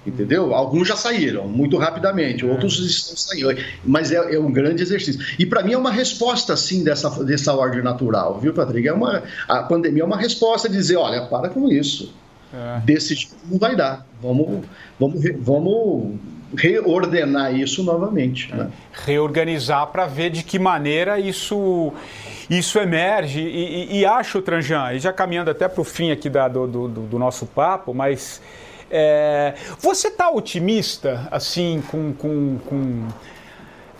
Entendeu? 0.07 0.55
Alguns 0.55 0.87
já 0.87 0.97
saíram 0.97 1.49
muito 1.49 1.79
rapidamente, 1.79 2.45
outros 2.45 2.79
é. 2.79 2.83
estão 2.83 3.17
saindo, 3.17 3.59
mas 3.83 4.13
é, 4.13 4.35
é 4.35 4.39
um 4.39 4.53
grande 4.53 4.83
exercício. 4.83 5.19
E 5.39 5.47
para 5.47 5.63
mim 5.63 5.73
é 5.73 5.79
uma 5.79 5.91
resposta, 5.91 6.55
sim, 6.59 6.85
dessa, 6.85 7.25
dessa 7.25 7.55
ordem 7.55 7.83
natural, 7.83 8.39
viu, 8.39 8.53
Patrick? 8.53 8.87
É 8.87 8.93
uma, 8.93 9.23
a 9.49 9.63
pandemia 9.63 10.03
é 10.03 10.07
uma 10.07 10.19
resposta 10.19 10.69
de 10.69 10.77
dizer: 10.77 10.97
olha, 10.97 11.23
para 11.23 11.49
com 11.49 11.71
isso. 11.71 12.13
É. 12.53 12.81
Desse 12.81 13.17
tipo 13.17 13.35
não 13.51 13.59
vai 13.59 13.75
dar. 13.75 14.07
Vamos, 14.21 14.67
vamos, 15.01 15.23
vamos 15.41 16.19
reordenar 16.57 17.55
isso 17.55 17.83
novamente. 17.83 18.53
É. 18.53 18.57
Né? 18.57 18.71
Reorganizar 18.93 19.87
para 19.89 20.07
ver 20.07 20.31
de 20.31 20.43
que 20.43 20.59
maneira 20.59 21.19
isso, 21.19 21.93
isso 22.49 22.79
emerge. 22.79 23.41
E, 23.41 23.93
e, 23.93 23.99
e 24.01 24.07
acho, 24.07 24.41
Tranjan, 24.43 24.93
e 24.93 24.99
já 24.99 25.13
caminhando 25.13 25.51
até 25.51 25.69
para 25.69 25.81
o 25.81 25.85
fim 25.85 26.11
aqui 26.11 26.29
da, 26.29 26.49
do, 26.49 26.67
do, 26.67 26.89
do, 26.89 27.19
nosso 27.19 27.47
papo, 27.47 27.93
mas 27.93 28.41
é, 28.91 29.55
você 29.79 30.09
está 30.09 30.31
otimista, 30.31 31.29
assim, 31.31 31.83
com, 31.91 32.13
com, 32.13 32.59
com... 32.67 33.09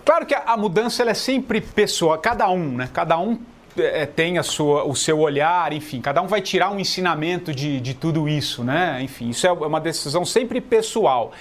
Claro 0.05 0.27
que 0.27 0.35
a, 0.35 0.43
a 0.47 0.57
mudança 0.57 1.03
ela 1.03 1.13
é 1.13 1.15
sempre 1.15 1.61
pessoal, 1.61 2.19
cada 2.19 2.49
um, 2.51 2.77
né? 2.77 2.89
Cada 2.93 3.19
um 3.19 3.39
é, 3.77 4.07
tem 4.07 4.39
a 4.39 4.43
sua, 4.43 4.85
o 4.85 4.95
seu 4.95 5.19
olhar, 5.19 5.73
enfim, 5.73 6.01
cada 6.01 6.23
um 6.23 6.27
vai 6.27 6.41
tirar 6.41 6.71
um 6.71 6.79
ensinamento 6.79 7.53
de, 7.53 7.81
de 7.81 7.95
tudo 7.95 8.29
isso, 8.29 8.63
né? 8.63 9.01
Enfim, 9.03 9.31
isso 9.31 9.47
é 9.47 9.53
uma 9.53 9.81
decisão 9.81 10.25
sempre 10.25 10.61
pessoal. 10.61 11.33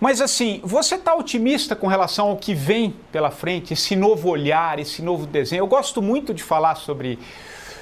Mas 0.00 0.20
assim, 0.20 0.60
você 0.62 0.94
está 0.94 1.14
otimista 1.14 1.74
com 1.74 1.88
relação 1.88 2.28
ao 2.28 2.36
que 2.36 2.54
vem 2.54 2.94
pela 3.10 3.30
frente, 3.30 3.72
esse 3.72 3.96
novo 3.96 4.28
olhar, 4.28 4.78
esse 4.78 5.02
novo 5.02 5.26
desenho? 5.26 5.60
Eu 5.60 5.66
gosto 5.66 6.00
muito 6.00 6.32
de 6.32 6.42
falar 6.42 6.76
sobre, 6.76 7.18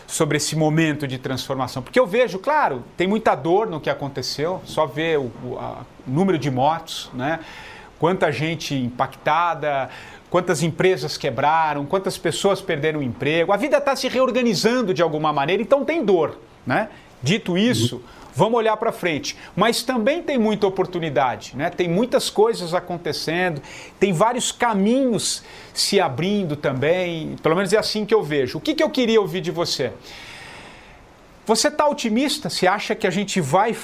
sobre 0.07 0.39
esse 0.39 0.57
momento 0.57 1.07
de 1.07 1.19
transformação, 1.19 1.83
porque 1.83 2.01
eu 2.01 2.07
vejo, 2.07 2.39
claro, 2.39 2.83
tem 2.97 3.07
muita 3.07 3.35
dor 3.35 3.69
no 3.69 3.81
que 3.81 3.91
aconteceu, 3.91 4.63
só 4.65 4.87
ver 4.87 5.19
o, 5.19 5.31
o 5.45 5.59
a, 5.61 5.83
número 6.07 6.39
de 6.39 6.51
mortos, 6.51 7.11
né? 7.13 7.41
Quanta 7.99 8.31
gente 8.31 8.75
impactada, 8.75 9.89
quantas 10.31 10.63
empresas 10.63 11.17
quebraram, 11.17 11.87
quantas 11.87 12.19
pessoas 12.19 12.61
perderam 12.61 13.01
o 13.01 13.03
emprego. 13.03 13.53
A 13.53 13.57
vida 13.57 13.79
está 13.79 13.97
se 13.97 14.09
reorganizando 14.09 14.93
de 14.93 15.03
alguma 15.03 15.33
maneira, 15.33 15.63
então 15.63 15.85
tem 15.85 16.05
dor, 16.05 16.39
né? 16.67 16.89
Dito 17.23 17.57
isso, 17.57 18.03
vamos 18.37 18.59
olhar 18.59 18.77
para 18.77 18.93
frente. 18.93 19.37
Mas 19.57 19.83
também 19.83 20.23
tem 20.23 20.39
muita 20.39 20.67
oportunidade, 20.67 21.57
né? 21.57 21.71
tem 21.71 21.89
muitas 21.89 22.29
coisas 22.29 22.75
acontecendo, 22.75 23.63
tem 23.99 24.13
vários 24.13 24.53
caminhos 24.53 25.43
se 25.73 25.99
abrindo 25.99 26.55
também, 26.55 27.35
pelo 27.43 27.57
menos 27.57 27.73
é 27.73 27.79
assim 27.79 28.05
que 28.05 28.15
eu 28.15 28.23
vejo. 28.23 28.59
O 28.59 28.61
que, 28.61 28.75
que 28.75 28.83
eu 28.83 28.91
queria 28.91 29.21
ouvir 29.21 29.41
de 29.41 29.51
você? 29.51 29.93
Você 31.47 31.69
está 31.69 31.87
otimista? 31.87 32.51
Você 32.51 32.67
acha 32.67 32.93
que 32.97 33.07
a 33.07 33.11
gente 33.11 33.41
vai 33.41 33.77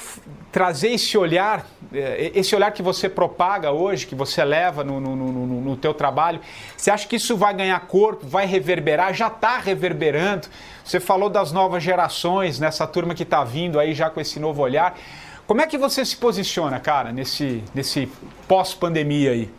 trazer 0.51 0.89
esse 0.89 1.17
olhar, 1.17 1.65
eh, 1.93 2.33
esse 2.35 2.53
olhar 2.53 2.71
que 2.71 2.83
você 2.83 3.07
propaga 3.07 3.71
hoje, 3.71 4.05
que 4.05 4.13
você 4.13 4.43
leva 4.43 4.83
no, 4.83 4.99
no, 4.99 5.15
no, 5.15 5.61
no 5.61 5.77
teu 5.77 5.93
trabalho? 5.93 6.41
Você 6.75 6.91
acha 6.91 7.07
que 7.07 7.15
isso 7.15 7.37
vai 7.37 7.53
ganhar 7.53 7.79
corpo, 7.87 8.27
vai 8.27 8.45
reverberar? 8.45 9.13
Já 9.13 9.27
está 9.27 9.59
reverberando? 9.59 10.49
Você 10.83 10.99
falou 10.99 11.29
das 11.29 11.53
novas 11.53 11.81
gerações, 11.81 12.59
nessa 12.59 12.85
turma 12.85 13.15
que 13.15 13.23
está 13.23 13.45
vindo 13.45 13.79
aí 13.79 13.93
já 13.93 14.09
com 14.09 14.19
esse 14.19 14.41
novo 14.41 14.61
olhar. 14.61 14.99
Como 15.47 15.61
é 15.61 15.65
que 15.65 15.77
você 15.77 16.03
se 16.03 16.17
posiciona, 16.17 16.81
cara, 16.81 17.13
nesse, 17.13 17.63
nesse 17.73 18.11
pós-pandemia 18.45 19.31
aí? 19.31 19.49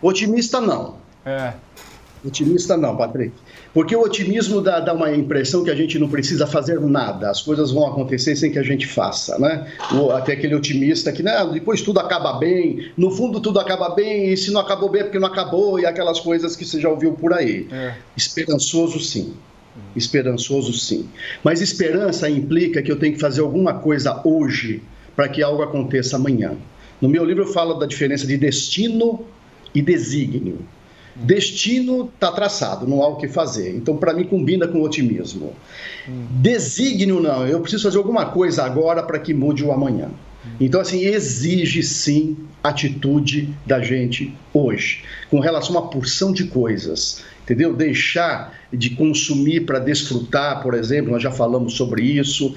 Otimista 0.00 0.62
não. 0.62 0.96
É. 1.26 1.52
Otimista 2.24 2.74
não, 2.74 2.96
Patrick. 2.96 3.34
Porque 3.72 3.94
o 3.94 4.02
otimismo 4.02 4.60
dá, 4.60 4.80
dá, 4.80 4.92
uma 4.92 5.14
impressão 5.14 5.62
que 5.62 5.70
a 5.70 5.74
gente 5.74 5.98
não 5.98 6.08
precisa 6.08 6.46
fazer 6.46 6.80
nada, 6.80 7.30
as 7.30 7.40
coisas 7.40 7.70
vão 7.70 7.86
acontecer 7.86 8.34
sem 8.34 8.50
que 8.50 8.58
a 8.58 8.62
gente 8.62 8.86
faça, 8.86 9.38
né? 9.38 9.66
até 10.12 10.32
aquele 10.32 10.54
otimista 10.54 11.12
que, 11.12 11.22
né, 11.22 11.32
depois 11.52 11.80
tudo 11.80 12.00
acaba 12.00 12.32
bem, 12.34 12.90
no 12.96 13.10
fundo 13.10 13.40
tudo 13.40 13.60
acaba 13.60 13.90
bem, 13.90 14.32
e 14.32 14.36
se 14.36 14.50
não 14.50 14.60
acabou 14.60 14.88
bem 14.88 15.02
é 15.02 15.04
porque 15.04 15.18
não 15.18 15.28
acabou, 15.28 15.78
e 15.78 15.86
aquelas 15.86 16.18
coisas 16.18 16.56
que 16.56 16.64
você 16.64 16.80
já 16.80 16.88
ouviu 16.88 17.12
por 17.12 17.32
aí. 17.32 17.68
É. 17.70 17.94
Esperançoso 18.16 18.98
sim. 18.98 19.34
Esperançoso 19.94 20.72
sim. 20.72 21.08
Mas 21.44 21.60
esperança 21.60 22.28
implica 22.28 22.82
que 22.82 22.90
eu 22.90 22.98
tenho 22.98 23.14
que 23.14 23.20
fazer 23.20 23.40
alguma 23.40 23.74
coisa 23.74 24.20
hoje 24.24 24.82
para 25.14 25.28
que 25.28 25.42
algo 25.42 25.62
aconteça 25.62 26.16
amanhã. 26.16 26.56
No 27.00 27.08
meu 27.08 27.24
livro 27.24 27.44
eu 27.44 27.52
falo 27.52 27.74
da 27.74 27.86
diferença 27.86 28.26
de 28.26 28.36
destino 28.36 29.24
e 29.74 29.80
desígnio. 29.80 30.58
Destino 31.14 32.10
está 32.14 32.30
traçado, 32.30 32.86
não 32.86 33.02
há 33.02 33.08
o 33.08 33.16
que 33.16 33.28
fazer. 33.28 33.74
Então, 33.74 33.96
para 33.96 34.14
mim, 34.14 34.24
combina 34.24 34.66
com 34.66 34.80
otimismo. 34.82 35.52
Desígnio, 36.06 37.20
não. 37.20 37.46
Eu 37.46 37.60
preciso 37.60 37.84
fazer 37.84 37.98
alguma 37.98 38.26
coisa 38.26 38.64
agora 38.64 39.02
para 39.02 39.18
que 39.18 39.34
mude 39.34 39.64
o 39.64 39.72
amanhã. 39.72 40.10
Então, 40.58 40.80
assim, 40.80 41.04
exige 41.04 41.82
sim 41.82 42.36
atitude 42.62 43.54
da 43.66 43.80
gente 43.80 44.34
hoje, 44.52 45.02
com 45.30 45.40
relação 45.40 45.76
a 45.76 45.80
uma 45.80 45.88
porção 45.88 46.32
de 46.32 46.44
coisas, 46.44 47.22
entendeu? 47.42 47.74
Deixar 47.74 48.54
de 48.72 48.90
consumir 48.90 49.60
para 49.60 49.78
desfrutar, 49.78 50.62
por 50.62 50.74
exemplo, 50.74 51.12
nós 51.12 51.22
já 51.22 51.30
falamos 51.30 51.74
sobre 51.74 52.02
isso 52.02 52.54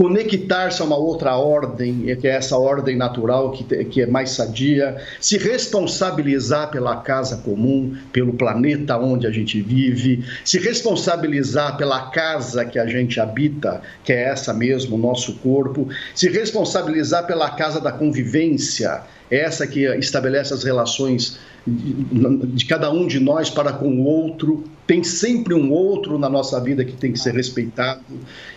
conectar-se 0.00 0.80
a 0.80 0.84
uma 0.86 0.96
outra 0.96 1.36
ordem, 1.36 2.16
que 2.18 2.26
é 2.26 2.30
essa 2.30 2.56
ordem 2.56 2.96
natural 2.96 3.50
que, 3.50 3.84
que 3.84 4.00
é 4.00 4.06
mais 4.06 4.30
sadia, 4.30 4.96
se 5.20 5.36
responsabilizar 5.36 6.70
pela 6.70 6.96
casa 7.02 7.36
comum, 7.36 7.94
pelo 8.10 8.32
planeta 8.32 8.96
onde 8.96 9.26
a 9.26 9.30
gente 9.30 9.60
vive, 9.60 10.24
se 10.42 10.58
responsabilizar 10.58 11.76
pela 11.76 12.10
casa 12.10 12.64
que 12.64 12.78
a 12.78 12.86
gente 12.86 13.20
habita, 13.20 13.82
que 14.02 14.10
é 14.10 14.22
essa 14.22 14.54
mesmo, 14.54 14.96
o 14.96 14.98
nosso 14.98 15.34
corpo, 15.34 15.86
se 16.14 16.30
responsabilizar 16.30 17.26
pela 17.26 17.50
casa 17.50 17.78
da 17.78 17.92
convivência, 17.92 19.02
essa 19.30 19.66
que 19.66 19.84
estabelece 19.96 20.52
as 20.52 20.64
relações 20.64 21.38
de 21.66 22.64
cada 22.64 22.90
um 22.90 23.06
de 23.06 23.20
nós 23.20 23.50
para 23.50 23.72
com 23.72 23.88
o 23.88 24.04
outro. 24.04 24.64
Tem 24.86 25.04
sempre 25.04 25.54
um 25.54 25.70
outro 25.70 26.18
na 26.18 26.28
nossa 26.28 26.60
vida 26.60 26.84
que 26.84 26.92
tem 26.92 27.12
que 27.12 27.18
ser 27.18 27.34
respeitado. 27.34 28.02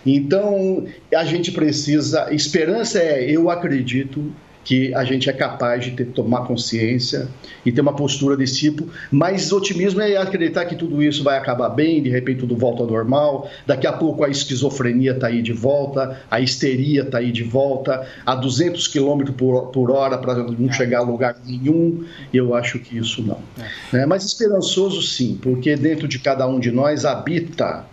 Então, 0.06 0.86
a 1.14 1.24
gente 1.24 1.52
precisa. 1.52 2.34
Esperança 2.34 3.00
é 3.00 3.30
eu 3.30 3.50
acredito 3.50 4.34
que 4.64 4.94
a 4.94 5.04
gente 5.04 5.30
é 5.30 5.34
capaz 5.34 5.84
de 5.84 5.92
ter, 5.92 6.06
tomar 6.06 6.46
consciência 6.46 7.28
e 7.66 7.72
ter 7.72 7.82
uma 7.82 7.96
postura 7.96 8.38
desse 8.38 8.60
tipo. 8.60 8.88
Mas 9.12 9.52
otimismo 9.52 10.02
é 10.02 10.16
acreditar 10.18 10.66
que 10.66 10.76
tudo 10.76 11.04
isso 11.04 11.24
vai 11.24 11.38
acabar 11.38 11.70
bem, 11.70 12.02
de 12.02 12.10
repente 12.10 12.40
tudo 12.40 12.56
volta 12.56 12.84
ao 12.84 12.88
normal, 12.88 13.50
daqui 13.66 13.88
a 13.88 13.94
pouco 13.94 14.24
a 14.24 14.30
esquizofrenia 14.30 15.12
está 15.12 15.28
aí 15.28 15.42
de 15.42 15.54
volta, 15.54 16.22
a 16.30 16.40
histeria 16.40 17.04
está 17.04 17.18
aí 17.18 17.32
de 17.32 17.44
volta, 17.44 18.08
a 18.26 18.36
200 18.36 18.88
km 18.88 19.32
por, 19.38 19.68
por 19.68 19.92
hora 19.92 20.18
para 20.18 20.36
não 20.36 20.72
chegar 20.72 21.00
a 21.00 21.04
lugar 21.04 21.36
nenhum. 21.46 22.04
Eu 22.34 22.56
acho 22.56 22.80
que 22.80 22.98
isso 22.98 23.22
não. 23.22 23.40
É. 23.58 23.98
Né? 23.98 24.06
Mas 24.06 24.26
esperançoso 24.26 25.02
sim, 25.02 25.38
porque 25.42 25.76
dentro 25.76 26.08
de 26.08 26.20
cada 26.20 26.48
um 26.48 26.60
de 26.60 26.72
nós 26.72 27.06
habita 27.06 27.86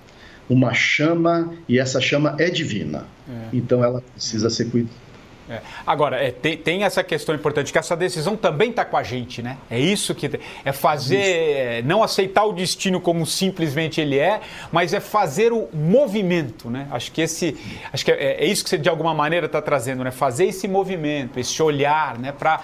uma 0.48 0.74
chama 0.74 1.54
e 1.68 1.78
essa 1.78 2.00
chama 2.00 2.34
é 2.38 2.50
divina. 2.50 3.04
É. 3.28 3.48
Então 3.52 3.84
ela 3.84 4.02
precisa 4.14 4.50
ser 4.50 4.66
cuidada. 4.70 5.09
É. 5.50 5.60
Agora, 5.84 6.16
é, 6.16 6.30
tem, 6.30 6.56
tem, 6.56 6.84
essa 6.84 7.02
questão 7.02 7.34
importante, 7.34 7.72
que 7.72 7.78
essa 7.78 7.96
decisão 7.96 8.36
também 8.36 8.70
está 8.70 8.84
com 8.84 8.96
a 8.96 9.02
gente, 9.02 9.42
né? 9.42 9.58
É 9.68 9.80
isso 9.80 10.14
que 10.14 10.30
é 10.64 10.70
fazer, 10.70 11.16
é, 11.16 11.82
não 11.82 12.04
aceitar 12.04 12.44
o 12.44 12.52
destino 12.52 13.00
como 13.00 13.26
simplesmente 13.26 14.00
ele 14.00 14.16
é, 14.16 14.40
mas 14.70 14.94
é 14.94 15.00
fazer 15.00 15.52
o 15.52 15.68
movimento, 15.74 16.70
né? 16.70 16.86
Acho 16.92 17.10
que 17.10 17.20
esse, 17.20 17.58
acho 17.92 18.04
que 18.04 18.12
é, 18.12 18.44
é 18.44 18.46
isso 18.46 18.62
que 18.62 18.70
você 18.70 18.78
de 18.78 18.88
alguma 18.88 19.12
maneira 19.12 19.46
está 19.46 19.60
trazendo, 19.60 20.04
né? 20.04 20.12
Fazer 20.12 20.44
esse 20.44 20.68
movimento, 20.68 21.40
esse 21.40 21.60
olhar, 21.60 22.16
né? 22.16 22.30
Para 22.30 22.60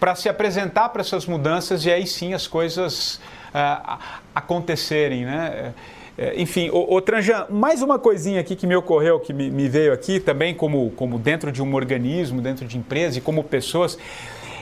para 0.00 0.14
se 0.14 0.30
apresentar 0.30 0.88
para 0.88 1.02
essas 1.02 1.26
mudanças 1.26 1.84
e 1.84 1.92
aí 1.92 2.06
sim 2.06 2.32
as 2.32 2.46
coisas 2.46 3.20
uh, 3.54 3.98
acontecerem, 4.34 5.26
né? 5.26 5.74
É, 6.18 6.40
enfim, 6.40 6.70
o, 6.70 6.94
o 6.94 7.00
Tranjan, 7.00 7.46
mais 7.48 7.82
uma 7.82 7.98
coisinha 7.98 8.40
aqui 8.40 8.54
que 8.56 8.66
me 8.66 8.76
ocorreu, 8.76 9.20
que 9.20 9.32
me, 9.32 9.50
me, 9.50 9.68
veio 9.68 9.92
aqui 9.92 10.20
também 10.20 10.54
como, 10.54 10.90
como 10.92 11.18
dentro 11.18 11.50
de 11.50 11.62
um 11.62 11.74
organismo, 11.74 12.40
dentro 12.40 12.66
de 12.66 12.76
empresa 12.76 13.18
e 13.18 13.20
como 13.20 13.42
pessoas, 13.44 13.96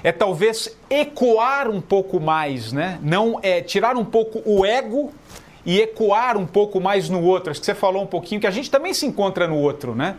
é 0.02 0.12
talvez 0.12 0.76
ecoar 0.88 1.68
um 1.70 1.80
pouco 1.80 2.20
mais, 2.20 2.72
né? 2.72 2.98
Não 3.02 3.38
é 3.42 3.60
tirar 3.60 3.96
um 3.96 4.04
pouco 4.04 4.40
o 4.44 4.64
ego 4.64 5.12
e 5.66 5.80
ecoar 5.80 6.36
um 6.36 6.46
pouco 6.46 6.80
mais 6.80 7.08
no 7.08 7.22
outro. 7.22 7.50
Acho 7.50 7.60
que 7.60 7.66
você 7.66 7.74
falou 7.74 8.02
um 8.02 8.06
pouquinho 8.06 8.40
que 8.40 8.46
a 8.46 8.50
gente 8.50 8.70
também 8.70 8.94
se 8.94 9.06
encontra 9.06 9.48
no 9.48 9.56
outro, 9.56 9.94
né? 9.94 10.16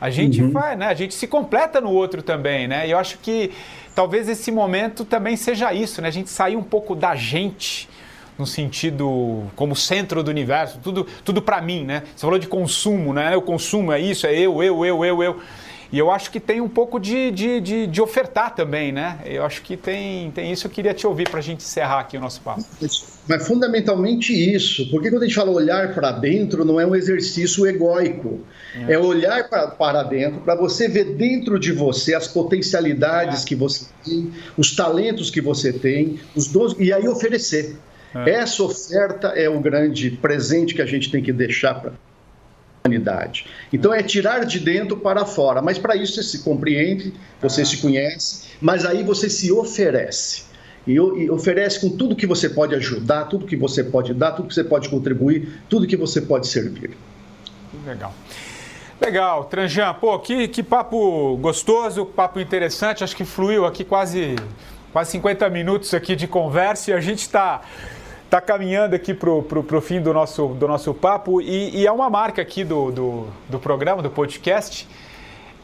A 0.00 0.10
gente 0.10 0.42
uhum. 0.42 0.50
faz, 0.50 0.78
né? 0.78 0.86
A 0.86 0.94
gente 0.94 1.14
se 1.14 1.26
completa 1.26 1.80
no 1.80 1.90
outro 1.90 2.22
também, 2.22 2.66
né? 2.66 2.88
E 2.88 2.90
eu 2.90 2.98
acho 2.98 3.18
que 3.18 3.52
talvez 3.94 4.28
esse 4.28 4.50
momento 4.50 5.04
também 5.04 5.36
seja 5.36 5.72
isso, 5.72 6.00
né? 6.00 6.08
A 6.08 6.12
gente 6.12 6.30
sair 6.30 6.56
um 6.56 6.62
pouco 6.62 6.94
da 6.94 7.14
gente 7.14 7.88
no 8.40 8.46
sentido 8.46 9.44
como 9.54 9.76
centro 9.76 10.22
do 10.22 10.30
universo, 10.30 10.78
tudo, 10.82 11.06
tudo 11.24 11.40
para 11.40 11.60
mim, 11.60 11.84
né? 11.84 12.02
Você 12.16 12.22
falou 12.22 12.38
de 12.38 12.48
consumo, 12.48 13.12
né? 13.12 13.36
O 13.36 13.42
consumo 13.42 13.92
é 13.92 14.00
isso, 14.00 14.26
é 14.26 14.34
eu, 14.34 14.62
eu, 14.62 14.84
eu, 14.84 15.04
eu, 15.04 15.22
eu. 15.22 15.40
E 15.92 15.98
eu 15.98 16.08
acho 16.10 16.30
que 16.30 16.38
tem 16.38 16.60
um 16.60 16.68
pouco 16.68 17.00
de, 17.00 17.32
de, 17.32 17.60
de, 17.60 17.86
de 17.88 18.00
ofertar 18.00 18.54
também, 18.54 18.92
né? 18.92 19.18
Eu 19.24 19.44
acho 19.44 19.60
que 19.60 19.76
tem, 19.76 20.30
tem 20.30 20.52
isso. 20.52 20.66
Eu 20.66 20.70
queria 20.70 20.94
te 20.94 21.04
ouvir 21.04 21.28
para 21.28 21.40
a 21.40 21.42
gente 21.42 21.64
encerrar 21.64 22.00
aqui 22.00 22.16
o 22.16 22.20
nosso 22.20 22.40
papo. 22.42 22.64
Mas 22.80 23.46
fundamentalmente 23.46 24.32
isso, 24.32 24.88
porque 24.88 25.10
quando 25.10 25.22
a 25.22 25.26
gente 25.26 25.34
fala 25.34 25.50
olhar 25.50 25.92
para 25.92 26.12
dentro, 26.12 26.64
não 26.64 26.80
é 26.80 26.86
um 26.86 26.94
exercício 26.94 27.66
egóico. 27.66 28.40
É, 28.86 28.92
é 28.92 28.98
olhar 28.98 29.48
pra, 29.48 29.66
para 29.68 30.02
dentro, 30.04 30.40
para 30.40 30.54
você 30.54 30.88
ver 30.88 31.16
dentro 31.16 31.58
de 31.58 31.72
você 31.72 32.14
as 32.14 32.28
potencialidades 32.28 33.42
é. 33.42 33.46
que 33.46 33.56
você 33.56 33.86
tem, 34.04 34.32
os 34.56 34.76
talentos 34.76 35.28
que 35.28 35.40
você 35.40 35.72
tem, 35.72 36.20
os 36.36 36.46
dons, 36.46 36.76
e 36.78 36.92
aí 36.92 37.08
oferecer. 37.08 37.76
É. 38.14 38.30
Essa 38.30 38.62
oferta 38.62 39.28
é 39.28 39.48
o 39.48 39.60
grande 39.60 40.10
presente 40.10 40.74
que 40.74 40.82
a 40.82 40.86
gente 40.86 41.10
tem 41.10 41.22
que 41.22 41.32
deixar 41.32 41.74
para 41.74 41.90
a 41.90 41.94
humanidade. 42.84 43.46
Então 43.72 43.92
é 43.92 44.02
tirar 44.02 44.44
de 44.44 44.58
dentro 44.58 44.96
para 44.96 45.24
fora, 45.24 45.62
mas 45.62 45.78
para 45.78 45.96
isso 45.96 46.14
você 46.14 46.22
se 46.22 46.42
compreende, 46.42 47.12
você 47.40 47.64
se 47.64 47.76
conhece, 47.78 48.48
mas 48.60 48.84
aí 48.84 49.02
você 49.02 49.30
se 49.30 49.52
oferece. 49.52 50.44
E, 50.86 50.94
e 50.94 51.30
oferece 51.30 51.80
com 51.80 51.90
tudo 51.96 52.16
que 52.16 52.26
você 52.26 52.48
pode 52.48 52.74
ajudar, 52.74 53.26
tudo 53.26 53.46
que 53.46 53.56
você 53.56 53.84
pode 53.84 54.14
dar, 54.14 54.32
tudo 54.32 54.48
que 54.48 54.54
você 54.54 54.64
pode 54.64 54.88
contribuir, 54.88 55.60
tudo 55.68 55.86
que 55.86 55.96
você 55.96 56.20
pode 56.20 56.48
servir. 56.48 56.96
Legal. 57.86 58.14
Legal, 59.00 59.44
Tranjan, 59.44 59.94
pô, 59.94 60.18
que, 60.18 60.46
que 60.48 60.62
papo 60.62 61.36
gostoso, 61.38 62.04
papo 62.04 62.38
interessante, 62.38 63.02
acho 63.02 63.16
que 63.16 63.24
fluiu 63.24 63.64
aqui 63.64 63.82
quase, 63.82 64.36
quase 64.92 65.12
50 65.12 65.48
minutos 65.48 65.94
aqui 65.94 66.14
de 66.14 66.26
conversa 66.26 66.90
e 66.90 66.94
a 66.94 67.00
gente 67.00 67.20
está 67.20 67.62
está 68.30 68.40
caminhando 68.40 68.94
aqui 68.94 69.12
para 69.12 69.28
o 69.28 69.80
fim 69.80 70.00
do 70.00 70.14
nosso, 70.14 70.46
do 70.54 70.68
nosso 70.68 70.94
papo 70.94 71.40
e, 71.40 71.78
e 71.78 71.84
é 71.84 71.90
uma 71.90 72.08
marca 72.08 72.40
aqui 72.40 72.62
do, 72.62 72.92
do, 72.92 73.26
do 73.48 73.58
programa, 73.58 74.00
do 74.02 74.08
podcast, 74.08 74.86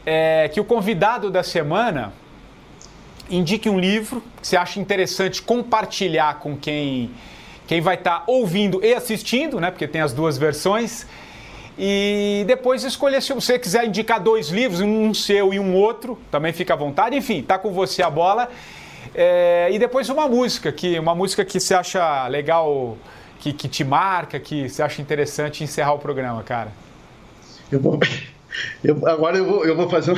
é, 0.05 0.49
que 0.49 0.59
o 0.59 0.65
convidado 0.65 1.31
da 1.31 1.43
semana 1.43 2.11
indique 3.29 3.69
um 3.69 3.79
livro 3.79 4.21
que 4.41 4.45
você 4.45 4.57
acha 4.57 4.81
interessante 4.81 5.41
compartilhar 5.41 6.39
com 6.39 6.57
quem, 6.57 7.09
quem 7.65 7.79
vai 7.79 7.95
estar 7.95 8.19
tá 8.19 8.23
ouvindo 8.27 8.83
e 8.83 8.93
assistindo, 8.93 9.61
né? 9.61 9.71
Porque 9.71 9.87
tem 9.87 10.01
as 10.01 10.11
duas 10.11 10.37
versões. 10.37 11.07
E 11.79 12.43
depois 12.47 12.83
escolher 12.83 13.21
se 13.21 13.31
você 13.31 13.57
quiser 13.57 13.85
indicar 13.85 14.19
dois 14.19 14.49
livros, 14.49 14.81
um 14.81 15.13
seu 15.13 15.53
e 15.53 15.59
um 15.59 15.73
outro, 15.73 16.19
também 16.29 16.51
fica 16.51 16.73
à 16.73 16.77
vontade. 16.77 17.15
Enfim, 17.15 17.41
tá 17.41 17.57
com 17.57 17.71
você 17.71 18.03
a 18.03 18.09
bola. 18.09 18.49
É, 19.13 19.69
e 19.71 19.79
depois 19.79 20.09
uma 20.09 20.27
música, 20.27 20.71
que, 20.71 20.97
uma 20.99 21.15
música 21.15 21.43
que 21.43 21.59
você 21.59 21.73
acha 21.73 22.27
legal, 22.27 22.97
que, 23.39 23.53
que 23.53 23.67
te 23.67 23.83
marca, 23.83 24.39
que 24.39 24.69
você 24.69 24.81
acha 24.81 25.01
interessante 25.01 25.63
encerrar 25.63 25.93
o 25.93 25.99
programa, 25.99 26.43
cara. 26.43 26.71
Eu 27.71 27.79
vou. 27.79 27.99
Eu, 28.83 29.07
agora 29.07 29.37
eu 29.37 29.45
vou, 29.45 29.65
eu 29.65 29.75
vou 29.75 29.89
fazer. 29.89 30.13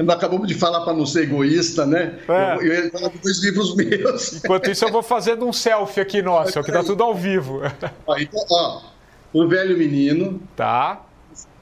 Nós 0.00 0.16
acabamos 0.16 0.48
de 0.48 0.54
falar 0.54 0.80
para 0.80 0.92
não 0.92 1.06
ser 1.06 1.24
egoísta, 1.24 1.86
né? 1.86 2.18
É. 2.28 2.54
Eu, 2.56 2.62
eu 2.62 2.84
ia 2.84 2.90
falar 2.90 3.10
dois 3.22 3.42
livros 3.42 3.76
meus. 3.76 4.32
Enquanto 4.44 4.70
isso, 4.70 4.84
eu 4.84 4.90
vou 4.90 5.02
fazendo 5.02 5.46
um 5.46 5.52
selfie 5.52 6.00
aqui 6.00 6.22
nosso, 6.22 6.62
que 6.62 6.72
tá 6.72 6.82
tudo 6.82 7.02
ao 7.02 7.14
vivo. 7.14 7.60
Ó, 8.06 8.16
então, 8.16 8.40
ó, 8.50 8.82
o 9.32 9.46
velho 9.48 9.76
menino. 9.76 10.40
Tá. 10.56 11.02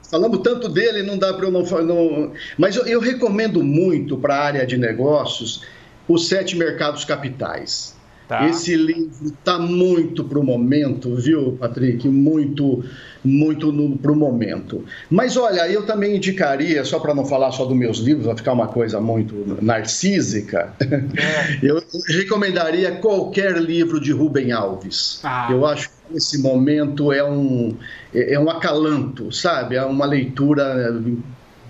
Falamos 0.09 0.39
tanto 0.39 0.69
dele, 0.69 1.01
não 1.01 1.17
dá 1.17 1.33
para 1.33 1.45
eu 1.45 1.51
não. 1.51 1.63
não 1.63 2.31
mas 2.57 2.75
eu, 2.75 2.85
eu 2.85 2.99
recomendo 2.99 3.63
muito 3.63 4.15
para 4.17 4.35
a 4.35 4.43
área 4.43 4.65
de 4.65 4.77
negócios 4.77 5.63
os 6.07 6.27
Sete 6.27 6.55
Mercados 6.55 7.05
Capitais. 7.05 7.95
Tá. 8.27 8.47
Esse 8.47 8.75
livro 8.75 9.25
está 9.25 9.59
muito 9.59 10.23
para 10.23 10.39
o 10.39 10.43
momento, 10.43 11.13
viu, 11.15 11.57
Patrick? 11.59 12.07
Muito, 12.07 12.83
muito 13.23 13.71
para 14.01 14.11
o 14.11 14.15
momento. 14.15 14.85
Mas 15.09 15.35
olha, 15.35 15.69
eu 15.69 15.85
também 15.85 16.15
indicaria, 16.15 16.85
só 16.85 16.99
para 16.99 17.13
não 17.13 17.25
falar 17.25 17.51
só 17.51 17.65
dos 17.65 17.75
meus 17.75 17.97
livros, 17.97 18.25
vai 18.25 18.35
ficar 18.35 18.53
uma 18.53 18.67
coisa 18.67 18.99
muito 19.01 19.57
narcísica, 19.61 20.73
é. 20.79 21.59
eu 21.61 21.83
recomendaria 22.07 22.93
qualquer 22.93 23.57
livro 23.57 23.99
de 23.99 24.13
Rubem 24.13 24.51
Alves. 24.53 25.19
Ah. 25.23 25.49
Eu 25.51 25.65
acho 25.65 25.89
que 25.89 26.17
esse 26.17 26.41
momento 26.41 27.11
é 27.11 27.23
um, 27.23 27.75
é 28.13 28.39
um 28.39 28.49
acalanto, 28.49 29.33
sabe? 29.33 29.75
É 29.75 29.83
uma 29.83 30.05
leitura 30.05 30.93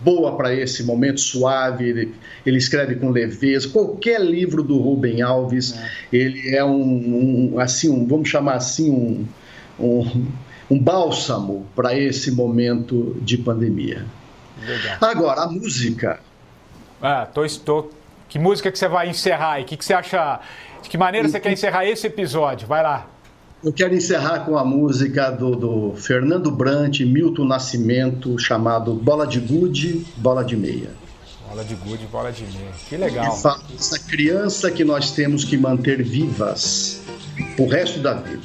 boa 0.03 0.35
para 0.35 0.53
esse 0.53 0.83
momento 0.83 1.19
suave, 1.19 1.89
ele, 1.89 2.15
ele, 2.45 2.57
escreve 2.57 2.95
com 2.95 3.09
leveza. 3.09 3.69
Qualquer 3.69 4.21
livro 4.21 4.61
do 4.61 4.77
Rubem 4.77 5.21
Alves, 5.21 5.77
é. 5.77 5.89
ele 6.11 6.55
é 6.55 6.63
um, 6.63 7.53
um, 7.53 7.59
assim, 7.59 7.89
um, 7.89 8.05
vamos 8.05 8.29
chamar 8.29 8.55
assim, 8.55 8.89
um, 8.89 9.25
um, 9.79 10.25
um 10.69 10.79
bálsamo 10.79 11.65
para 11.75 11.97
esse 11.97 12.31
momento 12.31 13.15
de 13.21 13.37
pandemia. 13.37 14.05
Legal. 14.65 14.97
Agora, 15.01 15.41
a 15.41 15.47
música. 15.47 16.19
Ah, 17.01 17.25
tô, 17.25 17.45
tô... 17.65 17.89
Que 18.29 18.39
música 18.39 18.71
que 18.71 18.79
você 18.79 18.87
vai 18.87 19.09
encerrar 19.09 19.59
e 19.59 19.63
que, 19.63 19.77
que 19.77 19.85
você 19.85 19.93
acha? 19.93 20.39
De 20.81 20.89
que 20.89 20.97
maneira 20.97 21.27
você 21.27 21.39
quer 21.39 21.51
encerrar 21.51 21.85
esse 21.85 22.07
episódio? 22.07 22.67
Vai 22.67 22.81
lá. 22.81 23.12
Eu 23.63 23.71
quero 23.71 23.95
encerrar 23.95 24.39
com 24.39 24.57
a 24.57 24.65
música 24.65 25.31
do, 25.31 25.55
do 25.55 25.93
Fernando 25.95 26.51
Brant, 26.51 26.99
Milton 26.99 27.45
Nascimento, 27.45 28.37
chamado 28.37 28.93
Bola 28.93 29.25
de 29.25 29.39
Gude, 29.39 30.05
Bola 30.17 30.43
de 30.43 30.57
Meia. 30.57 30.89
Bola 31.47 31.63
de 31.63 31.75
gude, 31.75 32.05
bola 32.07 32.31
de 32.31 32.43
meia. 32.43 32.71
Que 32.89 32.97
legal. 32.97 33.31
Essa 33.77 33.99
criança 33.99 34.71
que 34.71 34.83
nós 34.83 35.11
temos 35.11 35.45
que 35.45 35.55
manter 35.55 36.01
vivas 36.03 36.99
o 37.57 37.67
resto 37.67 37.99
da 37.99 38.15
vida. 38.15 38.41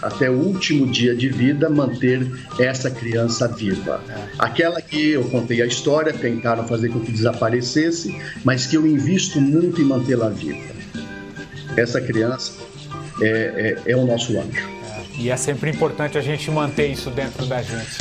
Até 0.00 0.30
o 0.30 0.34
último 0.34 0.86
dia 0.86 1.14
de 1.14 1.28
vida, 1.28 1.68
manter 1.68 2.24
essa 2.58 2.90
criança 2.90 3.48
viva. 3.48 4.00
É. 4.08 4.14
Aquela 4.38 4.80
que 4.80 5.10
eu 5.10 5.24
contei 5.24 5.60
a 5.60 5.66
história, 5.66 6.12
tentaram 6.12 6.66
fazer 6.66 6.88
com 6.88 7.00
que 7.00 7.12
desaparecesse, 7.12 8.16
mas 8.44 8.64
que 8.64 8.76
eu 8.76 8.86
invisto 8.86 9.40
muito 9.40 9.82
em 9.82 9.84
mantê-la 9.84 10.28
viva. 10.28 10.72
Essa 11.76 12.00
criança 12.00 12.52
é, 13.20 13.76
é, 13.86 13.92
é 13.92 13.96
o 13.96 14.06
nosso 14.06 14.38
anjo. 14.38 14.68
É, 14.68 15.20
e 15.20 15.30
é 15.30 15.36
sempre 15.36 15.70
importante 15.70 16.16
a 16.16 16.20
gente 16.20 16.50
manter 16.50 16.86
isso 16.86 17.10
dentro 17.10 17.46
da 17.46 17.62
gente. 17.62 17.98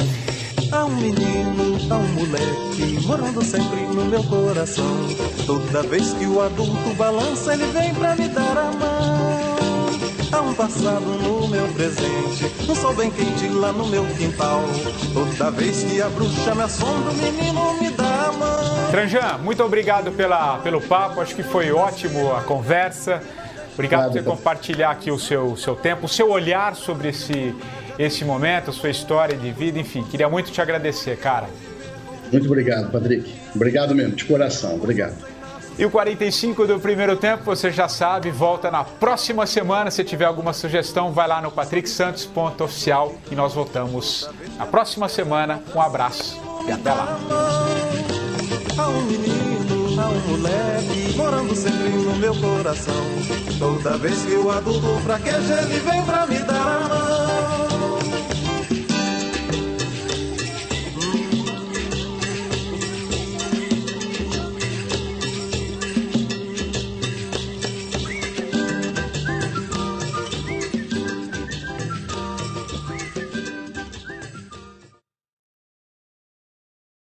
Há 0.72 0.86
um 0.86 0.96
menino, 0.96 1.78
há 1.90 1.98
um 1.98 2.08
moleque, 2.14 3.06
morando 3.06 3.44
sempre 3.44 3.82
no 3.82 4.06
meu 4.06 4.24
coração. 4.24 4.86
Toda 5.46 5.84
vez 5.84 6.14
que 6.14 6.26
o 6.26 6.42
adulto 6.42 6.94
balança, 6.96 7.54
ele 7.54 7.66
vem 7.74 7.94
pra 7.94 8.16
me 8.16 8.30
dar 8.30 8.58
a 8.58 8.72
mão. 8.72 9.52
Há 10.32 10.40
um 10.40 10.54
passado 10.54 11.02
no 11.02 11.46
meu 11.50 11.68
presente, 11.74 12.50
um 12.70 12.74
sol 12.74 12.94
bem 12.94 13.12
quente 13.12 13.50
lá 13.50 13.74
no 13.74 13.86
meu 13.88 14.06
quintal. 14.16 14.64
Toda 15.14 15.52
vez 15.52 15.84
que 15.84 16.02
a 16.02 16.08
bruxa 16.08 16.56
me 16.56 16.62
assombra, 16.62 17.12
o 17.12 17.16
menino 17.16 17.74
me 17.74 17.90
dá 17.90 18.28
a 18.28 18.32
mão. 18.32 18.92
Tranjan, 18.92 19.40
muito 19.44 19.62
obrigado 19.62 20.10
pela, 20.14 20.58
pelo 20.60 20.80
papo, 20.80 21.20
acho 21.20 21.36
que 21.36 21.44
foi 21.44 21.70
ótimo 21.74 22.34
a 22.34 22.44
conversa. 22.44 23.22
Obrigado 23.86 24.12
por 24.12 24.14
você 24.14 24.24
compartilhar 24.24 24.92
aqui 24.92 25.12
o 25.12 25.18
seu, 25.18 25.58
seu 25.58 25.76
tempo, 25.76 26.06
o 26.06 26.10
seu 26.10 26.30
olhar 26.30 26.76
sobre 26.76 27.10
esse, 27.10 27.56
esse 27.98 28.24
momento, 28.24 28.70
a 28.70 28.74
sua 28.74 28.90
história 28.90 29.36
de 29.36 29.52
vida, 29.52 29.80
enfim. 29.80 30.04
Queria 30.04 30.30
muito 30.30 30.52
te 30.52 30.62
agradecer, 30.62 31.18
cara. 31.18 31.48
Muito 32.32 32.46
obrigado, 32.46 32.92
Patrick. 32.92 33.34
Obrigado 33.56 33.94
mesmo, 33.94 34.16
de 34.16 34.26
coração. 34.26 34.76
Obrigado. 34.76 35.16
E 35.78 35.86
o 35.86 35.90
45 35.90 36.68
do 36.68 36.80
primeiro 36.80 37.16
tempo, 37.16 37.44
você 37.44 37.72
já 37.72 37.88
sabe, 37.88 38.30
volta 38.30 38.70
na 38.70 38.84
próxima 38.84 39.48
semana. 39.48 39.90
Se 39.90 40.04
tiver 40.04 40.26
alguma 40.26 40.54
sugestão, 40.54 41.12
vai 41.12 41.28
lá 41.28 41.42
no 41.42 41.50
patricksantos.oficial 41.52 43.16
e 43.32 43.36
nós 43.36 43.54
voltamos 43.54 44.30
na 44.58 44.66
próxima 44.66 45.10
semana. 45.10 45.62
Um 45.74 45.82
abraço 45.82 46.40
e 46.68 46.72
até 46.72 46.94
lá. 46.94 47.18
Há 50.02 50.10
um 50.10 50.20
moleque 50.30 51.16
morando 51.16 51.56
sempre 51.56 51.90
no 51.90 52.16
meu 52.16 52.34
coração. 52.34 53.06
Toda 53.60 53.98
vez 54.00 54.24
que 54.24 54.34
o 54.34 54.50
adulto 54.50 55.00
fraqueja, 55.04 55.62
ele 55.62 55.80
vem 55.80 56.04
pra 56.06 56.26
me 56.26 56.40
dar 56.40 56.56
a 56.56 56.90
mão. 56.90 57.41